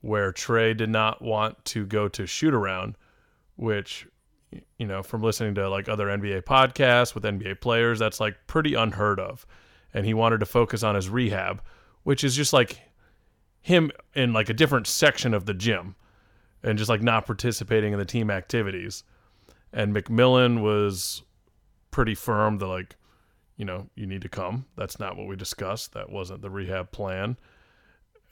where 0.00 0.32
Trae 0.32 0.76
did 0.76 0.90
not 0.90 1.22
want 1.22 1.64
to 1.66 1.86
go 1.86 2.08
to 2.08 2.26
shoot 2.26 2.54
around, 2.54 2.96
which 3.56 4.06
you 4.78 4.86
know, 4.86 5.02
from 5.02 5.22
listening 5.22 5.54
to 5.54 5.68
like 5.68 5.88
other 5.88 6.06
NBA 6.06 6.42
podcasts 6.42 7.14
with 7.14 7.24
NBA 7.24 7.60
players, 7.60 7.98
that's 7.98 8.20
like 8.20 8.36
pretty 8.46 8.74
unheard 8.74 9.20
of. 9.20 9.46
And 9.94 10.06
he 10.06 10.14
wanted 10.14 10.40
to 10.40 10.46
focus 10.46 10.82
on 10.82 10.94
his 10.94 11.08
rehab, 11.08 11.62
which 12.02 12.24
is 12.24 12.34
just 12.34 12.52
like 12.52 12.80
him 13.60 13.90
in 14.14 14.32
like 14.32 14.48
a 14.48 14.54
different 14.54 14.86
section 14.86 15.34
of 15.34 15.46
the 15.46 15.54
gym 15.54 15.94
and 16.62 16.78
just 16.78 16.88
like 16.88 17.02
not 17.02 17.26
participating 17.26 17.92
in 17.92 17.98
the 17.98 18.04
team 18.04 18.30
activities. 18.30 19.04
And 19.72 19.94
McMillan 19.94 20.62
was 20.62 21.22
pretty 21.90 22.14
firm 22.14 22.58
that 22.58 22.66
like, 22.66 22.96
you 23.60 23.66
know, 23.66 23.86
you 23.94 24.06
need 24.06 24.22
to 24.22 24.28
come. 24.30 24.64
That's 24.74 24.98
not 24.98 25.18
what 25.18 25.26
we 25.26 25.36
discussed. 25.36 25.92
That 25.92 26.08
wasn't 26.08 26.40
the 26.40 26.48
rehab 26.48 26.92
plan. 26.92 27.36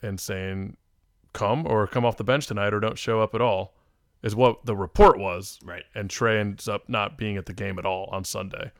And 0.01 0.19
saying 0.19 0.75
come 1.33 1.67
or 1.67 1.85
come 1.85 2.03
off 2.03 2.17
the 2.17 2.23
bench 2.23 2.47
tonight 2.47 2.73
or 2.73 2.79
don't 2.79 2.97
show 2.97 3.21
up 3.21 3.35
at 3.35 3.41
all 3.41 3.75
is 4.23 4.35
what 4.35 4.65
the 4.65 4.75
report 4.75 5.19
was. 5.19 5.59
Right. 5.63 5.83
And 5.93 6.09
Trae 6.09 6.39
ends 6.39 6.67
up 6.67 6.89
not 6.89 7.15
being 7.15 7.37
at 7.37 7.45
the 7.45 7.53
game 7.53 7.77
at 7.77 7.85
all 7.85 8.09
on 8.11 8.23
Sunday. 8.23 8.71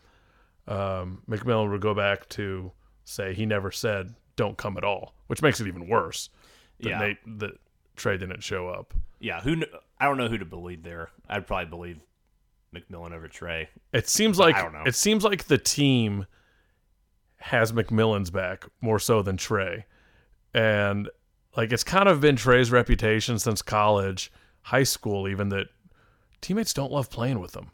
Um, 0.68 1.22
McMillan 1.30 1.70
would 1.70 1.82
go 1.82 1.94
back 1.94 2.28
to 2.30 2.72
say 3.04 3.36
he 3.36 3.46
never 3.46 3.70
said 3.72 4.16
don't 4.36 4.58
come 4.58 4.76
at 4.76 4.84
all, 4.84 5.14
which 5.28 5.44
makes 5.44 5.60
it 5.62 5.68
even 5.68 5.88
worse. 5.88 6.30
That 6.80 6.90
Yeah. 6.90 7.00
Nate, 7.00 7.40
that 7.40 7.52
Trae 7.96 8.18
didn't 8.20 8.42
show 8.42 8.70
up. 8.70 8.96
Yeah. 9.20 9.42
Who? 9.42 9.58
kn- 9.58 9.70
I 10.00 10.06
don't 10.06 10.18
know 10.18 10.30
who 10.30 10.40
to 10.40 10.46
believe 10.46 10.82
there. 10.82 11.12
I'd 11.30 11.46
probably 11.46 11.66
believe 11.70 12.00
McMillan 12.74 13.12
over 13.12 13.28
Trae. 13.28 13.68
It 13.94 14.08
seems 14.10 14.40
like 14.40 14.56
I 14.56 14.62
don't 14.64 14.74
know. 14.74 14.84
it 14.88 14.96
seems 14.96 15.24
like 15.24 15.46
the 15.46 15.58
team 15.60 16.26
has 17.40 17.72
McMillan's 17.72 18.30
back 18.32 18.66
more 18.82 19.00
so 19.00 19.22
than 19.22 19.38
Trae. 19.38 19.84
And 20.54 21.10
like 21.56 21.72
it's 21.72 21.84
kind 21.84 22.08
of 22.10 22.22
been 22.22 22.36
Trae's 22.36 22.72
reputation 22.72 23.40
since 23.40 23.62
college, 23.62 24.32
high 24.64 24.84
school 24.84 25.28
even 25.28 25.50
that 25.50 25.68
teammates 26.42 26.74
don't 26.74 26.92
love 26.92 27.10
playing 27.10 27.40
with 27.40 27.56
him. 27.56 27.72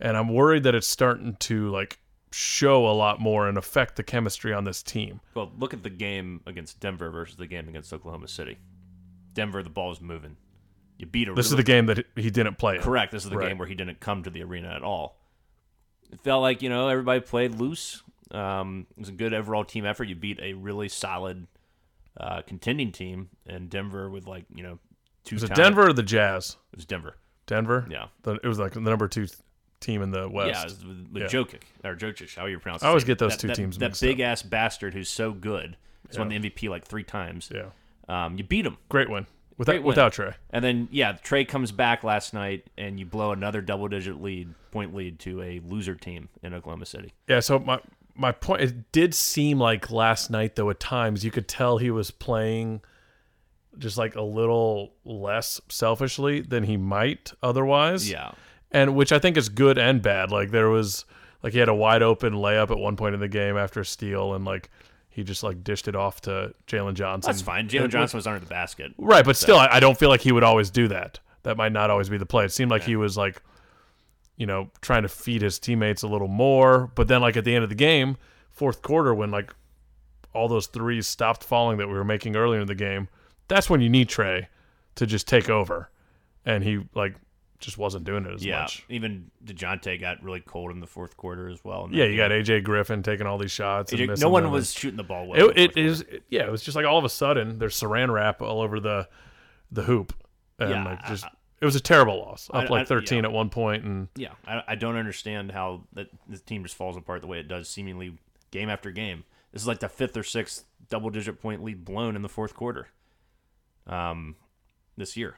And 0.00 0.16
I'm 0.16 0.28
worried 0.32 0.64
that 0.64 0.74
it's 0.74 0.86
starting 0.86 1.36
to 1.40 1.68
like 1.70 1.98
show 2.32 2.86
a 2.88 2.92
lot 2.92 3.20
more 3.20 3.46
and 3.48 3.58
affect 3.58 3.96
the 3.96 4.02
chemistry 4.02 4.52
on 4.52 4.64
this 4.64 4.82
team. 4.82 5.20
Well, 5.34 5.52
look 5.58 5.74
at 5.74 5.82
the 5.82 5.90
game 5.90 6.40
against 6.46 6.80
Denver 6.80 7.10
versus 7.10 7.36
the 7.36 7.46
game 7.46 7.68
against 7.68 7.92
Oklahoma 7.92 8.28
City. 8.28 8.58
Denver, 9.34 9.62
the 9.62 9.70
ball's 9.70 10.00
moving. 10.00 10.36
You 10.98 11.06
beat 11.06 11.28
a 11.28 11.34
This 11.34 11.46
is 11.50 11.56
the 11.56 11.62
game 11.62 11.86
that 11.86 12.06
he 12.16 12.30
didn't 12.30 12.58
play. 12.58 12.78
Correct. 12.78 13.12
This 13.12 13.24
is 13.24 13.30
the 13.30 13.36
Right. 13.36 13.48
game 13.48 13.58
where 13.58 13.68
he 13.68 13.74
didn't 13.74 14.00
come 14.00 14.22
to 14.22 14.30
the 14.30 14.42
arena 14.42 14.68
at 14.68 14.82
all. 14.82 15.18
It 16.10 16.20
felt 16.20 16.42
like 16.42 16.62
you 16.62 16.68
know 16.68 16.88
everybody 16.88 17.20
played 17.20 17.52
loose. 17.54 18.02
Um, 18.32 18.86
it 18.96 18.98
was 19.00 19.08
a 19.08 19.12
good 19.12 19.34
overall 19.34 19.64
team 19.64 19.84
effort. 19.84 20.04
You 20.04 20.14
beat 20.14 20.40
a 20.40 20.54
really 20.54 20.88
solid 20.88 21.46
uh, 22.18 22.42
contending 22.42 22.92
team, 22.92 23.28
in 23.46 23.68
Denver 23.68 24.08
with 24.10 24.26
like 24.26 24.44
you 24.54 24.62
know 24.62 24.78
two. 25.24 25.36
Was 25.36 25.44
it 25.44 25.54
Denver 25.54 25.88
or 25.88 25.92
the 25.92 26.02
Jazz? 26.02 26.56
It 26.72 26.76
was 26.76 26.84
Denver. 26.86 27.16
Denver? 27.46 27.86
Yeah. 27.90 28.06
The- 28.22 28.38
it 28.42 28.46
was 28.46 28.58
like 28.58 28.72
the 28.72 28.80
number 28.80 29.08
two 29.08 29.26
team 29.80 30.00
in 30.02 30.10
the 30.10 30.28
West. 30.28 30.48
Yeah, 30.54 30.60
it 30.60 30.64
was 30.64 30.84
with, 30.84 31.08
with 31.12 31.22
Yeah. 31.24 31.28
Jokic 31.28 31.62
or 31.84 31.96
Jokic, 31.96 32.34
how 32.36 32.46
you 32.46 32.58
pronounce. 32.58 32.82
I 32.82 32.88
always 32.88 33.04
get 33.04 33.18
those 33.18 33.32
That- 33.32 33.40
two 33.40 33.48
that- 33.48 33.56
teams 33.56 33.78
That 33.78 33.98
big 34.00 34.20
ass 34.20 34.42
bastard 34.42 34.94
who's 34.94 35.08
so 35.10 35.32
good. 35.32 35.76
He's 36.08 36.18
won 36.18 36.28
the 36.28 36.36
MVP 36.38 36.68
like 36.68 36.84
three 36.84 37.04
times. 37.04 37.50
yeah. 37.54 37.70
Um, 38.08 38.36
you 38.36 38.44
beat 38.44 38.66
him. 38.66 38.76
Great 38.88 39.08
win. 39.08 39.26
Without, 39.58 39.72
Great 39.72 39.82
win. 39.82 39.86
without 39.88 40.12
Trae. 40.12 40.34
And 40.50 40.64
then 40.64 40.88
yeah, 40.90 41.14
Trae 41.14 41.46
comes 41.46 41.72
back 41.72 42.04
last 42.04 42.34
night, 42.34 42.66
and 42.76 42.98
you 42.98 43.06
blow 43.06 43.32
another 43.32 43.60
double 43.60 43.88
digit 43.88 44.20
lead, 44.20 44.52
point 44.70 44.94
lead 44.94 45.18
to 45.20 45.40
a 45.42 45.60
loser 45.60 45.94
team 45.94 46.28
in 46.42 46.52
Oklahoma 46.54 46.86
City. 46.86 47.12
Yeah, 47.28 47.40
so 47.40 47.58
my 47.58 47.80
my 48.14 48.32
point 48.32 48.62
it 48.62 48.92
did 48.92 49.14
seem 49.14 49.58
like 49.58 49.90
last 49.90 50.30
night 50.30 50.56
though 50.56 50.70
at 50.70 50.80
times 50.80 51.24
you 51.24 51.30
could 51.30 51.48
tell 51.48 51.78
he 51.78 51.90
was 51.90 52.10
playing 52.10 52.80
just 53.78 53.96
like 53.96 54.14
a 54.14 54.22
little 54.22 54.92
less 55.04 55.60
selfishly 55.68 56.40
than 56.40 56.64
he 56.64 56.76
might 56.76 57.32
otherwise. 57.42 58.10
Yeah. 58.10 58.32
And 58.70 58.94
which 58.94 59.12
I 59.12 59.18
think 59.18 59.36
is 59.36 59.48
good 59.48 59.78
and 59.78 60.02
bad. 60.02 60.30
Like 60.30 60.50
there 60.50 60.68
was 60.68 61.04
like 61.42 61.52
he 61.52 61.58
had 61.58 61.68
a 61.68 61.74
wide 61.74 62.02
open 62.02 62.34
layup 62.34 62.70
at 62.70 62.78
one 62.78 62.96
point 62.96 63.14
in 63.14 63.20
the 63.20 63.28
game 63.28 63.56
after 63.56 63.80
a 63.80 63.84
steal 63.84 64.34
and 64.34 64.44
like 64.44 64.70
he 65.12 65.22
just 65.22 65.42
like 65.42 65.62
dished 65.62 65.88
it 65.88 65.94
off 65.94 66.22
to 66.22 66.54
Jalen 66.66 66.94
Johnson. 66.94 67.30
That's 67.30 67.42
fine. 67.42 67.68
Jalen 67.68 67.90
Johnson 67.90 68.16
was 68.16 68.26
under 68.26 68.40
the 68.40 68.46
basket. 68.46 68.92
Right, 68.96 69.24
but 69.24 69.36
still, 69.36 69.58
I, 69.58 69.68
I 69.72 69.80
don't 69.80 69.98
feel 69.98 70.08
like 70.08 70.22
he 70.22 70.32
would 70.32 70.42
always 70.42 70.70
do 70.70 70.88
that. 70.88 71.20
That 71.42 71.58
might 71.58 71.72
not 71.72 71.90
always 71.90 72.08
be 72.08 72.16
the 72.16 72.24
play. 72.24 72.46
It 72.46 72.52
seemed 72.52 72.70
like 72.70 72.82
he 72.82 72.96
was 72.96 73.16
like, 73.16 73.42
you 74.42 74.46
know, 74.46 74.68
trying 74.80 75.02
to 75.04 75.08
feed 75.08 75.40
his 75.40 75.60
teammates 75.60 76.02
a 76.02 76.08
little 76.08 76.26
more. 76.26 76.90
But 76.96 77.06
then, 77.06 77.20
like 77.20 77.36
at 77.36 77.44
the 77.44 77.54
end 77.54 77.62
of 77.62 77.68
the 77.68 77.76
game, 77.76 78.16
fourth 78.50 78.82
quarter, 78.82 79.14
when 79.14 79.30
like 79.30 79.54
all 80.34 80.48
those 80.48 80.66
threes 80.66 81.06
stopped 81.06 81.44
falling 81.44 81.78
that 81.78 81.86
we 81.86 81.94
were 81.94 82.02
making 82.04 82.34
earlier 82.34 82.60
in 82.60 82.66
the 82.66 82.74
game, 82.74 83.06
that's 83.46 83.70
when 83.70 83.80
you 83.80 83.88
need 83.88 84.08
Trae 84.08 84.46
to 84.96 85.06
just 85.06 85.28
take 85.28 85.48
over, 85.48 85.90
and 86.44 86.64
he 86.64 86.80
like 86.94 87.14
just 87.60 87.78
wasn't 87.78 88.02
doing 88.04 88.24
it 88.26 88.32
as 88.34 88.44
Yeah. 88.44 88.62
much. 88.62 88.84
Even 88.88 89.30
Dejounte 89.44 90.00
got 90.00 90.20
really 90.24 90.40
cold 90.40 90.72
in 90.72 90.80
the 90.80 90.86
fourth 90.88 91.16
quarter 91.16 91.48
as 91.48 91.62
well. 91.62 91.88
Yeah, 91.92 92.06
you 92.06 92.16
game. 92.16 92.28
got 92.28 92.30
AJ 92.32 92.64
Griffin 92.64 93.04
taking 93.04 93.24
all 93.28 93.38
these 93.38 93.52
shots. 93.52 93.92
And 93.92 94.00
AJ 94.00 94.20
no 94.20 94.28
one 94.28 94.42
them. 94.42 94.50
was 94.50 94.72
shooting 94.72 94.96
the 94.96 95.04
ball 95.04 95.28
well. 95.28 95.50
It, 95.50 95.76
it 95.76 95.76
is 95.76 96.04
yeah. 96.28 96.42
It 96.46 96.50
was 96.50 96.62
just 96.64 96.74
like 96.74 96.84
all 96.86 96.98
of 96.98 97.04
a 97.04 97.08
sudden 97.08 97.60
there's 97.60 97.78
Saran 97.80 98.12
wrap 98.12 98.42
all 98.42 98.60
over 98.60 98.80
the 98.80 99.08
the 99.70 99.82
hoop, 99.84 100.12
and 100.58 100.70
Yeah, 100.70 100.84
like 100.84 101.04
I- 101.04 101.08
just 101.08 101.24
it 101.62 101.64
was 101.64 101.76
a 101.76 101.80
terrible 101.80 102.18
loss. 102.18 102.50
Up 102.52 102.64
I- 102.64 102.74
like 102.74 102.88
13 102.88 103.18
yeah. 103.18 103.24
at 103.24 103.32
one 103.32 103.48
point, 103.48 103.84
and 103.84 104.08
Yeah, 104.16 104.32
I, 104.44 104.64
I 104.66 104.74
don't 104.74 104.96
understand 104.96 105.52
how 105.52 105.84
that 105.92 106.08
this 106.26 106.42
team 106.42 106.64
just 106.64 106.74
falls 106.74 106.96
apart 106.96 107.20
the 107.20 107.28
way 107.28 107.38
it 107.38 107.46
does, 107.46 107.68
seemingly 107.68 108.18
game 108.50 108.68
after 108.68 108.90
game. 108.90 109.22
This 109.52 109.62
is 109.62 109.68
like 109.68 109.78
the 109.78 109.88
fifth 109.88 110.16
or 110.16 110.24
sixth 110.24 110.64
double 110.90 111.08
digit 111.08 111.40
point 111.40 111.62
lead 111.62 111.84
blown 111.84 112.16
in 112.16 112.22
the 112.22 112.28
fourth 112.28 112.54
quarter. 112.54 112.88
Um, 113.86 114.34
this 114.96 115.16
year, 115.16 115.36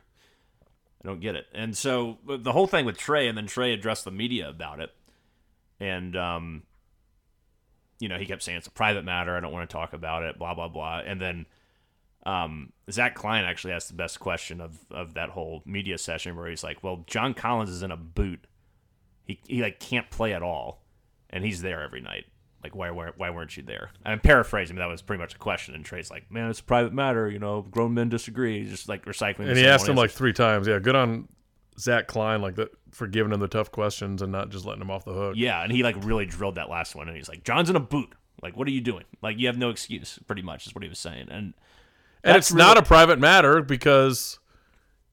I 1.05 1.09
don't 1.09 1.21
get 1.21 1.35
it. 1.35 1.47
And 1.53 1.77
so 1.77 2.17
the 2.27 2.53
whole 2.53 2.67
thing 2.67 2.87
with 2.87 2.97
Trae, 2.97 3.29
and 3.29 3.37
then 3.37 3.47
Trae 3.47 3.75
addressed 3.75 4.07
the 4.07 4.11
media 4.11 4.49
about 4.49 4.81
it, 4.81 4.95
and 5.79 6.17
um, 6.17 6.63
you 8.01 8.09
know, 8.09 8.17
he 8.17 8.25
kept 8.25 8.43
saying 8.43 8.57
it's 8.57 8.67
a 8.67 8.71
private 8.71 9.05
matter. 9.05 9.37
I 9.37 9.41
don't 9.41 9.53
want 9.53 9.69
to 9.69 9.73
talk 9.73 9.93
about 9.93 10.23
it. 10.23 10.39
Blah 10.39 10.55
blah 10.55 10.69
blah. 10.69 11.03
And 11.05 11.21
then 11.21 11.45
um, 12.27 12.73
Zach 12.91 13.15
Klein 13.15 13.45
actually 13.45 13.73
asked 13.73 13.89
the 13.89 13.95
best 13.95 14.19
question 14.21 14.61
of, 14.61 14.79
of 14.91 15.15
that 15.15 15.31
whole 15.31 15.63
media 15.67 15.99
session 15.99 16.37
where 16.37 16.49
he's 16.49 16.65
like, 16.65 16.83
"Well, 16.83 17.05
John 17.07 17.35
Collins 17.35 17.71
is 17.71 17.83
in 17.83 17.91
a 17.91 17.97
boot. 17.97 18.47
He 19.25 19.41
he 19.47 19.63
like 19.63 19.79
can't 19.81 20.11
play 20.11 20.33
at 20.33 20.43
all, 20.43 20.83
and 21.31 21.45
he's 21.45 21.63
there 21.63 21.83
every 21.83 22.01
night. 22.01 22.25
Like, 22.63 22.75
why 22.75 22.91
why, 22.91 23.11
why 23.17 23.31
weren't 23.31 23.57
you 23.57 23.63
there?" 23.63 23.91
I'm 24.07 24.21
paraphrasing, 24.21 24.77
but 24.77 24.81
that 24.81 24.89
was 24.89 25.03
pretty 25.03 25.21
much 25.21 25.35
a 25.35 25.39
question. 25.39 25.75
And 25.75 25.85
Trae's 25.85 26.11
like, 26.11 26.31
"Man, 26.31 26.49
it's 26.49 26.61
a 26.61 26.65
private 26.65 26.95
matter. 26.95 27.29
You 27.29 27.39
know, 27.39 27.63
grown 27.63 27.93
men 27.93 28.09
disagree." 28.09 28.61
He's 28.61 28.71
just 28.71 28.89
like 28.89 29.05
recycling. 29.05 29.49
and 29.49 29.59
he 29.59 29.67
asked 29.67 29.87
him 29.89 29.97
like 29.97 30.11
three 30.11 30.33
times. 30.33 30.67
Yeah, 30.67 30.79
good 30.79 30.97
on 30.97 31.29
Zach 31.79 32.07
Klein, 32.07 32.41
like 32.41 32.55
that 32.57 32.71
for 32.91 33.07
giving 33.07 33.33
him 33.33 33.41
the 33.41 33.49
tough 33.49 33.71
questions 33.71 34.23
and 34.23 34.33
not 34.33 34.49
just 34.49 34.65
letting 34.65 34.81
him 34.81 34.91
off 34.91 35.05
the 35.05 35.13
hook. 35.13 35.35
yeah, 35.37 35.63
and 35.63 35.73
he 35.73 35.83
like 35.83 35.97
really 36.05 36.25
drilled 36.25 36.55
that 36.55 36.71
last 36.71 36.95
one, 36.95 37.09
and 37.09 37.17
he's 37.17 37.29
like, 37.29 37.45
"John's 37.45 37.69
in 37.69 37.77
a 37.77 37.81
boot. 37.81 38.15
Like, 38.43 38.57
what 38.57 38.67
are 38.67 38.73
you 38.73 38.81
doing? 38.81 39.05
Like, 39.21 39.39
you 39.39 39.47
have 39.47 39.59
no 39.59 39.69
excuse." 39.69 40.19
Pretty 40.27 40.43
much 40.43 40.67
is 40.67 40.75
what 40.75 40.83
he 40.83 40.89
was 40.89 40.99
saying, 40.99 41.29
and 41.31 41.53
and 42.25 42.35
that's 42.35 42.49
it's 42.51 42.55
not 42.55 42.77
a 42.79 42.83
private 42.83 43.19
matter 43.19 43.63
because 43.63 44.39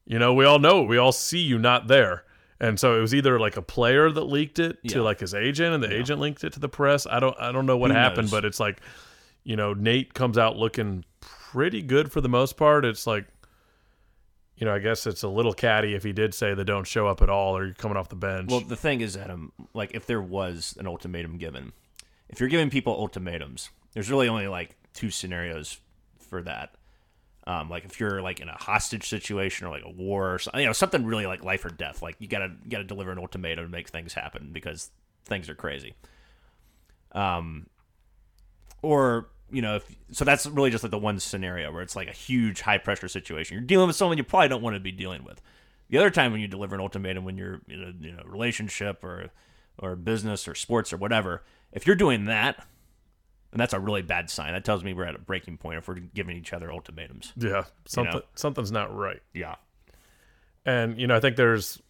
you 0.06 0.18
know 0.18 0.34
we 0.34 0.44
all 0.44 0.58
know 0.58 0.82
we 0.82 0.96
all 0.96 1.12
see 1.12 1.38
you 1.40 1.58
not 1.58 1.86
there. 1.88 2.24
And 2.60 2.78
so 2.78 2.96
it 2.96 3.00
was 3.00 3.12
either 3.12 3.40
like 3.40 3.56
a 3.56 3.62
player 3.62 4.08
that 4.08 4.22
leaked 4.24 4.60
it 4.60 4.78
to 4.88 4.98
Yeah. 4.98 5.00
like 5.02 5.18
his 5.18 5.34
agent, 5.34 5.74
and 5.74 5.82
the 5.82 5.92
agent 5.92 6.20
linked 6.20 6.44
it 6.44 6.52
to 6.52 6.60
the 6.60 6.68
press. 6.68 7.08
I 7.10 7.18
don't, 7.18 7.36
I 7.40 7.50
don't 7.50 7.66
know 7.66 7.76
what 7.76 7.90
Who 7.90 7.96
happened, 7.96 8.26
knows? 8.26 8.30
but 8.30 8.44
it's 8.44 8.60
like, 8.60 8.80
you 9.42 9.56
know, 9.56 9.74
Nate 9.74 10.14
comes 10.14 10.38
out 10.38 10.56
looking 10.56 11.04
pretty 11.20 11.82
good 11.82 12.12
for 12.12 12.20
the 12.20 12.28
most 12.28 12.56
part. 12.56 12.84
It's 12.84 13.04
like, 13.04 13.26
you 14.56 14.64
know, 14.64 14.72
I 14.72 14.78
guess 14.78 15.08
it's 15.08 15.24
a 15.24 15.28
little 15.28 15.52
catty 15.52 15.94
if 15.96 16.04
he 16.04 16.12
did 16.12 16.34
say 16.34 16.54
the 16.54 16.64
don't 16.64 16.86
show 16.86 17.08
up 17.08 17.20
at 17.20 17.28
all 17.28 17.56
or 17.56 17.64
you're 17.64 17.74
coming 17.74 17.96
off 17.96 18.08
the 18.08 18.14
bench. 18.14 18.48
Well, 18.48 18.60
the 18.60 18.76
thing 18.76 19.00
is, 19.00 19.16
Adam, 19.16 19.50
like 19.74 19.90
if 19.94 20.06
there 20.06 20.22
was 20.22 20.76
an 20.78 20.86
ultimatum 20.86 21.38
given, 21.38 21.72
if 22.28 22.38
you're 22.38 22.48
giving 22.48 22.70
people 22.70 22.92
ultimatums, 22.92 23.70
there's 23.92 24.08
really 24.08 24.28
only 24.28 24.46
like 24.46 24.76
two 24.94 25.10
scenarios 25.10 25.80
for 26.20 26.42
that. 26.42 26.76
Um, 27.46 27.68
like 27.68 27.84
if 27.84 27.98
you're 27.98 28.22
like 28.22 28.38
in 28.40 28.48
a 28.48 28.56
hostage 28.56 29.08
situation 29.08 29.66
or 29.66 29.70
like 29.70 29.84
a 29.84 29.90
war 29.90 30.34
or 30.34 30.38
something, 30.38 30.60
you 30.60 30.66
know, 30.66 30.72
something 30.72 31.04
really 31.04 31.26
like 31.26 31.44
life 31.44 31.64
or 31.64 31.70
death. 31.70 32.00
Like 32.00 32.16
you 32.20 32.28
gotta 32.28 32.52
you 32.62 32.70
gotta 32.70 32.84
deliver 32.84 33.10
an 33.10 33.18
ultimatum 33.18 33.64
to 33.64 33.70
make 33.70 33.88
things 33.88 34.14
happen 34.14 34.50
because 34.52 34.90
things 35.24 35.48
are 35.48 35.54
crazy. 35.54 35.94
Um, 37.12 37.66
or 38.80 39.28
you 39.50 39.60
know, 39.60 39.76
if 39.76 39.96
so, 40.12 40.24
that's 40.24 40.46
really 40.46 40.70
just 40.70 40.84
like 40.84 40.90
the 40.90 40.98
one 40.98 41.18
scenario 41.18 41.72
where 41.72 41.82
it's 41.82 41.96
like 41.96 42.08
a 42.08 42.12
huge 42.12 42.60
high 42.60 42.78
pressure 42.78 43.08
situation. 43.08 43.56
You're 43.56 43.66
dealing 43.66 43.86
with 43.86 43.96
someone 43.96 44.18
you 44.18 44.24
probably 44.24 44.48
don't 44.48 44.62
want 44.62 44.74
to 44.74 44.80
be 44.80 44.92
dealing 44.92 45.24
with. 45.24 45.42
The 45.90 45.98
other 45.98 46.10
time 46.10 46.32
when 46.32 46.40
you 46.40 46.48
deliver 46.48 46.74
an 46.74 46.80
ultimatum, 46.80 47.24
when 47.24 47.36
you're 47.36 47.60
in 47.68 47.82
a 47.82 48.06
you 48.06 48.12
know 48.12 48.22
relationship 48.24 49.04
or 49.04 49.30
or 49.78 49.94
business 49.96 50.48
or 50.48 50.54
sports 50.54 50.92
or 50.92 50.96
whatever, 50.96 51.42
if 51.72 51.86
you're 51.86 51.96
doing 51.96 52.26
that, 52.26 52.64
then 53.52 53.58
that's 53.58 53.74
a 53.74 53.80
really 53.80 54.02
bad 54.02 54.30
sign. 54.30 54.54
That 54.54 54.64
tells 54.64 54.82
me 54.82 54.94
we're 54.94 55.04
at 55.04 55.14
a 55.14 55.18
breaking 55.18 55.58
point 55.58 55.78
if 55.78 55.86
we're 55.86 55.96
giving 55.96 56.36
each 56.36 56.52
other 56.52 56.72
ultimatums. 56.72 57.32
Yeah, 57.36 57.64
something 57.84 58.14
know? 58.14 58.22
something's 58.34 58.72
not 58.72 58.96
right. 58.96 59.22
Yeah, 59.34 59.56
And 60.64 60.98
you 60.98 61.06
know, 61.06 61.14
I 61.14 61.20
think 61.20 61.36
there's 61.36 61.80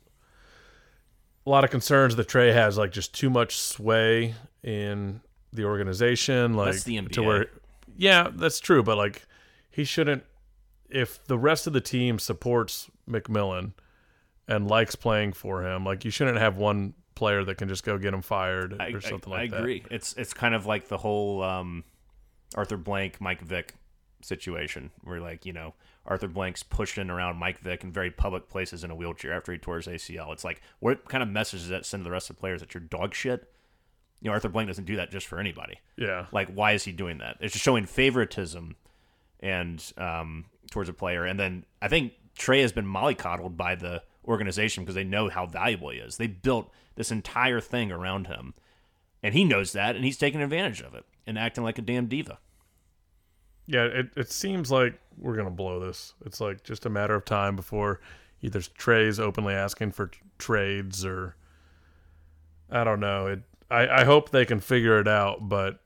a 1.47 1.51
lot 1.51 1.63
of 1.65 1.71
concerns 1.71 2.17
that 2.17 2.29
Trae 2.29 2.53
has 2.53 2.77
like 2.77 2.91
just 2.91 3.15
too 3.15 3.31
much 3.31 3.59
sway 3.59 4.35
in 4.65 5.21
the 5.53 5.65
organization, 5.65 6.55
like 6.55 6.73
That's 6.73 6.85
the 6.85 6.97
to 6.97 7.21
NBA. 7.21 7.27
where 7.27 7.47
Yeah, 7.97 8.29
that's 8.33 8.59
true, 8.59 8.83
but 8.83 8.97
like 8.97 9.23
he 9.71 9.85
shouldn't 9.85 10.25
if 10.91 11.25
the 11.27 11.39
rest 11.39 11.67
of 11.67 11.73
the 11.73 11.81
team 11.81 12.19
supports 12.19 12.91
McMillan 13.09 13.73
and 14.49 14.69
likes 14.69 14.95
playing 14.97 15.33
for 15.33 15.65
him, 15.65 15.85
like 15.85 16.05
you 16.05 16.11
shouldn't 16.11 16.39
have 16.39 16.57
one 16.57 16.95
player 17.15 17.45
that 17.45 17.57
can 17.57 17.69
just 17.69 17.85
go 17.85 17.99
get 17.99 18.15
him 18.15 18.23
fired 18.23 18.77
I, 18.81 18.89
or 18.89 19.01
something 19.01 19.33
I, 19.33 19.37
like 19.37 19.45
I 19.45 19.49
that. 19.49 19.57
I 19.57 19.61
agree. 19.61 19.85
It's 19.91 20.15
it's 20.15 20.33
kind 20.33 20.55
of 20.55 20.67
like 20.67 20.89
the 20.89 20.99
whole 20.99 21.43
um, 21.43 21.85
Arthur 22.55 22.77
Blank, 22.77 23.21
Mike 23.21 23.41
Vick 23.41 23.75
situation, 24.23 24.91
where 25.03 25.21
like 25.21 25.47
you 25.47 25.53
know 25.53 25.75
Arthur 26.07 26.29
Blank's 26.29 26.63
pushing 26.63 27.11
around 27.11 27.37
Mike 27.37 27.61
Vick 27.61 27.85
in 27.85 27.93
very 27.93 28.11
public 28.11 28.49
places 28.49 28.85
in 28.85 28.91
a 28.91 28.95
wheelchair 28.95 29.33
after 29.33 29.53
he 29.53 29.59
tore 29.59 29.77
his 29.77 29.87
ACL. 29.87 30.33
It's 30.33 30.45
like 30.45 30.61
what 30.81 31.09
kind 31.09 31.23
of 31.23 31.29
message 31.29 31.61
does 31.61 31.69
that 31.69 31.87
send 31.87 32.03
to 32.03 32.05
the 32.05 32.11
rest 32.13 32.31
of 32.31 32.37
the 32.37 32.41
players 32.41 32.61
that 32.61 32.75
you're 32.75 32.83
dog 32.83 33.15
shit? 33.15 33.49
You 34.21 34.29
know, 34.29 34.35
Arthur 34.35 34.49
Blank 34.49 34.69
doesn't 34.69 34.85
do 34.85 34.97
that 34.97 35.11
just 35.11 35.27
for 35.27 35.41
anybody. 35.41 35.81
Yeah. 35.97 36.27
Like, 36.31 36.49
why 36.55 36.73
is 36.73 36.85
he 36.85 36.93
doing 36.93 37.19
that? 37.19 37.39
It's 37.41 37.55
just 37.55 37.65
showing 37.65 37.87
favoritism 37.87 38.77
and 39.41 39.93
um, 39.99 40.45
towards 40.71 40.89
a 40.89 40.93
player. 40.93 41.25
And 41.25 41.41
then 41.41 41.65
I 41.81 41.89
think 41.89 42.13
Trae 42.39 42.63
has 42.63 42.73
been 42.73 42.87
mollycoddled 42.87 43.57
by 43.57 43.75
the 43.75 44.03
organization 44.27 44.85
because 44.85 44.95
they 44.95 45.05
know 45.05 45.29
how 45.29 45.47
valuable 45.47 45.91
he 45.91 45.99
is. 45.99 46.17
They 46.17 46.27
built 46.27 46.71
this 46.95 47.11
entire 47.11 47.61
thing 47.61 47.91
around 47.91 48.27
him, 48.27 48.55
and 49.23 49.35
he 49.35 49.45
knows 49.45 49.73
that, 49.73 49.97
and 49.97 50.05
he's 50.05 50.19
taking 50.19 50.43
advantage 50.43 50.81
of 50.81 50.95
it 50.95 51.05
and 51.27 51.39
acting 51.39 51.65
like 51.65 51.79
a 51.79 51.83
damn 51.83 52.07
diva. 52.07 52.39
Yeah, 53.67 53.85
it, 53.85 54.11
it 54.17 54.31
seems 54.31 54.71
like 54.71 54.99
we're 55.19 55.37
gonna 55.37 55.51
blow 55.51 55.81
this. 55.81 56.15
It's 56.25 56.41
like 56.41 56.63
just 56.65 56.87
a 56.87 56.91
matter 56.91 57.15
of 57.15 57.25
time 57.25 57.57
before 57.57 58.01
either 58.41 58.61
Trae's 58.61 59.21
openly 59.21 59.55
asking 59.55 59.93
for 59.93 60.09
t- 60.09 60.19
trades 60.39 61.05
or 61.05 61.37
I 62.71 62.85
don't 62.85 63.01
know. 63.01 63.27
It 63.29 63.43
I, 63.71 64.01
I 64.01 64.05
hope 64.05 64.31
they 64.31 64.45
can 64.45 64.61
figure 64.61 64.99
it 65.01 65.09
out, 65.09 65.49
but 65.49 65.81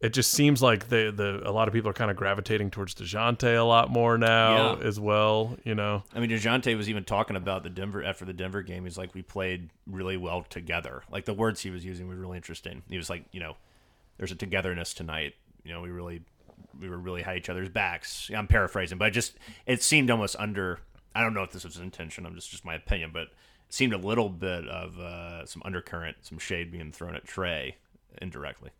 it 0.00 0.10
just 0.12 0.30
seems 0.30 0.62
like 0.62 0.88
the 0.88 1.12
the 1.14 1.42
a 1.44 1.50
lot 1.50 1.66
of 1.68 1.74
people 1.74 1.90
are 1.90 1.94
kind 1.94 2.10
of 2.10 2.16
gravitating 2.16 2.70
towards 2.70 2.94
Dejounte 2.94 3.56
a 3.56 3.62
lot 3.64 3.90
more 3.90 4.16
now 4.16 4.76
Yeah. 4.78 4.86
as 4.86 5.00
well. 5.00 5.56
You 5.64 5.74
know, 5.74 6.04
I 6.14 6.20
mean, 6.20 6.30
Dejounte 6.30 6.76
was 6.76 6.88
even 6.88 7.04
talking 7.04 7.36
about 7.36 7.62
the 7.64 7.70
Denver 7.70 8.02
after 8.04 8.24
the 8.24 8.32
Denver 8.32 8.62
game. 8.62 8.84
He's 8.84 8.96
like, 8.98 9.14
we 9.14 9.22
played 9.22 9.70
really 9.86 10.16
well 10.16 10.44
together. 10.48 11.02
Like 11.10 11.24
the 11.24 11.34
words 11.34 11.60
he 11.62 11.70
was 11.70 11.84
using 11.84 12.08
were 12.08 12.14
really 12.14 12.36
interesting. 12.36 12.82
He 12.88 12.96
was 12.96 13.10
like, 13.10 13.24
you 13.32 13.40
know, 13.40 13.56
there's 14.18 14.30
a 14.32 14.36
togetherness 14.36 14.94
tonight. 14.94 15.34
You 15.64 15.72
know, 15.72 15.80
we 15.80 15.90
really, 15.90 16.22
we 16.80 16.88
were 16.88 16.98
really 16.98 17.22
had 17.22 17.36
each 17.36 17.48
other's 17.48 17.68
backs. 17.68 18.30
I'm 18.34 18.46
paraphrasing, 18.46 18.98
but 18.98 19.08
it 19.08 19.12
just 19.12 19.34
it 19.66 19.82
seemed 19.82 20.10
almost 20.10 20.36
under. 20.38 20.80
I 21.14 21.22
don't 21.22 21.34
know 21.34 21.42
if 21.42 21.50
this 21.50 21.64
was 21.64 21.74
his 21.74 21.82
intention. 21.82 22.24
I'm 22.24 22.34
just 22.36 22.50
just 22.50 22.64
my 22.64 22.74
opinion, 22.74 23.10
but 23.12 23.22
it 23.22 23.30
seemed 23.70 23.92
a 23.92 23.98
little 23.98 24.28
bit 24.28 24.68
of 24.68 24.98
uh, 25.00 25.44
some 25.44 25.62
undercurrent, 25.64 26.18
some 26.22 26.38
shade 26.38 26.70
being 26.70 26.92
thrown 26.92 27.16
at 27.16 27.26
Trae 27.26 27.74
indirectly. 28.22 28.70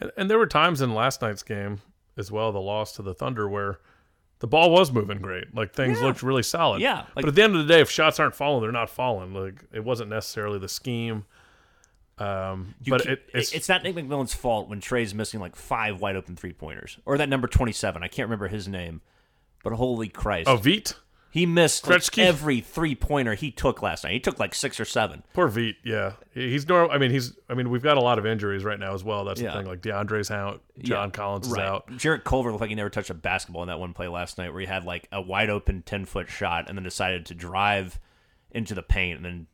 And, 0.00 0.10
and 0.16 0.30
there 0.30 0.38
were 0.38 0.46
times 0.46 0.80
in 0.82 0.94
last 0.94 1.22
night's 1.22 1.42
game 1.42 1.80
as 2.16 2.30
well, 2.30 2.52
the 2.52 2.60
loss 2.60 2.92
to 2.92 3.02
the 3.02 3.14
Thunder, 3.14 3.48
where 3.48 3.78
the 4.40 4.46
ball 4.46 4.70
was 4.70 4.92
moving 4.92 5.18
great. 5.18 5.54
Like 5.54 5.72
things 5.72 5.98
Yeah. 5.98 6.06
looked 6.06 6.22
really 6.22 6.42
solid. 6.42 6.80
Yeah, 6.82 6.98
like- 7.14 7.24
but 7.24 7.28
at 7.28 7.34
the 7.34 7.42
end 7.42 7.54
of 7.56 7.66
the 7.66 7.72
day, 7.72 7.80
if 7.80 7.90
shots 7.90 8.20
aren't 8.20 8.34
falling, 8.34 8.62
they're 8.62 8.72
not 8.72 8.90
falling. 8.90 9.32
Like 9.34 9.64
it 9.72 9.84
wasn't 9.84 10.10
necessarily 10.10 10.58
the 10.58 10.68
scheme. 10.68 11.24
Um, 12.18 12.74
but 12.88 13.04
it, 13.04 13.22
it's, 13.34 13.52
it's 13.52 13.68
not 13.68 13.82
Nick 13.82 13.94
McMillan's 13.94 14.32
fault 14.32 14.70
when 14.70 14.80
Trae's 14.80 15.14
missing 15.14 15.38
like 15.38 15.54
five 15.54 16.00
wide 16.00 16.16
open 16.16 16.34
three 16.34 16.54
pointers 16.54 16.98
or 17.04 17.18
that 17.18 17.28
number 17.28 17.46
27. 17.46 18.02
I 18.02 18.08
can't 18.08 18.26
remember 18.26 18.48
his 18.48 18.66
name, 18.66 19.02
but 19.62 19.74
holy 19.74 20.08
Christ. 20.08 20.48
oh 20.48 20.56
Veet, 20.56 20.94
He 21.30 21.44
missed 21.44 21.86
like, 21.86 21.98
Gretzky? 22.00 22.22
every 22.24 22.60
three 22.60 22.94
pointer 22.94 23.34
he 23.34 23.50
took 23.50 23.82
last 23.82 24.04
night. 24.04 24.12
He 24.14 24.20
took 24.20 24.38
like 24.38 24.54
six 24.54 24.80
or 24.80 24.86
seven. 24.86 25.22
poor 25.34 25.48
Veet. 25.50 25.74
Yeah, 25.84 26.12
he's 26.32 26.66
normal. 26.66 26.90
I 26.90 26.98
mean, 26.98 27.10
he's. 27.10 27.34
I 27.50 27.54
mean, 27.54 27.68
we've 27.68 27.82
got 27.82 27.96
a 27.98 28.00
lot 28.00 28.18
of 28.18 28.24
injuries 28.24 28.64
right 28.64 28.78
now 28.78 28.94
as 28.94 29.04
well. 29.04 29.24
That's 29.24 29.40
Yeah. 29.40 29.52
the 29.52 29.58
thing. 29.58 29.66
Like 29.66 29.82
DeAndre's 29.82 30.30
out, 30.30 30.62
John 30.78 31.10
Collins 31.10 31.46
is 31.48 31.58
out. 31.58 31.94
Jarrett 31.96 32.24
Culver 32.24 32.50
looked 32.50 32.62
like 32.62 32.70
he 32.70 32.76
never 32.76 32.88
touched 32.90 33.10
a 33.10 33.14
basketball 33.14 33.62
in 33.62 33.68
that 33.68 33.78
one 33.78 33.92
play 33.92 34.08
last 34.08 34.38
night 34.38 34.50
where 34.52 34.60
he 34.60 34.66
had 34.66 34.84
like 34.84 35.08
a 35.12 35.20
wide 35.20 35.50
open 35.50 35.82
10 35.82 36.06
foot 36.06 36.30
shot 36.30 36.68
and 36.68 36.78
then 36.78 36.84
decided 36.84 37.26
to 37.26 37.34
drive 37.34 37.98
into 38.52 38.74
the 38.74 38.82
paint 38.82 39.16
and 39.16 39.24
then 39.24 39.46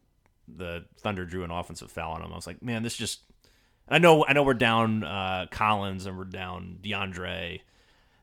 the 0.47 0.85
Thunder 0.99 1.25
drew 1.25 1.43
an 1.43 1.51
offensive 1.51 1.91
foul 1.91 2.12
on 2.12 2.23
him. 2.23 2.33
I 2.33 2.37
was 2.37 2.47
like, 2.47 2.62
man, 2.62 2.83
this 2.85 2.97
just. 2.97 3.20
I 3.89 3.99
know, 3.99 4.25
I 4.25 4.33
know, 4.33 4.45
we're 4.45 4.55
down 4.55 5.03
uh, 5.03 5.47
Collins 5.51 6.07
and 6.07 6.16
we're 6.16 6.25
down 6.25 6.79
DeAndre, 6.83 7.61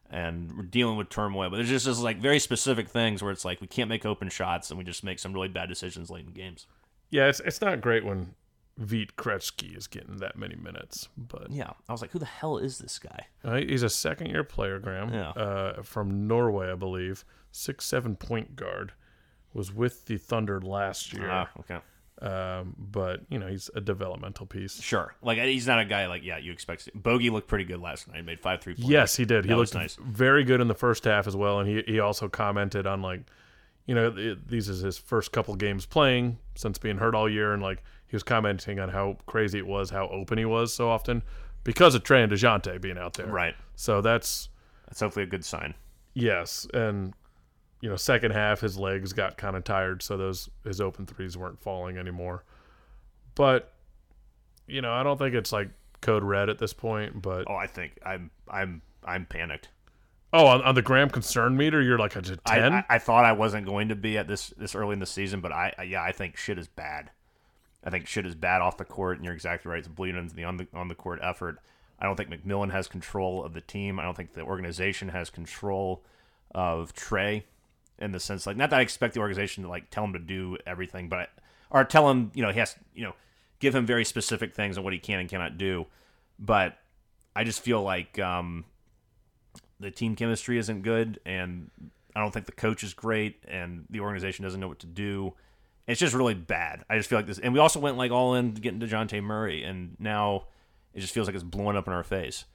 and 0.09 0.55
we're 0.57 0.63
dealing 0.63 0.97
with 0.97 1.09
turmoil. 1.09 1.49
But 1.49 1.57
there's 1.57 1.69
just 1.69 1.85
this 1.85 1.99
like 1.99 2.19
very 2.19 2.39
specific 2.39 2.89
things 2.89 3.21
where 3.21 3.31
it's 3.31 3.45
like 3.45 3.61
we 3.61 3.67
can't 3.67 3.89
make 3.89 4.05
open 4.05 4.29
shots 4.29 4.69
and 4.69 4.77
we 4.77 4.83
just 4.83 5.03
make 5.03 5.19
some 5.19 5.33
really 5.33 5.47
bad 5.47 5.69
decisions 5.69 6.09
late 6.09 6.25
in 6.25 6.31
games. 6.33 6.65
Yeah, 7.09 7.27
it's 7.27 7.39
it's 7.41 7.61
not 7.61 7.81
great 7.81 8.05
when 8.05 8.35
Veet 8.79 9.11
Kretzky 9.17 9.75
is 9.77 9.87
getting 9.87 10.17
that 10.17 10.37
many 10.37 10.55
minutes, 10.55 11.09
but 11.17 11.51
Yeah, 11.51 11.71
I 11.87 11.91
was 11.91 12.01
like, 12.01 12.11
who 12.11 12.19
the 12.19 12.25
hell 12.25 12.57
is 12.57 12.77
this 12.77 12.97
guy? 12.97 13.27
Uh, 13.43 13.57
he's 13.57 13.83
a 13.83 13.89
second 13.89 14.27
year 14.27 14.43
player, 14.43 14.79
Graham. 14.79 15.13
Yeah. 15.13 15.29
Uh, 15.31 15.81
from 15.83 16.27
Norway, 16.27 16.71
I 16.71 16.75
believe. 16.75 17.25
Six 17.51 17.85
seven 17.85 18.15
point 18.15 18.55
guard. 18.55 18.93
Was 19.53 19.73
with 19.73 20.05
the 20.05 20.17
Thunder 20.17 20.61
last 20.61 21.11
year. 21.11 21.27
Ah, 21.29 21.49
okay. 21.59 21.79
Um, 22.21 22.75
but 22.77 23.21
you 23.29 23.39
know, 23.39 23.47
he's 23.47 23.69
a 23.75 23.81
developmental 23.81 24.45
piece. 24.45 24.81
Sure. 24.81 25.15
Like 25.21 25.37
he's 25.39 25.65
not 25.67 25.79
a 25.79 25.85
guy 25.85 26.07
like 26.07 26.23
yeah 26.23 26.37
you 26.37 26.51
expect. 26.51 26.89
Bogey 26.93 27.29
looked 27.29 27.47
pretty 27.47 27.63
good 27.65 27.79
last 27.79 28.07
night. 28.07 28.17
He 28.17 28.23
made 28.23 28.39
five 28.39 28.61
three 28.61 28.73
pointers. 28.73 28.89
Yes, 28.91 29.15
he 29.15 29.25
did. 29.25 29.45
He 29.45 29.49
That 29.49 29.57
was 29.57 29.73
looked 29.73 29.83
nice. 29.83 29.97
very 30.01 30.43
good 30.43 30.59
in 30.59 30.67
the 30.67 30.73
first 30.75 31.05
half 31.05 31.27
as 31.27 31.35
well, 31.35 31.59
and 31.59 31.69
he 31.69 31.83
he 31.87 31.99
also 31.99 32.27
commented 32.27 32.85
on 32.85 33.01
like, 33.01 33.21
you 33.85 33.95
know, 33.95 34.11
th- 34.11 34.37
these 34.47 34.67
is 34.67 34.81
his 34.81 34.97
first 34.97 35.31
couple 35.31 35.55
games 35.55 35.85
playing 35.85 36.37
since 36.55 36.77
being 36.77 36.97
hurt 36.97 37.15
all 37.15 37.29
year, 37.29 37.53
and 37.53 37.63
like 37.63 37.83
he 38.07 38.15
was 38.15 38.23
commenting 38.23 38.79
on 38.79 38.89
how 38.89 39.17
crazy 39.25 39.57
it 39.59 39.67
was, 39.67 39.89
how 39.91 40.07
open 40.09 40.37
he 40.37 40.45
was 40.45 40.73
so 40.73 40.89
often 40.89 41.23
because 41.63 41.95
of 41.95 42.03
Trae 42.03 42.23
and 42.23 42.31
Dejounte 42.31 42.81
being 42.81 42.97
out 42.97 43.13
there. 43.13 43.27
Right. 43.27 43.55
So 43.75 44.01
that's 44.01 44.49
That's 44.87 44.99
hopefully 44.99 45.23
a 45.23 45.27
good 45.29 45.45
sign. 45.45 45.73
Yes, 46.15 46.67
and 46.73 47.13
you 47.81 47.89
know, 47.89 47.95
second 47.95 48.31
half 48.31 48.61
his 48.61 48.77
legs 48.77 49.13
got 49.13 49.37
kind 49.37 49.55
of 49.55 49.63
tired, 49.63 50.01
so 50.01 50.17
those 50.17 50.49
his 50.63 50.81
open 50.81 51.05
threes 51.05 51.37
weren't 51.37 51.59
falling 51.59 51.97
anymore. 51.97 52.43
But 53.35 53.71
you 54.67 54.81
know, 54.81 54.91
I 54.91 55.03
don't 55.03 55.17
think 55.17 55.33
it's 55.35 55.51
like 55.51 55.69
code 56.01 56.23
red 56.23 56.49
at 56.49 56.59
this 56.59 56.73
point. 56.73 57.21
But 57.21 57.45
Oh, 57.49 57.55
I 57.55 57.67
think 57.67 57.99
I'm 58.05 58.31
I'm 58.49 58.81
I'm 59.03 59.25
panicked. 59.25 59.69
oh, 60.33 60.45
on, 60.45 60.61
on 60.61 60.75
the 60.75 60.81
Graham 60.81 61.09
concern 61.09 61.55
meter, 61.57 61.81
you're 61.81 61.97
like 61.97 62.15
a 62.15 62.21
ten. 62.21 62.73
I, 62.73 62.85
I 62.89 62.99
thought 62.99 63.25
I 63.25 63.31
wasn't 63.31 63.65
going 63.65 63.89
to 63.89 63.95
be 63.95 64.17
at 64.17 64.27
this 64.27 64.49
this 64.57 64.75
early 64.75 64.93
in 64.93 64.99
the 64.99 65.05
season, 65.05 65.39
but 65.41 65.51
I, 65.51 65.73
I 65.77 65.83
yeah 65.83 66.03
I 66.03 66.11
think 66.11 66.37
shit 66.37 66.57
is 66.57 66.67
bad. 66.67 67.11
I 67.83 67.89
think 67.89 68.07
shit 68.07 68.25
is 68.25 68.35
bad 68.35 68.61
off 68.61 68.77
the 68.77 68.83
court, 68.83 69.17
and 69.17 69.25
you're 69.25 69.33
exactly 69.33 69.71
right. 69.71 69.79
It's 69.79 69.87
bleeding 69.87 70.19
into 70.19 70.35
the 70.35 70.43
on 70.43 70.57
the 70.57 70.67
on 70.73 70.89
the 70.89 70.95
court 70.95 71.19
effort. 71.21 71.59
I 71.97 72.05
don't 72.05 72.15
think 72.15 72.29
McMillan 72.29 72.71
has 72.71 72.87
control 72.87 73.43
of 73.43 73.53
the 73.53 73.61
team. 73.61 73.99
I 73.99 74.03
don't 74.03 74.15
think 74.15 74.33
the 74.33 74.41
organization 74.41 75.09
has 75.09 75.29
control 75.29 76.03
of 76.53 76.93
Trae 76.93 77.43
in 77.99 78.11
the 78.11 78.19
sense 78.19 78.47
like 78.47 78.57
not 78.57 78.69
that 78.69 78.79
I 78.79 78.81
expect 78.81 79.13
the 79.13 79.19
organization 79.19 79.63
to 79.63 79.69
like 79.69 79.89
tell 79.89 80.03
him 80.03 80.13
to 80.13 80.19
do 80.19 80.57
everything, 80.65 81.09
but 81.09 81.29
or 81.69 81.83
tell 81.83 82.09
him 82.09 82.31
you 82.33 82.41
know 82.41 82.51
he 82.51 82.59
has 82.59 82.75
you 82.93 83.03
know 83.03 83.13
give 83.59 83.75
him 83.75 83.85
very 83.85 84.05
specific 84.05 84.55
things 84.55 84.77
on 84.77 84.83
what 84.83 84.93
he 84.93 84.99
can 84.99 85.19
and 85.19 85.29
cannot 85.29 85.57
do. 85.57 85.85
But 86.39 86.77
I 87.35 87.43
just 87.43 87.61
feel 87.61 87.81
like 87.81 88.17
um, 88.19 88.65
the 89.79 89.91
team 89.91 90.15
chemistry 90.15 90.57
isn't 90.57 90.81
good, 90.81 91.19
and 91.25 91.69
I 92.15 92.21
don't 92.21 92.31
think 92.31 92.45
the 92.45 92.51
coach 92.53 92.83
is 92.83 92.93
great, 92.93 93.43
and 93.47 93.85
the 93.89 93.99
organization 93.99 94.43
doesn't 94.43 94.59
know 94.59 94.67
what 94.67 94.79
to 94.79 94.87
do. 94.87 95.33
It's 95.87 95.99
just 95.99 96.13
really 96.13 96.35
bad. 96.35 96.83
I 96.89 96.97
just 96.97 97.09
feel 97.09 97.17
like 97.17 97.27
this, 97.27 97.39
and 97.39 97.53
we 97.53 97.59
also 97.59 97.79
went 97.79 97.97
like 97.97 98.11
all 98.11 98.35
in 98.35 98.53
to 98.53 98.61
get 98.61 98.73
into 98.73 98.87
Dejounte 98.87 99.21
Murray, 99.21 99.63
and 99.63 99.95
now 99.99 100.45
it 100.93 101.01
just 101.01 101.13
feels 101.13 101.27
like 101.27 101.35
it's 101.35 101.43
blowing 101.43 101.75
up 101.75 101.87
in 101.87 101.93
our 101.93 102.03
face. 102.03 102.45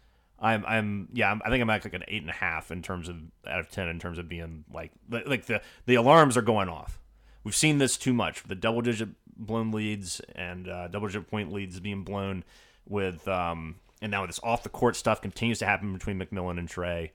I'm, 0.45 0.65
I'm, 0.67 1.09
yeah, 1.13 1.31
I'm, 1.31 1.41
I 1.45 1.51
think 1.51 1.63
I'm 1.63 1.71
at 1.71 1.85
like 1.85 1.95
an 1.95 2.05
eight 2.07 2.21
and 2.21 2.31
a 2.31 2.35
half 2.35 2.71
in 2.71 2.83
terms 2.83 3.09
of 3.09 3.17
out 3.47 3.61
of 3.61 3.71
ten 3.71 3.89
in 3.89 3.99
terms 3.99 4.19
of 4.19 4.29
being 4.29 4.65
like, 4.73 4.93
like 5.11 5.47
the 5.47 5.63
the 5.87 5.95
alarms 5.95 6.37
are 6.37 6.43
going 6.43 6.69
off. 6.69 7.01
We've 7.43 7.55
seen 7.55 7.79
this 7.79 7.97
too 7.97 8.13
much. 8.13 8.43
With 8.43 8.49
the 8.49 8.55
double 8.55 8.83
digit 8.83 9.09
blown 9.37 9.71
leads 9.71 10.21
and 10.35 10.69
uh, 10.69 10.89
double 10.89 11.09
digit 11.09 11.29
point 11.29 11.53
leads 11.53 11.81
being 11.81 12.05
blown 12.05 12.45
with, 12.87 13.27
um, 13.27 13.77
and 14.03 14.11
now 14.11 14.27
this 14.27 14.41
off 14.43 14.63
the 14.63 14.69
court 14.69 14.97
stuff 14.97 15.23
continues 15.23 15.59
to 15.61 15.67
happen 15.67 15.93
between 15.93 16.19
McMillan 16.19 16.59
and 16.59 16.69
Trae, 16.69 17.11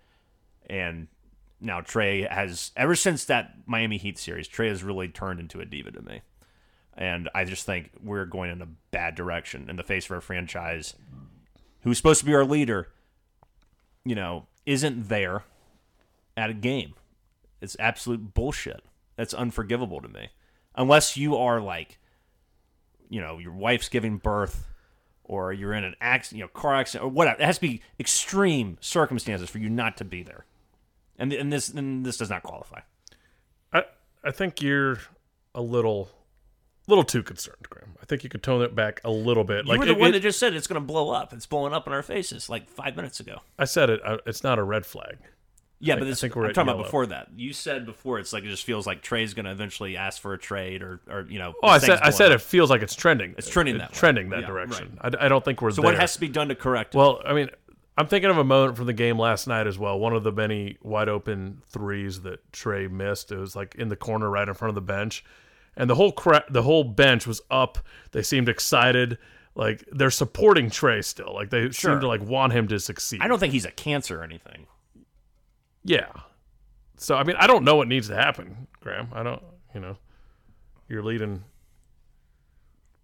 and 0.69 1.07
now 1.61 1.81
Trae 1.81 2.29
has 2.29 2.71
ever 2.75 2.95
since 2.95 3.25
that 3.25 3.53
Miami 3.65 3.97
Heat 3.97 4.17
series, 4.17 4.47
Trae 4.47 4.69
has 4.69 4.83
really 4.83 5.07
turned 5.07 5.39
into 5.39 5.59
a 5.59 5.65
diva 5.65 5.91
to 5.91 6.01
me. 6.01 6.21
And 6.97 7.29
I 7.33 7.45
just 7.45 7.65
think 7.65 7.91
we're 8.03 8.25
going 8.25 8.51
in 8.51 8.61
a 8.61 8.67
bad 8.91 9.15
direction 9.15 9.69
in 9.69 9.77
the 9.77 9.83
face 9.83 10.05
of 10.05 10.11
our 10.11 10.21
franchise 10.21 10.95
who's 11.81 11.97
supposed 11.97 12.19
to 12.19 12.25
be 12.25 12.33
our 12.33 12.43
leader, 12.43 12.89
you 14.05 14.15
know, 14.15 14.47
isn't 14.65 15.09
there 15.09 15.43
at 16.39 16.49
a 16.49 16.53
game. 16.53 16.93
It's 17.61 17.75
absolute 17.79 18.33
bullshit. 18.33 18.81
That's 19.15 19.33
unforgivable 19.33 20.01
to 20.01 20.07
me. 20.07 20.29
Unless 20.75 21.17
you 21.17 21.35
are 21.35 21.59
like, 21.59 21.99
you 23.09 23.19
know, 23.19 23.37
your 23.37 23.51
wife's 23.51 23.89
giving 23.89 24.17
birth 24.17 24.67
or 25.23 25.51
you're 25.51 25.73
in 25.73 25.83
an 25.83 25.95
accident, 25.99 26.39
you 26.39 26.43
know, 26.45 26.49
car 26.49 26.75
accident 26.75 27.05
or 27.05 27.09
whatever. 27.09 27.41
It 27.41 27.45
has 27.45 27.57
to 27.57 27.61
be 27.61 27.81
extreme 27.99 28.77
circumstances 28.79 29.49
for 29.49 29.57
you 29.57 29.69
not 29.69 29.97
to 29.97 30.05
be 30.05 30.23
there. 30.23 30.45
And, 31.17 31.33
and 31.33 31.51
this 31.51 31.69
and 31.69 32.05
this 32.05 32.17
does 32.17 32.29
not 32.29 32.43
qualify. 32.43 32.79
I 33.73 33.83
I 34.23 34.31
think 34.31 34.61
you're 34.61 34.99
a 35.53 35.61
little 35.61 36.09
little 36.89 37.03
too 37.03 37.23
concerned, 37.23 37.67
Graham. 37.69 37.93
I 38.01 38.05
think 38.05 38.23
you 38.23 38.29
could 38.29 38.43
tone 38.43 38.61
it 38.61 38.75
back 38.75 38.99
a 39.03 39.09
little 39.11 39.43
bit. 39.43 39.65
You 39.65 39.69
like 39.71 39.79
were 39.79 39.85
the 39.85 39.91
it- 39.93 39.99
one 39.99 40.09
it- 40.09 40.13
that 40.13 40.21
just 40.21 40.39
said 40.39 40.53
it's 40.53 40.67
going 40.67 40.81
to 40.81 40.85
blow 40.85 41.11
up. 41.11 41.31
It's 41.33 41.45
blowing 41.45 41.73
up 41.73 41.87
in 41.87 41.93
our 41.93 42.03
faces 42.03 42.49
like 42.49 42.69
five 42.69 42.95
minutes 42.95 43.19
ago. 43.19 43.39
I 43.57 43.65
said 43.65 43.89
it. 43.89 44.01
uh, 44.03 44.17
It's 44.25 44.43
not 44.43 44.59
a 44.59 44.63
red 44.63 44.85
flag. 44.85 45.17
Yeah, 45.81 45.93
think- 45.93 45.99
but 46.01 46.05
I 46.07 46.09
this, 46.09 46.21
think 46.21 46.35
we're 46.35 46.47
I'm 46.47 46.53
talking 46.53 46.67
yellow. 46.67 46.79
about 46.79 46.87
before 46.87 47.05
that. 47.05 47.27
You 47.37 47.53
said 47.53 47.85
before 47.85 48.19
it's 48.19 48.33
like 48.33 48.43
it 48.43 48.47
just 48.49 48.65
feels 48.65 48.85
like 48.85 49.01
Trae's 49.01 49.33
going 49.33 49.45
to 49.45 49.51
eventually 49.51 49.95
ask 49.95 50.21
for 50.21 50.33
a 50.33 50.37
trade 50.37 50.81
or, 50.83 50.99
or 51.09 51.25
you 51.29 51.39
know. 51.39 51.53
Oh, 51.63 51.69
I 51.69 51.77
said 51.77 51.99
I 52.01 52.09
said 52.09 52.27
blowing 52.27 52.35
it 52.35 52.41
feels 52.41 52.69
like 52.69 52.81
it's 52.81 52.95
trending. 52.95 53.33
It's 53.37 53.49
trending 53.49 53.77
that 53.77 53.93
trending 53.93 54.29
that 54.31 54.41
Yeah, 54.41 54.47
direction. 54.47 54.97
I, 54.99 55.11
I 55.19 55.29
don't 55.29 55.45
think 55.45 55.61
we're. 55.61 55.71
So 55.71 55.81
there. 55.81 55.91
what 55.93 55.99
has 55.99 56.13
to 56.15 56.19
be 56.19 56.27
done 56.27 56.49
to 56.49 56.55
correct 56.55 56.95
it? 56.95 56.97
Well, 56.97 57.21
I 57.25 57.31
mean, 57.33 57.49
I'm 57.97 58.07
thinking 58.07 58.29
of 58.29 58.37
a 58.37 58.43
moment 58.43 58.75
from 58.75 58.87
the 58.87 58.93
game 58.93 59.17
last 59.17 59.47
night 59.47 59.67
as 59.67 59.77
well. 59.79 59.97
One 59.97 60.11
of 60.13 60.23
the 60.23 60.33
many 60.33 60.77
wide 60.81 61.07
open 61.07 61.61
threes 61.69 62.21
that 62.23 62.51
Trae 62.51 62.91
missed. 62.91 63.31
It 63.31 63.37
was 63.37 63.55
like 63.55 63.75
in 63.75 63.87
the 63.87 63.95
corner 63.95 64.29
right 64.29 64.47
in 64.49 64.53
front 64.55 64.69
of 64.69 64.75
the 64.75 64.81
bench, 64.81 65.23
and 65.75 65.89
the 65.89 65.95
whole 65.95 66.11
cra- 66.11 66.45
the 66.49 66.63
whole 66.63 66.83
bench 66.83 67.25
was 67.27 67.41
up. 67.51 67.77
They 68.11 68.21
seemed 68.23 68.49
excited. 68.49 69.17
Like 69.55 69.83
they're 69.91 70.11
supporting 70.11 70.69
Trae 70.69 71.03
still. 71.03 71.33
Like 71.33 71.49
they 71.49 71.69
Sure. 71.71 71.93
seem 71.93 71.99
to 72.01 72.07
like 72.07 72.21
want 72.21 72.53
him 72.53 72.67
to 72.69 72.79
succeed. 72.79 73.21
I 73.21 73.27
don't 73.27 73.39
think 73.39 73.53
he's 73.53 73.65
a 73.65 73.71
cancer 73.71 74.19
or 74.21 74.23
anything. 74.23 74.67
Yeah. 75.83 76.11
So 76.97 77.15
I 77.15 77.23
mean, 77.23 77.35
I 77.39 77.47
don't 77.47 77.63
know 77.63 77.75
what 77.75 77.87
needs 77.87 78.07
to 78.09 78.15
happen, 78.15 78.67
Graham. 78.81 79.09
I 79.13 79.23
don't. 79.23 79.41
You 79.73 79.81
know, 79.81 79.97
you're 80.87 81.03
leading. 81.03 81.43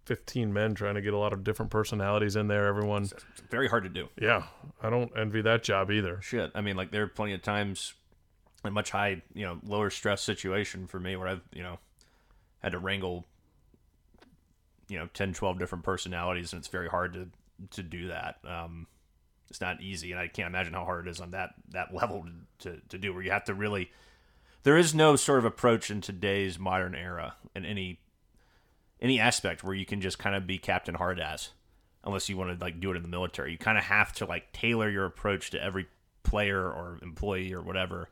15 0.04 0.52
men 0.52 0.74
trying 0.76 0.94
to 0.94 1.00
get 1.00 1.12
a 1.14 1.18
lot 1.18 1.32
of 1.32 1.42
different 1.42 1.70
personalities 1.72 2.36
in 2.36 2.46
there. 2.46 2.66
Everyone, 2.66 3.02
It's 3.02 3.14
very 3.50 3.66
hard 3.68 3.82
to 3.82 3.88
do. 3.90 4.08
yeah, 4.20 4.44
I 4.80 4.88
don't 4.88 5.10
envy 5.18 5.42
that 5.42 5.64
job 5.64 5.90
either. 5.90 6.20
Shit. 6.22 6.52
I 6.54 6.60
mean, 6.60 6.76
like 6.76 6.92
there 6.92 7.02
are 7.02 7.08
plenty 7.08 7.32
of 7.32 7.42
times 7.42 7.94
a 8.64 8.70
much 8.70 8.90
high, 8.90 9.22
you 9.34 9.44
know, 9.44 9.58
lower 9.64 9.90
stress 9.90 10.22
situation 10.22 10.86
for 10.86 11.00
me 11.00 11.16
where 11.16 11.26
I've, 11.26 11.42
you 11.52 11.64
know, 11.64 11.80
had 12.62 12.72
to 12.72 12.78
wrangle, 12.78 13.26
you 14.88 14.98
know, 14.98 15.08
10, 15.12 15.34
12 15.34 15.58
different 15.58 15.84
personalities, 15.84 16.52
and 16.52 16.60
it's 16.60 16.68
very 16.68 16.88
hard 16.88 17.12
to 17.14 17.28
to 17.70 17.82
do 17.82 18.08
that. 18.08 18.36
Um, 18.44 18.86
it's 19.48 19.60
not 19.60 19.80
easy, 19.80 20.12
and 20.12 20.20
I 20.20 20.28
can't 20.28 20.48
imagine 20.48 20.74
how 20.74 20.84
hard 20.84 21.06
it 21.06 21.10
is 21.10 21.20
on 21.20 21.30
that 21.30 21.54
that 21.70 21.94
level 21.94 22.26
to 22.60 22.80
to 22.88 22.98
do. 22.98 23.12
Where 23.12 23.22
you 23.22 23.30
have 23.30 23.44
to 23.44 23.54
really, 23.54 23.90
there 24.62 24.76
is 24.76 24.94
no 24.94 25.16
sort 25.16 25.38
of 25.38 25.44
approach 25.44 25.90
in 25.90 26.00
today's 26.00 26.58
modern 26.58 26.94
era 26.94 27.36
in 27.54 27.64
any 27.64 28.00
any 29.00 29.20
aspect 29.20 29.62
where 29.62 29.74
you 29.74 29.86
can 29.86 30.00
just 30.00 30.18
kind 30.18 30.34
of 30.34 30.46
be 30.46 30.58
Captain 30.58 30.94
Hard 30.94 31.20
Ass, 31.20 31.50
unless 32.04 32.28
you 32.28 32.36
want 32.36 32.58
to 32.58 32.64
like 32.64 32.80
do 32.80 32.90
it 32.90 32.96
in 32.96 33.02
the 33.02 33.08
military. 33.08 33.52
You 33.52 33.58
kind 33.58 33.78
of 33.78 33.84
have 33.84 34.12
to 34.14 34.26
like 34.26 34.52
tailor 34.52 34.90
your 34.90 35.04
approach 35.04 35.50
to 35.50 35.62
every 35.62 35.86
player 36.22 36.60
or 36.60 36.98
employee 37.02 37.52
or 37.52 37.62
whatever, 37.62 38.08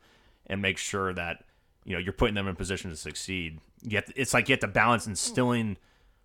and 0.47 0.61
make 0.61 0.77
sure 0.77 1.13
that 1.13 1.43
you 1.85 1.93
know 1.93 1.99
you're 1.99 2.13
putting 2.13 2.35
them 2.35 2.47
in 2.47 2.53
a 2.53 2.57
position 2.57 2.89
to 2.89 2.97
succeed. 2.97 3.59
Yet 3.83 4.11
it's 4.15 4.33
like 4.33 4.49
you 4.49 4.53
have 4.53 4.59
to 4.61 4.67
balance 4.67 5.07
instilling 5.07 5.77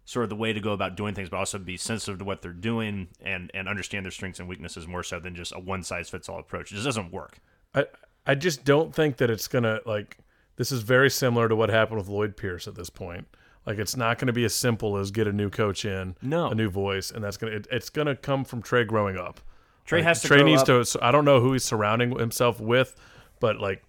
sort 0.07 0.25
of 0.25 0.31
the 0.31 0.37
way 0.37 0.53
to 0.53 0.59
go 0.61 0.73
about 0.73 0.97
doing 0.97 1.15
things, 1.15 1.29
but 1.29 1.37
also 1.37 1.59
be 1.59 1.77
sensitive 1.77 2.19
to 2.19 2.25
what 2.25 2.43
they're 2.43 2.53
doing 2.53 3.09
and 3.23 3.51
and 3.55 3.69
understand 3.69 4.05
their 4.05 4.11
strengths 4.11 4.41
and 4.41 4.49
weaknesses 4.49 4.89
more 4.89 5.03
so 5.03 5.21
than 5.21 5.35
just 5.35 5.53
a 5.55 5.59
one 5.61 5.83
size 5.83 6.09
fits 6.11 6.29
all 6.29 6.39
approach. 6.41 6.73
It 6.73 6.77
just 6.77 6.87
doesn't 6.87 7.13
work. 7.13 7.39
I 7.75 7.85
I 8.27 8.35
just 8.35 8.65
don't 8.65 8.95
think 8.95 9.19
that 9.19 9.31
it's 9.31 9.47
gonna 9.49 9.81
like 9.87 10.19
this 10.57 10.73
is 10.73 10.83
very 10.83 11.09
similar 11.11 11.49
to 11.49 11.57
what 11.57 11.71
happened 11.71 11.99
with 11.99 12.09
Lloyd 12.09 12.37
Pierce 12.37 12.67
at 12.67 12.75
this 12.75 12.91
point. 12.91 13.27
Like 13.67 13.79
it's 13.79 13.97
not 13.97 14.19
going 14.19 14.27
to 14.27 14.33
be 14.33 14.45
as 14.45 14.55
simple 14.55 14.97
as 14.97 15.11
get 15.11 15.27
a 15.27 15.33
new 15.33 15.51
coach 15.51 15.85
in, 15.85 16.17
No. 16.23 16.49
a 16.49 16.55
new 16.55 16.71
voice, 16.71 17.11
and 17.11 17.23
that's 17.23 17.37
gonna 17.37 17.53
it, 17.53 17.67
it's 17.71 17.91
gonna 17.91 18.17
come 18.17 18.45
from 18.45 18.63
Trae 18.63 18.87
growing 18.87 19.17
up. 19.19 19.41
Trae 19.87 19.99
Like, 19.99 20.05
has 20.05 20.23
to 20.23 20.29
Trae 20.29 20.45
needs 20.45 20.63
up. 20.69 20.87
to. 20.87 20.99
I 21.05 21.11
don't 21.11 21.25
know 21.27 21.41
who 21.41 21.53
he's 21.53 21.65
surrounding 21.65 22.19
himself 22.19 22.59
with, 22.59 22.95
but 23.39 23.61
like. 23.61 23.83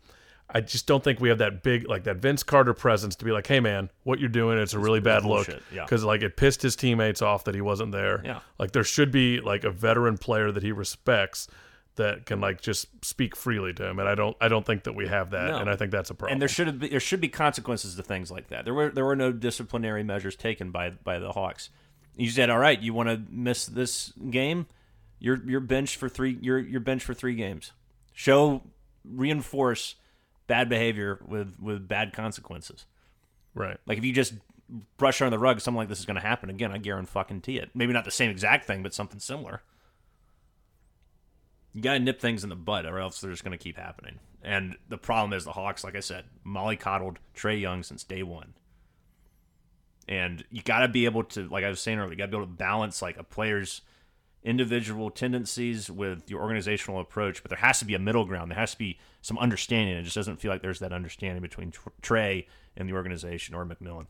I 0.54 0.62
just 0.62 0.86
don't 0.88 1.04
think 1.04 1.20
we 1.20 1.30
have 1.30 1.38
that 1.40 1.64
big, 1.64 1.88
like 1.88 2.04
that 2.04 2.18
Vince 2.18 2.44
Carter 2.44 2.74
presence 2.74 3.16
to 3.18 3.26
be 3.26 3.32
like, 3.32 3.48
"Hey, 3.48 3.60
man, 3.60 3.90
what 4.04 4.20
you're 4.20 4.30
doing, 4.30 4.58
it's 4.58 4.74
a 4.74 4.80
really 4.80 5.00
bad 5.00 5.24
look." 5.24 5.48
bullshit, 5.48 5.64
yeah. 5.74 5.84
Because 5.86 6.04
like 6.04 6.22
it 6.22 6.36
pissed 6.38 6.62
his 6.62 6.76
teammates 6.76 7.22
off 7.22 7.46
that 7.46 7.56
he 7.56 7.62
wasn't 7.62 7.92
there. 7.92 8.22
Yeah. 8.24 8.40
Like 8.60 8.72
there 8.72 8.84
should 8.84 9.12
be 9.12 9.40
like 9.40 9.64
a 9.64 9.72
veteran 9.72 10.18
player 10.18 10.52
that 10.52 10.62
he 10.64 10.72
respects 10.72 11.48
that 11.96 12.26
can 12.26 12.40
like 12.40 12.62
just 12.62 12.88
speak 13.04 13.36
freely 13.36 13.74
to 13.74 13.86
him, 13.86 14.00
and 14.00 14.08
I 14.08 14.16
don't, 14.16 14.36
I 14.40 14.48
don't 14.48 14.66
think 14.66 14.84
that 14.86 14.94
we 14.94 15.08
have 15.08 15.32
that, 15.32 15.52
No. 15.52 15.58
and 15.58 15.70
I 15.70 15.76
think 15.76 15.92
that's 15.92 16.10
a 16.10 16.14
problem. 16.16 16.34
And 16.34 16.42
there 16.42 16.48
should 16.48 16.68
have 16.68 16.80
been, 16.80 16.90
there 16.90 17.02
should 17.02 17.20
be 17.20 17.28
consequences 17.28 17.96
to 17.96 18.04
things 18.04 18.32
like 18.32 18.48
that. 18.48 18.64
There 18.66 18.74
were 18.74 18.90
there 18.90 19.06
were 19.06 19.16
no 19.16 19.32
disciplinary 19.34 20.04
measures 20.04 20.36
taken 20.36 20.72
by 20.72 20.92
by 20.92 21.20
the 21.20 21.32
Hawks. 21.34 21.70
You 22.16 22.30
said, 22.30 22.50
"All 22.50 22.60
right, 22.60 22.80
you 22.80 22.94
want 22.94 23.10
to 23.10 23.22
miss 23.30 23.66
this 23.66 24.14
game? 24.30 24.68
You're 25.20 25.42
you're 25.46 25.60
benched 25.60 25.98
for 25.98 26.08
three. 26.10 26.38
You're 26.42 26.60
you're 26.60 26.80
benched 26.82 27.06
for 27.06 27.14
three 27.14 27.36
games. 27.36 27.72
Show 28.14 28.64
reinforce 29.04 29.96
bad 30.48 30.70
behavior 30.70 31.20
with 31.26 31.58
with 31.60 31.88
bad 31.88 32.14
consequences. 32.14 32.86
right. 33.54 33.78
Like 33.86 33.98
if 33.98 34.06
you 34.06 34.14
just 34.14 34.34
brush 34.98 35.22
under 35.22 35.36
the 35.36 35.40
rug, 35.40 35.60
something 35.60 35.78
like 35.78 35.90
this 35.90 36.00
is 36.00 36.06
going 36.06 36.16
to 36.16 36.26
happen 36.26 36.50
again. 36.50 36.72
I 36.72 36.78
guarantee 36.78 37.12
fucking 37.12 37.44
it. 37.48 37.72
Maybe 37.74 37.94
not 37.94 38.06
the 38.06 38.12
same 38.12 38.32
exact 38.32 38.66
thing, 38.66 38.84
but 38.84 38.94
something 38.94 39.20
similar. 39.20 39.62
You 41.74 41.82
got 41.82 41.94
to 41.94 42.00
nip 42.00 42.20
things 42.20 42.44
in 42.44 42.50
the 42.50 42.56
bud, 42.56 42.86
or 42.86 43.00
else 43.00 43.22
they're 43.22 43.32
just 43.32 43.44
going 43.44 43.58
to 43.58 43.64
keep 43.64 43.78
happening. 43.78 44.20
And 44.44 44.78
the 44.90 44.98
problem 44.98 45.34
is 45.34 45.46
the 45.46 45.54
Hawks, 45.54 45.84
like 45.84 45.96
I 45.96 46.00
said, 46.00 46.26
mollycoddled 46.46 47.18
Trae 47.36 47.60
Young 47.60 47.84
since 47.84 48.04
day 48.04 48.24
one. 48.24 48.54
And 50.08 50.44
you 50.50 50.62
got 50.62 50.80
to 50.80 50.88
be 50.88 51.06
able 51.06 51.24
to, 51.26 51.48
like 51.48 51.64
I 51.64 51.70
was 51.70 51.80
saying 51.80 52.00
earlier, 52.00 52.12
you 52.12 52.18
got 52.18 52.26
to 52.26 52.32
be 52.32 52.38
able 52.38 52.48
to 52.48 52.54
balance 52.54 53.02
like 53.02 53.18
a 53.18 53.24
player's 53.24 53.82
individual 54.44 55.10
tendencies 55.12 55.90
with 55.92 56.30
your 56.30 56.42
organizational 56.42 57.00
approach. 57.00 57.44
But 57.44 57.50
there 57.50 57.60
has 57.60 57.80
to 57.80 57.86
be 57.86 57.94
a 57.94 58.00
middle 58.00 58.26
ground. 58.26 58.52
There 58.52 58.58
has 58.58 58.72
to 58.72 58.78
be 58.78 58.98
some 59.22 59.38
understanding. 59.38 59.96
It 59.96 60.04
just 60.04 60.16
doesn't 60.16 60.38
feel 60.38 60.52
like 60.52 60.62
there's 60.62 60.80
that 60.80 60.92
understanding 60.94 61.42
between 61.42 61.72
Trae 62.02 62.46
and 62.76 62.90
the 62.90 62.94
organization 62.94 63.54
or 63.56 63.66
McMillan. 63.66 64.08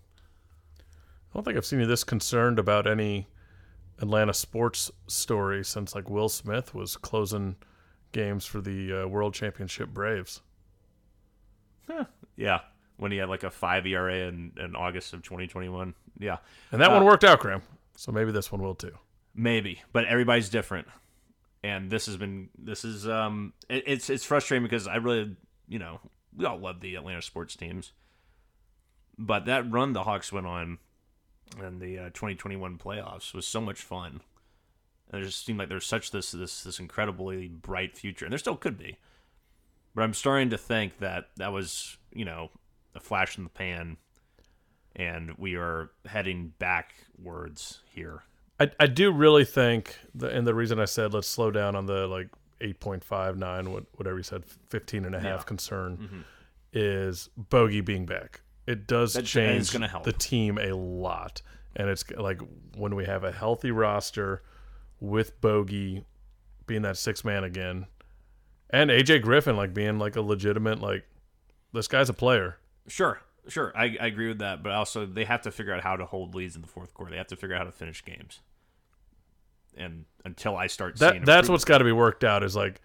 I 0.79 1.33
don't 1.33 1.43
think 1.43 1.57
I've 1.57 1.65
seen 1.65 1.79
you 1.79 1.85
this 1.85 2.03
concerned 2.03 2.59
about 2.59 2.87
any 2.87 3.27
Atlanta 3.99 4.33
sports 4.33 4.91
story 5.07 5.63
since 5.63 5.95
like 5.95 6.09
Will 6.09 6.29
Smith 6.29 6.73
was 6.73 6.97
closing 6.97 7.55
games 8.11 8.45
for 8.45 8.59
the 8.61 9.03
uh, 9.03 9.07
World 9.07 9.33
Championship 9.33 9.89
Braves. 9.89 10.41
Yeah, 12.35 12.61
when 12.97 13.11
he 13.11 13.17
had 13.17 13.29
like 13.29 13.43
a 13.43 13.49
five 13.51 13.85
ERA 13.85 14.27
in, 14.27 14.53
in 14.57 14.75
August 14.75 15.13
of 15.13 15.21
2021. 15.23 15.93
Yeah, 16.19 16.37
And 16.71 16.81
that 16.81 16.89
Uh, 16.91 16.95
one 16.95 17.05
worked 17.05 17.23
out, 17.23 17.39
Graham. 17.39 17.61
So 17.95 18.11
maybe 18.11 18.31
this 18.31 18.51
one 18.51 18.61
will 18.61 18.75
too. 18.75 18.91
Maybe, 19.35 19.81
but 19.91 20.05
everybody's 20.05 20.49
different, 20.49 20.87
and 21.63 21.89
this 21.89 22.05
has 22.05 22.17
been 22.17 22.49
this 22.57 22.83
is 22.83 23.07
um 23.07 23.53
it, 23.69 23.83
it's 23.87 24.09
it's 24.09 24.25
frustrating 24.25 24.63
because 24.63 24.87
I 24.87 24.95
really 24.95 25.35
you 25.67 25.79
know 25.79 25.99
we 26.35 26.45
all 26.45 26.57
love 26.57 26.81
the 26.81 26.95
Atlanta 26.95 27.21
sports 27.21 27.55
teams, 27.55 27.91
but 29.17 29.45
that 29.45 29.69
run 29.71 29.93
the 29.93 30.03
Hawks 30.03 30.31
went 30.31 30.47
on 30.47 30.79
in 31.59 31.79
the 31.79 31.97
uh, 31.97 32.05
2021 32.05 32.77
playoffs 32.77 33.33
was 33.33 33.45
so 33.45 33.61
much 33.61 33.81
fun. 33.81 34.21
And 35.11 35.21
it 35.21 35.25
just 35.25 35.45
seemed 35.45 35.59
like 35.59 35.69
there's 35.69 35.85
such 35.85 36.11
this 36.11 36.31
this 36.31 36.63
this 36.63 36.79
incredibly 36.79 37.47
bright 37.47 37.97
future, 37.97 38.25
and 38.25 38.31
there 38.31 38.39
still 38.39 38.55
could 38.55 38.77
be. 38.77 38.97
But 39.93 40.03
I'm 40.03 40.13
starting 40.13 40.49
to 40.51 40.57
think 40.57 40.99
that 40.99 41.29
that 41.35 41.51
was 41.51 41.97
you 42.13 42.23
know 42.23 42.49
a 42.95 42.99
flash 42.99 43.37
in 43.37 43.43
the 43.43 43.49
pan, 43.49 43.97
and 44.95 45.33
we 45.37 45.55
are 45.55 45.91
heading 46.05 46.53
backwards 46.59 47.79
here. 47.93 48.23
I, 48.61 48.71
I 48.79 48.87
do 48.87 49.11
really 49.11 49.45
think, 49.45 49.97
the, 50.13 50.27
and 50.29 50.45
the 50.45 50.53
reason 50.53 50.79
I 50.79 50.85
said 50.85 51.13
let's 51.13 51.27
slow 51.27 51.51
down 51.51 51.75
on 51.75 51.85
the 51.85 52.07
like 52.07 52.29
8.59, 52.61 53.67
what, 53.69 53.85
whatever 53.95 54.17
you 54.17 54.23
said, 54.23 54.43
15 54.69 55.05
and 55.05 55.15
a 55.15 55.19
half 55.19 55.25
Yeah. 55.25 55.35
Mm-hmm. 55.37 55.47
concern 55.47 56.25
is 56.73 57.29
Bogey 57.37 57.81
being 57.81 58.05
back. 58.05 58.41
It 58.67 58.87
does 58.87 59.13
That- 59.13 59.25
change 59.25 59.71
gonna 59.73 59.87
help. 59.87 60.03
the 60.03 60.13
team 60.13 60.57
a 60.57 60.73
lot. 60.75 61.41
And 61.75 61.89
it's 61.89 62.09
like 62.11 62.41
when 62.75 62.95
we 62.95 63.05
have 63.05 63.23
a 63.23 63.31
healthy 63.31 63.71
roster 63.71 64.43
with 64.99 65.39
Bogey 65.41 66.05
being 66.67 66.81
that 66.83 66.97
six 66.97 67.23
man 67.25 67.43
again, 67.43 67.87
and 68.69 68.89
AJ 68.89 69.21
Griffin 69.23 69.55
like 69.57 69.73
being 69.73 69.97
like 69.99 70.15
a 70.15 70.21
legitimate, 70.21 70.79
like, 70.79 71.05
this 71.73 71.87
guy's 71.87 72.09
a 72.09 72.13
player. 72.13 72.57
Sure, 72.87 73.21
sure, 73.47 73.71
I, 73.75 73.97
I 73.99 74.07
agree 74.07 74.27
with 74.27 74.39
that. 74.39 74.61
But 74.63 74.73
also, 74.73 75.05
they 75.05 75.23
have 75.25 75.41
to 75.43 75.51
figure 75.51 75.73
out 75.73 75.81
how 75.81 75.95
to 75.95 76.05
hold 76.05 76.35
leads 76.35 76.55
in 76.55 76.61
the 76.61 76.67
fourth 76.67 76.93
quarter. 76.93 77.11
They 77.11 77.17
have 77.17 77.27
to 77.27 77.35
figure 77.35 77.55
out 77.55 77.59
how 77.59 77.65
to 77.65 77.71
finish 77.71 78.03
games. 78.03 78.39
And 79.77 80.05
until 80.25 80.55
I 80.55 80.67
start 80.67 80.99
seeing 80.99 81.13
That 81.13 81.25
that's 81.25 81.49
what's 81.49 81.65
got 81.65 81.79
to 81.79 81.85
be 81.85 81.91
worked 81.91 82.23
out 82.23 82.43
is 82.43 82.55
like 82.55 82.81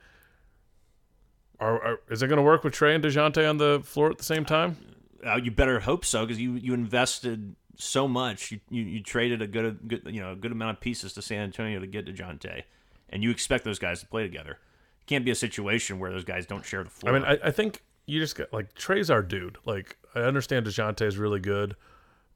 are, 1.59 1.83
are 1.83 2.01
is 2.11 2.23
it 2.23 2.29
going 2.29 2.37
to 2.37 2.43
work 2.43 2.65
with 2.65 2.75
Trae 2.75 2.95
and 2.95 3.03
Dejounte 3.03 3.49
on 3.49 3.57
the 3.57 3.81
floor 3.85 4.11
at 4.11 4.19
the 4.19 4.25
same 4.25 4.45
time? 4.45 4.77
Uh, 5.25 5.37
you 5.37 5.51
better 5.51 5.81
hope 5.81 6.05
so 6.05 6.25
because 6.25 6.41
you 6.41 6.55
you 6.55 6.75
invested 6.75 7.57
so 7.77 8.07
much. 8.07 8.53
You, 8.53 8.61
you, 8.71 8.83
you 8.83 9.03
traded 9.03 9.43
a 9.43 9.47
good, 9.47 9.81
good 9.89 10.03
you 10.07 10.21
know 10.21 10.33
a 10.33 10.37
good 10.37 10.53
amount 10.53 10.77
of 10.77 10.81
pieces 10.81 11.13
to 11.15 11.23
San 11.23 11.43
Antonio 11.43 11.81
to 11.81 11.87
get 11.87 12.07
Dejounte, 12.07 12.65
and 13.11 13.23
you 13.23 13.31
expect 13.31 13.65
those 13.65 13.79
guys 13.79 14.01
to 14.01 14.07
play 14.07 14.23
together. 14.23 14.53
It 14.53 15.07
can't 15.07 15.25
be 15.25 15.31
a 15.31 15.37
situation 15.37 15.99
where 15.99 16.11
those 16.11 16.25
guys 16.25 16.47
don't 16.47 16.65
share 16.65 16.85
the 16.85 16.91
floor. 16.91 17.15
I 17.15 17.19
mean, 17.19 17.29
I, 17.29 17.49
I 17.49 17.51
think 17.51 17.83
you 18.07 18.21
just 18.21 18.37
got 18.37 18.53
like 18.53 18.75
Trae's 18.75 19.11
our 19.11 19.23
dude. 19.23 19.59
Like 19.65 19.97
I 20.15 20.21
understand 20.21 20.67
Dejounte 20.67 21.03
is 21.03 21.17
really 21.17 21.41
good, 21.41 21.75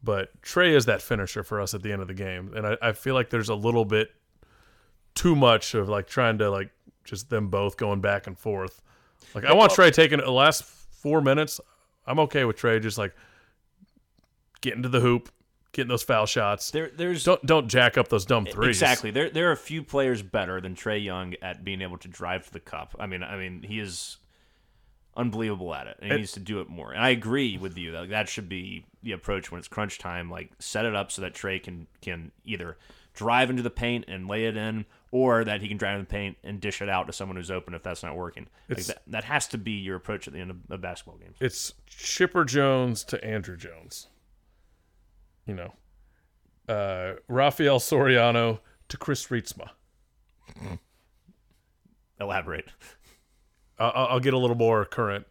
but 0.03 0.41
Trae 0.43 0.75
is 0.75 0.87
that 0.87 1.03
finisher 1.03 1.43
for 1.43 1.61
us 1.61 1.75
at 1.75 1.83
the 1.83 1.93
end 1.93 2.03
of 2.03 2.09
the 2.09 2.15
game, 2.15 2.53
and 2.55 2.67
I, 2.67 2.77
I 2.81 2.93
feel 2.93 3.15
like 3.15 3.31
there's 3.31 3.51
a 3.51 3.55
little 3.55 3.85
bit 3.85 4.11
too 5.15 5.37
much 5.37 5.75
of 5.75 5.89
like 5.89 6.07
trying 6.07 6.39
to 6.39 6.51
like 6.51 6.71
just 7.05 7.31
them 7.31 7.49
both 7.49 7.77
going 7.77 8.01
back 8.01 8.27
and 8.27 8.39
forth. 8.39 8.83
Like 9.35 9.45
I 9.45 9.53
want 9.53 9.73
Trae 9.73 9.93
taking 9.93 10.19
the 10.19 10.31
last 10.31 10.65
four 10.65 11.21
minutes. 11.21 11.61
I'm 12.07 12.19
okay 12.21 12.45
with 12.45 12.57
Trae 12.57 12.81
just 12.81 12.99
like 12.99 13.15
getting 14.61 14.83
to 14.83 14.89
the 14.89 15.01
hoop, 15.01 15.31
getting 15.73 15.89
those 15.89 16.03
foul 16.03 16.27
shots. 16.27 16.71
there, 16.71 16.91
there's 16.95 17.25
Don't 17.25 17.45
don't 17.45 17.69
jack 17.69 17.97
up 17.97 18.09
those 18.09 18.25
dumb 18.25 18.47
threes. 18.47 18.77
Exactly. 18.77 19.11
There 19.11 19.31
there 19.31 19.49
are 19.49 19.53
a 19.53 19.57
few 19.57 19.83
players 19.83 20.23
better 20.23 20.61
than 20.61 20.75
Trae 20.75 21.03
Young 21.03 21.35
at 21.43 21.65
being 21.65 21.83
able 21.83 21.99
to 21.99 22.09
drive 22.09 22.47
to 22.47 22.53
the 22.53 22.61
cup. 22.61 22.95
I 22.99 23.07
mean, 23.07 23.23
I 23.23 23.37
mean, 23.37 23.63
he 23.63 23.79
is 23.81 24.19
unbelievable 25.17 25.75
at 25.75 25.87
it, 25.87 25.99
and 26.01 26.13
he 26.13 26.19
needs 26.19 26.33
to 26.33 26.41
do 26.41 26.61
it 26.61 26.69
more. 26.69 26.93
And 26.93 27.03
I 27.03 27.11
agree 27.11 27.59
with 27.59 27.77
you 27.77 27.93
that 27.93 28.11
that 28.11 28.29
should 28.29 28.49
be 28.49 28.85
the 29.03 29.13
approach 29.13 29.51
when 29.51 29.59
it's 29.59 29.69
crunch 29.69 29.99
time. 29.99 30.31
Like 30.31 30.51
set 30.59 30.85
it 30.85 30.95
up 30.95 31.13
so 31.13 31.23
that 31.23 31.35
Trae 31.35 31.63
can 31.63 31.87
can 32.01 32.33
either 32.45 32.77
drive 33.15 33.51
into 33.51 33.63
the 33.63 33.71
paint 33.71 34.05
and 34.09 34.29
lay 34.29 34.47
it 34.47 34.57
in, 34.57 34.87
or 35.13 35.43
that 35.45 35.61
he 35.61 35.69
can 35.69 35.77
drive 35.77 35.95
in 35.95 36.01
the 36.03 36.07
paint 36.07 36.37
and 36.45 36.61
dish 36.61 36.81
it 36.81 36.89
out 36.89 37.07
to 37.09 37.13
someone 37.13 37.37
who's 37.37 37.51
open 37.51 37.75
if 37.75 37.83
that's 37.83 38.03
not 38.03 38.17
working. 38.17 38.47
Like 38.69 38.85
that, 38.85 39.03
that 39.09 39.25
has 39.25 39.49
to 39.49 39.59
be 39.59 39.73
your 39.73 39.97
approach 39.97 40.27
at 40.29 40.33
the 40.35 40.41
end 40.41 40.51
of, 40.51 40.57
of 40.71 40.81
basketball 40.81 41.17
games. 41.19 41.37
It's 41.41 41.75
Chipper 41.87 42.45
Jones 42.45 43.03
to 43.05 43.19
Andruw 43.19 43.59
Jones. 43.59 44.07
You 45.47 45.55
know, 45.55 45.75
uh, 46.73 47.15
Rafael 47.29 47.81
Soriano 47.81 48.61
to 48.89 48.97
Chris 48.97 49.27
Reitsma. 49.27 49.71
Elaborate. 52.21 52.67
I'll, 53.79 54.07
I'll 54.11 54.21
get 54.21 54.35
a 54.35 54.39
little 54.39 54.57
more 54.57 54.85
current. 54.85 55.27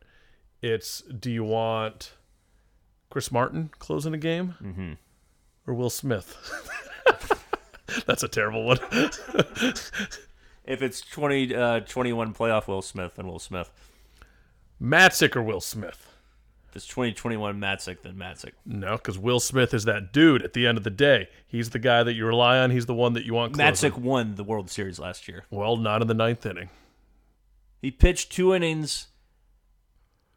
It's 0.62 1.02
do 1.04 1.32
you 1.32 1.44
want 1.44 2.14
Chris 3.10 3.32
Martin 3.32 3.70
closing 3.80 4.12
the 4.12 4.18
game 4.18 4.56
Mm-hmm. 4.62 4.94
or 5.68 5.74
Will 5.74 5.90
Smith? 5.90 6.36
That's 8.06 8.24
a 8.24 8.28
terrible 8.28 8.66
one. 8.66 8.80
If 10.70 10.84
it's 10.84 11.02
20, 11.02 11.56
uh, 11.56 11.80
21 11.80 12.36
playoff 12.36 12.68
Will 12.68 12.84
Smith, 12.84 13.16
then 13.16 13.26
Will 13.28 13.39
Smith. 13.39 13.72
Matzek 14.80 15.36
or 15.36 15.41
Will 15.41 15.62
Smith? 15.62 16.14
If 16.70 16.76
it's 16.76 16.86
2021 16.86 17.60
Matzek, 17.60 18.04
then 18.04 18.14
Matzek. 18.14 18.52
No, 18.68 18.95
because 18.95 19.18
Will 19.18 19.39
Smith 19.39 19.74
is 19.74 19.86
that 19.86 20.14
dude 20.14 20.43
at 20.43 20.54
the 20.54 20.68
end 20.68 20.78
of 20.78 20.84
the 20.84 20.91
day. 20.91 21.28
He's 21.47 21.72
the 21.72 21.80
guy 21.80 22.04
that 22.04 22.14
you 22.14 22.24
rely 22.24 22.60
on. 22.60 22.70
He's 22.70 22.86
the 22.86 22.93
one 22.93 23.14
that 23.14 23.26
you 23.26 23.34
want 23.34 23.54
closing. 23.56 23.91
Matzek 23.91 23.97
won 23.97 24.36
the 24.36 24.43
World 24.43 24.70
Series 24.70 25.00
last 25.00 25.28
year. 25.28 25.45
Well, 25.50 25.76
not 25.76 26.04
in 26.04 26.08
the 26.08 26.14
ninth 26.14 26.45
inning. 26.45 26.70
He 27.82 27.89
pitched 27.89 28.32
two 28.32 28.54
innings, 28.54 29.08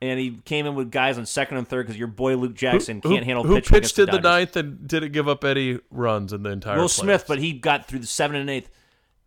and 0.03 0.19
he 0.19 0.39
came 0.45 0.67
in 0.67 0.75
with 0.75 0.91
guys 0.91 1.17
on 1.17 1.25
second 1.27 1.59
and 1.59 1.69
third 1.69 1.87
because 1.87 1.97
your 1.97 2.09
boy 2.09 2.35
Luke 2.37 2.55
Jackson 2.55 3.01
can't 3.01 3.25
handle 3.25 3.45
who 3.45 3.55
pitching 3.55 3.75
pitched 3.75 3.99
against 3.99 4.13
the 4.13 4.19
the 4.19 4.21
ninth 4.21 4.57
and 4.57 4.87
didn't 4.87 5.13
give 5.13 5.29
up 5.29 5.45
any 5.45 5.79
runs 5.91 6.33
in 6.33 6.43
the 6.43 6.51
entire. 6.51 6.77
Will 6.77 6.87
playoffs? 6.87 6.91
Smith, 6.91 7.25
but 7.29 7.39
he 7.39 7.53
got 7.53 7.87
through 7.87 8.01
the 8.01 8.07
seventh 8.07 8.41
and 8.41 8.51
eighth, 8.51 8.69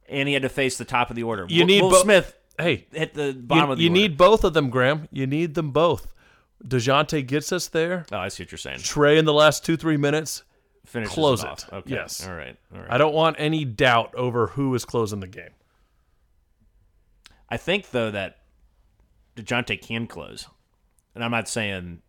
and 0.09 0.27
he 0.27 0.33
had 0.33 0.43
to 0.43 0.49
face 0.49 0.77
the 0.77 0.85
top 0.85 1.09
of 1.09 1.15
the 1.15 1.23
order. 1.23 1.45
You 1.47 1.61
Will, 1.61 1.67
need 1.67 1.81
Will 1.81 1.91
bo- 1.91 2.03
Smith 2.03 2.37
hey, 2.59 2.87
hit 2.91 3.13
the 3.13 3.33
bottom 3.33 3.67
you, 3.67 3.71
of 3.71 3.77
the 3.77 3.83
you 3.83 3.89
order. 3.89 4.01
need 4.01 4.17
both 4.17 4.43
of 4.43 4.53
them, 4.53 4.69
Graham. 4.69 5.07
You 5.11 5.27
need 5.27 5.55
them 5.55 5.71
both. 5.71 6.13
Dejounte 6.63 7.25
gets 7.25 7.51
us 7.51 7.67
there. 7.67 8.05
Oh, 8.11 8.17
I 8.17 8.27
see 8.27 8.43
what 8.43 8.51
you're 8.51 8.57
saying. 8.57 8.79
Trae 8.79 9.17
in 9.17 9.25
the 9.25 9.33
last 9.33 9.65
two 9.65 9.77
three 9.77 9.97
minutes. 9.97 10.43
Finishes 10.85 11.13
close 11.13 11.43
it. 11.43 11.47
it. 11.47 11.49
off. 11.49 11.73
Okay. 11.73 11.93
Yes. 11.95 12.27
All 12.27 12.33
right. 12.33 12.55
All 12.73 12.81
right. 12.81 12.91
I 12.91 12.97
don't 12.97 13.13
want 13.13 13.37
any 13.39 13.65
doubt 13.65 14.13
over 14.15 14.47
who 14.47 14.73
is 14.75 14.85
closing 14.85 15.19
the 15.19 15.27
game. 15.27 15.49
I 17.49 17.57
think 17.57 17.91
though 17.91 18.11
that 18.11 18.39
Dejounte 19.35 19.81
can 19.81 20.07
close, 20.07 20.47
and 21.15 21.23
I'm 21.23 21.31
not 21.31 21.47
saying 21.49 22.01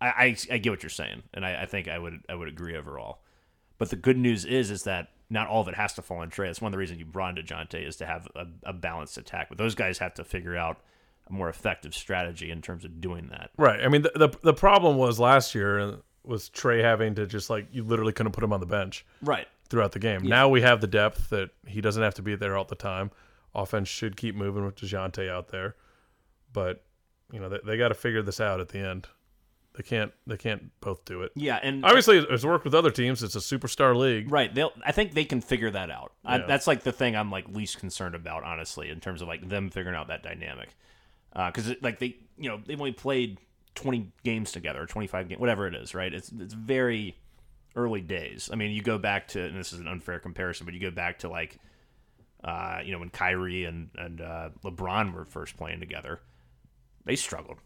I, 0.00 0.06
I, 0.08 0.36
I 0.52 0.58
get 0.58 0.70
what 0.70 0.82
you're 0.82 0.90
saying, 0.90 1.22
and 1.32 1.44
I, 1.46 1.62
I 1.62 1.66
think 1.66 1.88
I 1.88 1.98
would 1.98 2.20
I 2.28 2.34
would 2.34 2.48
agree 2.48 2.76
overall. 2.76 3.20
But 3.78 3.90
the 3.90 3.96
good 3.96 4.18
news 4.18 4.44
is 4.44 4.70
is 4.70 4.82
that 4.84 5.08
not 5.30 5.48
all 5.48 5.60
of 5.62 5.68
it 5.68 5.74
has 5.74 5.92
to 5.94 6.02
fall 6.02 6.18
on 6.18 6.30
Trae. 6.30 6.46
That's 6.46 6.60
one 6.60 6.68
of 6.68 6.72
the 6.72 6.78
reasons 6.78 6.98
you 7.00 7.04
brought 7.06 7.36
in 7.38 7.44
Dejounte 7.44 7.86
is 7.86 7.96
to 7.96 8.06
have 8.06 8.28
a, 8.36 8.46
a 8.64 8.72
balanced 8.72 9.18
attack. 9.18 9.48
But 9.48 9.58
those 9.58 9.74
guys 9.74 9.98
have 9.98 10.14
to 10.14 10.24
figure 10.24 10.56
out 10.56 10.80
a 11.28 11.32
more 11.32 11.48
effective 11.48 11.94
strategy 11.94 12.50
in 12.50 12.62
terms 12.62 12.84
of 12.84 13.00
doing 13.00 13.28
that. 13.30 13.50
Right. 13.56 13.80
I 13.82 13.88
mean, 13.88 14.02
the 14.02 14.12
the, 14.14 14.28
the 14.42 14.54
problem 14.54 14.96
was 14.96 15.18
last 15.18 15.54
year 15.54 15.80
uh, 15.80 15.96
was 16.22 16.48
Trae 16.50 16.82
having 16.82 17.14
to 17.16 17.26
just 17.26 17.50
like 17.50 17.66
you 17.72 17.82
literally 17.82 18.12
couldn't 18.12 18.32
put 18.32 18.44
him 18.44 18.52
on 18.52 18.60
the 18.60 18.66
bench 18.66 19.04
Right. 19.22 19.48
throughout 19.68 19.92
the 19.92 19.98
game. 19.98 20.22
Now 20.22 20.48
we 20.48 20.60
have 20.62 20.80
the 20.80 20.86
depth 20.86 21.30
that 21.30 21.50
he 21.66 21.80
doesn't 21.80 22.02
have 22.02 22.14
to 22.14 22.22
be 22.22 22.36
there 22.36 22.56
all 22.56 22.64
the 22.64 22.74
time. 22.76 23.10
Offense 23.54 23.88
should 23.88 24.16
keep 24.16 24.34
moving 24.36 24.64
with 24.64 24.76
Dejounte 24.76 25.28
out 25.30 25.48
there, 25.48 25.74
but 26.52 26.84
you 27.32 27.40
know 27.40 27.48
they, 27.48 27.58
they 27.64 27.76
got 27.76 27.88
to 27.88 27.94
figure 27.94 28.22
this 28.22 28.40
out 28.40 28.60
at 28.60 28.68
the 28.68 28.78
end. 28.78 29.06
They 29.76 29.82
can't 29.82 30.12
they 30.26 30.36
can't 30.38 30.70
both 30.80 31.04
do 31.04 31.22
it. 31.22 31.32
Yeah, 31.34 31.58
and 31.62 31.84
Obviously, 31.84 32.18
it's 32.18 32.44
worked 32.44 32.64
with 32.64 32.74
other 32.74 32.90
teams. 32.90 33.22
It's 33.22 33.36
a 33.36 33.40
superstar 33.40 33.94
league. 33.94 34.30
Right. 34.32 34.54
They'll. 34.54 34.72
I 34.84 34.92
think 34.92 35.12
they 35.12 35.24
can 35.26 35.42
figure 35.42 35.70
that 35.70 35.90
out. 35.90 36.12
I, 36.24 36.38
Yeah. 36.38 36.46
that's 36.46 36.66
like 36.66 36.82
the 36.82 36.92
thing 36.92 37.14
I'm 37.14 37.30
like 37.30 37.46
least 37.48 37.78
concerned 37.78 38.14
about, 38.14 38.42
honestly, 38.42 38.88
in 38.88 39.00
terms 39.00 39.20
of 39.20 39.28
like 39.28 39.46
them 39.48 39.68
figuring 39.68 39.94
out 39.96 40.08
that 40.08 40.22
dynamic. 40.22 40.70
Because 41.34 41.74
like 41.82 41.98
they, 41.98 42.16
you 42.38 42.48
know, 42.48 42.58
they've 42.64 42.80
only 42.80 42.92
played 42.92 43.38
20 43.74 44.10
games 44.24 44.50
together, 44.52 44.80
or 44.80 44.86
25 44.86 45.28
games, 45.28 45.38
whatever 45.40 45.66
it 45.66 45.74
is. 45.74 45.94
Right. 45.94 46.14
It's 46.14 46.32
it's 46.32 46.54
very 46.54 47.18
early 47.74 48.00
days. 48.00 48.48
I 48.50 48.56
mean, 48.56 48.70
you 48.70 48.80
go 48.80 48.96
back 48.96 49.28
to, 49.28 49.44
and 49.44 49.58
this 49.58 49.74
is 49.74 49.80
an 49.80 49.88
unfair 49.88 50.18
comparison, 50.20 50.64
but 50.64 50.72
you 50.72 50.80
go 50.80 50.90
back 50.90 51.18
to 51.18 51.28
like, 51.28 51.58
uh, 52.42 52.78
you 52.82 52.92
know, 52.92 52.98
when 52.98 53.10
Kyrie 53.10 53.64
and 53.66 53.90
and 53.98 54.22
uh, 54.22 54.48
LeBron 54.64 55.12
were 55.12 55.26
first 55.26 55.58
playing 55.58 55.80
together, 55.80 56.20
they 57.06 57.16
struggled. 57.16 57.58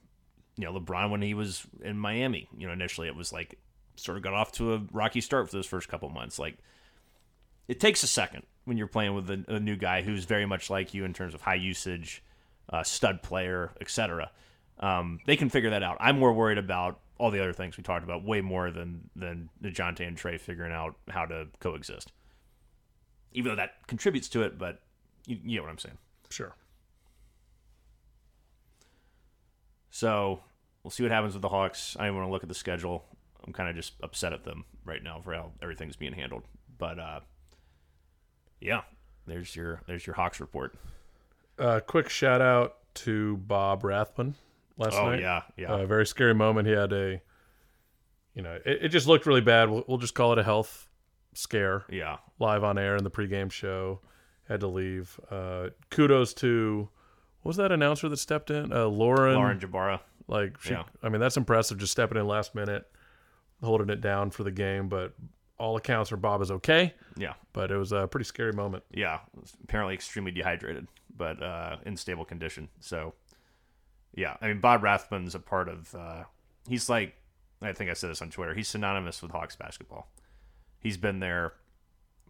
You 0.56 0.66
know, 0.66 0.78
LeBron 0.78 1.10
when 1.10 1.22
he 1.22 1.34
was 1.34 1.66
in 1.82 1.98
Miami, 1.98 2.48
you 2.56 2.66
know, 2.66 2.72
initially 2.72 3.08
it 3.08 3.16
was 3.16 3.32
like 3.32 3.58
sort 3.96 4.16
of 4.16 4.22
got 4.22 4.34
off 4.34 4.52
to 4.52 4.74
a 4.74 4.82
rocky 4.92 5.20
start 5.20 5.48
for 5.50 5.56
those 5.56 5.66
first 5.66 5.88
couple 5.88 6.08
months. 6.10 6.38
Like 6.38 6.58
it 7.66 7.80
takes 7.80 8.02
a 8.02 8.06
second 8.06 8.44
when 8.64 8.76
you're 8.76 8.86
playing 8.86 9.14
with 9.14 9.28
a, 9.30 9.44
a 9.48 9.58
new 9.58 9.76
guy 9.76 10.02
who's 10.02 10.24
very 10.24 10.46
much 10.46 10.70
like 10.70 10.94
you 10.94 11.04
in 11.04 11.12
terms 11.12 11.34
of 11.34 11.40
high 11.40 11.54
usage, 11.54 12.22
uh, 12.68 12.82
stud 12.82 13.22
player, 13.22 13.72
etc. 13.80 14.30
Um, 14.78 15.18
they 15.26 15.36
can 15.36 15.48
figure 15.48 15.70
that 15.70 15.82
out. 15.82 15.96
I'm 16.00 16.18
more 16.18 16.32
worried 16.32 16.58
about 16.58 17.00
all 17.18 17.30
the 17.30 17.40
other 17.40 17.52
things 17.52 17.76
we 17.76 17.82
talked 17.82 18.04
about 18.04 18.24
way 18.24 18.40
more 18.40 18.70
than 18.70 19.10
than 19.16 19.48
Dejounte 19.62 20.06
and 20.06 20.16
Trae 20.16 20.40
figuring 20.40 20.72
out 20.72 20.96
how 21.08 21.26
to 21.26 21.48
coexist. 21.60 22.12
Even 23.32 23.52
though 23.52 23.56
that 23.56 23.86
contributes 23.86 24.28
to 24.30 24.42
it, 24.42 24.58
but 24.58 24.80
you, 25.26 25.38
you 25.42 25.52
get 25.56 25.62
what 25.62 25.70
I'm 25.70 25.78
saying. 25.78 25.98
Sure. 26.28 26.54
So 29.90 30.40
we'll 30.82 30.90
see 30.90 31.02
what 31.02 31.12
happens 31.12 31.34
with 31.34 31.42
the 31.42 31.48
Hawks. 31.48 31.96
I 31.98 32.06
don't 32.06 32.16
want 32.16 32.28
to 32.28 32.32
look 32.32 32.42
at 32.42 32.48
the 32.48 32.54
schedule. 32.54 33.04
I'm 33.46 33.52
kind 33.52 33.68
of 33.68 33.76
just 33.76 33.94
upset 34.02 34.32
at 34.32 34.44
them 34.44 34.64
right 34.84 35.02
now 35.02 35.20
for 35.20 35.32
how 35.34 35.52
everything's 35.62 35.96
being 35.96 36.12
handled. 36.12 36.44
But 36.78 36.98
uh, 36.98 37.20
yeah, 38.60 38.82
there's 39.26 39.54
your 39.54 39.82
there's 39.86 40.06
your 40.06 40.14
Hawks 40.14 40.40
report. 40.40 40.74
Uh, 41.58 41.80
quick 41.80 42.08
shout 42.08 42.40
out 42.40 42.76
to 42.94 43.36
Bob 43.38 43.84
Rathbun 43.84 44.34
last 44.76 44.94
Oh 44.94 45.06
night. 45.06 45.18
Oh 45.18 45.22
yeah, 45.22 45.42
yeah, 45.56 45.76
a 45.76 45.86
very 45.86 46.06
scary 46.06 46.34
moment. 46.34 46.66
He 46.66 46.74
had 46.74 46.92
a, 46.92 47.20
you 48.34 48.42
know, 48.42 48.58
it, 48.64 48.84
it 48.84 48.88
just 48.88 49.06
looked 49.06 49.26
really 49.26 49.40
bad. 49.40 49.70
We'll, 49.70 49.84
we'll 49.86 49.98
just 49.98 50.14
call 50.14 50.32
it 50.32 50.38
a 50.38 50.42
health 50.42 50.88
scare 51.34 51.84
yeah. 51.88 52.16
live 52.38 52.64
on 52.64 52.78
air 52.78 52.96
in 52.96 53.04
the 53.04 53.10
pregame 53.10 53.50
show. 53.50 54.00
Had 54.48 54.60
to 54.60 54.66
leave. 54.66 55.18
Uh, 55.30 55.68
kudos 55.90 56.34
to 56.34 56.88
what 57.42 57.50
was 57.50 57.56
that 57.56 57.72
announcer 57.72 58.08
that 58.08 58.18
stepped 58.18 58.50
in? 58.50 58.72
Uh, 58.72 58.86
Lauren. 58.86 59.34
Lauren 59.34 59.58
Jbara. 59.58 60.00
Like, 60.28 60.60
she, 60.60 60.70
Yeah. 60.72 60.84
I 61.02 61.08
mean, 61.08 61.20
that's 61.20 61.36
impressive. 61.36 61.78
Just 61.78 61.92
stepping 61.92 62.18
in 62.18 62.26
last 62.26 62.54
minute, 62.54 62.86
holding 63.62 63.90
it 63.90 64.00
down 64.00 64.30
for 64.30 64.44
the 64.44 64.50
game. 64.50 64.88
But 64.88 65.14
all 65.58 65.76
accounts 65.76 66.12
are 66.12 66.16
Bob 66.16 66.40
is 66.42 66.50
okay. 66.50 66.94
Yeah, 67.16 67.34
But 67.52 67.70
it 67.70 67.76
was 67.76 67.92
a 67.92 68.06
pretty 68.06 68.24
scary 68.24 68.52
moment. 68.52 68.84
yeah. 68.92 69.20
Apparently 69.64 69.94
extremely 69.94 70.30
dehydrated, 70.30 70.86
but 71.16 71.42
uh, 71.42 71.76
in 71.84 71.96
stable 71.96 72.24
condition. 72.24 72.68
So 72.80 73.14
yeah, 74.14 74.36
I 74.40 74.48
mean 74.48 74.60
Bob 74.60 74.82
Rathbun's 74.82 75.34
a 75.34 75.38
part 75.40 75.68
of. 75.68 75.94
Uh, 75.94 76.24
he's 76.68 76.88
like, 76.88 77.14
I 77.62 77.72
think 77.72 77.90
I 77.90 77.92
said 77.94 78.10
this 78.10 78.22
on 78.22 78.30
Twitter. 78.30 78.54
He's 78.54 78.68
synonymous 78.68 79.20
with 79.22 79.30
Hawks 79.32 79.54
basketball. 79.56 80.10
He's 80.80 80.96
been 80.96 81.20
there 81.20 81.52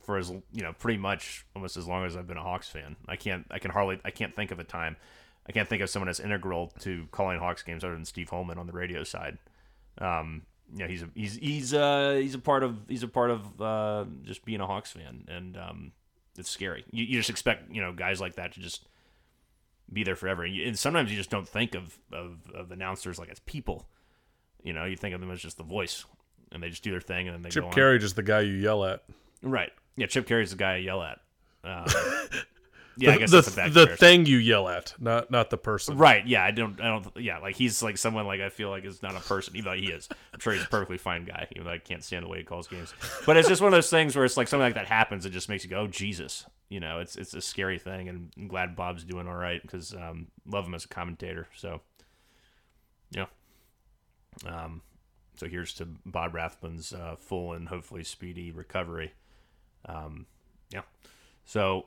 for 0.03 0.19
as 0.19 0.31
you 0.31 0.63
know, 0.63 0.73
pretty 0.73 0.99
much 0.99 1.45
almost 1.55 1.77
as 1.77 1.87
long 1.87 2.05
as 2.05 2.17
I've 2.17 2.27
been 2.27 2.37
a 2.37 2.43
Hawks 2.43 2.69
fan. 2.69 2.97
I 3.09 3.17
can't, 3.17 3.47
I 3.51 3.59
can 3.59 3.71
hardly, 3.71 4.01
I 4.05 4.11
can't 4.11 4.35
think 4.35 4.51
of 4.51 4.59
a 4.59 4.65
time. 4.65 4.97
I 5.47 5.53
can't 5.53 5.69
think 5.69 5.83
of 5.83 5.91
someone 5.91 6.09
as 6.09 6.21
integral 6.21 6.73
to 6.81 7.07
calling 7.11 7.39
Hawks 7.39 7.63
games 7.63 7.83
other 7.83 7.95
than 7.95 8.05
Steve 8.05 8.29
Holman 8.29 8.59
on 8.59 8.67
the 8.67 8.73
radio 8.73 9.05
side. 9.05 9.39
Um, 9.99 10.43
you 10.73 10.81
know, 10.81 10.87
he's 10.87 11.03
a, 11.03 11.09
he's 11.15 11.37
he's 11.37 11.75
uh 11.75 12.19
he's 12.21 12.35
a 12.35 12.39
part 12.39 12.63
of 12.63 12.77
he's 12.89 13.03
a 13.03 13.09
part 13.09 13.31
of 13.31 13.61
uh, 13.61 14.05
just 14.23 14.45
being 14.45 14.61
a 14.61 14.67
Hawks 14.67 14.93
fan, 14.93 15.25
and 15.29 15.57
um, 15.57 15.93
it's 16.39 16.51
scary. 16.51 16.85
You, 16.91 17.05
you 17.05 17.17
just 17.19 17.31
expect 17.31 17.73
you 17.75 17.81
know 17.81 17.93
guys 17.93 18.21
like 18.21 18.37
that 18.37 18.53
to 18.53 18.61
just 18.61 18.87
be 19.93 20.05
there 20.05 20.15
forever. 20.15 20.45
And, 20.45 20.55
you, 20.55 20.67
and 20.67 20.79
sometimes 20.79 21.11
you 21.11 21.17
just 21.17 21.31
don't 21.31 21.49
think 21.49 21.75
of, 21.75 21.99
of 22.13 22.39
of 22.55 22.71
announcers 22.71 23.19
like 23.19 23.31
as 23.31 23.41
people. 23.41 23.89
You 24.63 24.73
know, 24.73 24.85
you 24.85 24.97
think 24.97 25.15
of 25.15 25.21
them 25.21 25.31
as 25.31 25.41
just 25.41 25.57
the 25.57 25.65
voice, 25.65 26.05
and 26.53 26.63
they 26.63 26.69
just 26.69 26.85
do 26.85 26.91
their 26.91 27.01
thing, 27.01 27.27
and 27.27 27.35
then 27.35 27.43
they 27.43 27.49
Chip 27.49 27.65
go 27.65 27.69
on. 27.69 27.75
Caray 27.75 27.99
just 27.99 28.15
the 28.15 28.23
guy 28.23 28.41
you 28.41 28.53
yell 28.53 28.85
at. 28.85 29.03
Right. 29.43 29.73
Yeah, 29.97 30.07
Chip 30.07 30.27
Caray's 30.27 30.51
the 30.51 30.57
guy 30.57 30.75
I 30.75 30.77
yell 30.79 31.03
at. 31.03 31.21
Um, 31.63 31.85
yeah, 32.97 33.13
I 33.13 33.19
guess 33.19 33.31
the 33.31 33.43
the 33.43 33.51
comparison. 33.51 33.97
thing 33.97 34.27
you 34.27 34.39
yell 34.39 34.69
at, 34.69 34.95
not 34.99 35.31
not 35.31 35.51
the 35.51 35.57
person. 35.59 35.97
Right. 35.97 36.27
Yeah, 36.27 36.45
I 36.45 36.51
don't. 36.51 36.81
I 36.81 36.85
don't. 36.85 37.07
Yeah, 37.17 37.39
like 37.39 37.57
he's 37.57 37.83
like 37.83 37.99
someone 37.99 38.27
like 38.27 38.41
I 38.41 38.49
feel 38.49 38.71
like 38.71 38.85
is 38.85 39.03
not 39.03 39.15
a 39.17 39.21
person, 39.21 39.57
even 39.57 39.71
though 39.71 39.77
he 39.77 39.91
is. 39.91 40.09
I'm 40.33 40.41
sure 40.41 40.53
he's 40.53 40.63
a 40.63 40.69
perfectly 40.69 40.99
fine 40.99 41.25
guy, 41.25 41.49
even 41.53 41.65
though 41.65 41.73
I 41.73 41.79
can't 41.79 42.05
stand 42.05 42.25
the 42.25 42.29
way 42.29 42.39
he 42.39 42.45
calls 42.45 42.69
games. 42.69 42.95
But 43.27 43.37
it's 43.37 43.49
just 43.49 43.61
one 43.61 43.69
of 43.73 43.77
those 43.77 43.91
things 43.91 44.17
where 44.17 44.25
it's 44.25 44.37
like 44.37 44.49
something 44.49 44.65
like 44.65 44.75
that 44.75 44.87
happens, 44.87 45.27
it 45.27 45.31
just 45.31 45.49
makes 45.49 45.65
you 45.65 45.71
go, 45.71 45.81
"Oh 45.81 45.87
Jesus!" 45.87 46.47
You 46.69 46.81
know, 46.81 47.01
it's 47.01 47.17
it's 47.17 47.35
a 47.35 47.41
scary 47.41 47.79
thing, 47.79 48.09
and 48.09 48.31
I'm 48.39 48.49
glad 48.49 48.77
Bob's 48.77 49.05
doing 49.05 49.27
all 49.29 49.35
right 49.35 49.61
because 49.61 49.93
um, 49.95 50.29
love 50.47 50.67
him 50.67 50.75
as 50.75 50.85
a 50.85 50.89
commentator. 50.89 51.49
So, 51.57 51.81
yeah. 53.11 53.27
Um, 54.47 54.83
so 55.37 55.47
here's 55.47 55.75
to 55.75 55.89
Bob 56.07 56.35
Rathbun's 56.35 56.93
uh, 56.93 57.17
full 57.19 57.55
and 57.55 57.69
hopefully 57.69 58.05
speedy 58.05 58.51
recovery. 58.51 59.13
Um, 59.87 60.27
yeah. 60.71 60.83
So 61.45 61.87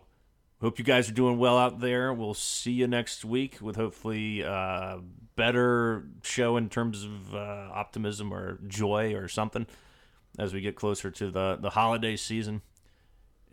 hope 0.61 0.79
you 0.79 0.85
guys 0.85 1.09
are 1.09 1.13
doing 1.13 1.37
well 1.37 1.57
out 1.57 1.79
there. 1.79 2.13
We'll 2.13 2.33
see 2.33 2.71
you 2.71 2.87
next 2.87 3.25
week 3.25 3.57
with 3.61 3.75
hopefully 3.75 4.43
uh, 4.43 4.99
better 5.35 6.05
show 6.23 6.57
in 6.57 6.69
terms 6.69 7.03
of 7.03 7.35
uh, 7.35 7.69
optimism 7.73 8.33
or 8.33 8.59
joy 8.67 9.13
or 9.13 9.27
something 9.27 9.67
as 10.39 10.53
we 10.53 10.61
get 10.61 10.75
closer 10.75 11.11
to 11.11 11.29
the 11.29 11.57
the 11.59 11.71
holiday 11.71 12.15
season. 12.15 12.61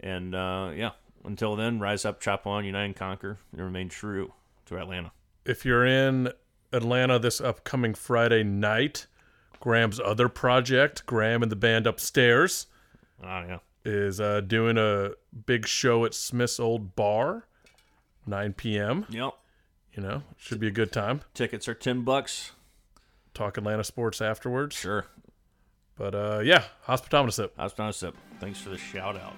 And 0.00 0.34
uh, 0.34 0.70
yeah, 0.74 0.92
until 1.24 1.56
then, 1.56 1.78
rise 1.78 2.04
up, 2.04 2.20
chop 2.20 2.46
on, 2.46 2.64
unite 2.64 2.84
and 2.84 2.96
conquer, 2.96 3.38
and 3.52 3.60
remain 3.60 3.88
true 3.88 4.32
to 4.66 4.78
Atlanta. 4.78 5.12
If 5.44 5.64
you're 5.64 5.84
in 5.84 6.32
Atlanta 6.72 7.18
this 7.18 7.40
upcoming 7.40 7.94
Friday 7.94 8.42
night, 8.42 9.06
Graham's 9.58 10.00
other 10.00 10.28
project, 10.28 11.04
Graham 11.06 11.42
and 11.42 11.52
the 11.52 11.56
band 11.56 11.86
upstairs, 11.86 12.66
Oh 13.22 13.44
yeah, 13.46 13.58
is 13.84 14.20
uh, 14.20 14.40
doing 14.40 14.76
a 14.78 15.10
big 15.46 15.66
show 15.66 16.04
at 16.04 16.14
Smith's 16.14 16.60
Old 16.60 16.94
Bar, 16.96 17.46
9 18.26 18.52
p.m. 18.54 19.06
yep. 19.08 19.34
You 19.94 20.02
know, 20.04 20.22
should 20.36 20.60
be 20.60 20.68
a 20.68 20.72
good 20.72 20.92
time. 20.92 21.22
Tickets 21.34 21.66
are 21.66 21.74
ten 21.74 22.02
bucks. 22.02 22.52
Talk 23.34 23.58
Atlanta 23.58 23.82
sports 23.82 24.20
afterwards. 24.20 24.76
Sure. 24.76 25.06
But 25.96 26.14
uh, 26.14 26.40
yeah, 26.44 26.64
hospitometer 26.86 27.32
sip. 27.32 27.52
I 27.58 27.64
was 27.64 27.72
trying 27.72 27.90
to 27.92 27.98
sip. 27.98 28.14
Thanks 28.38 28.60
for 28.60 28.70
the 28.70 28.78
shout 28.78 29.16
out. 29.16 29.34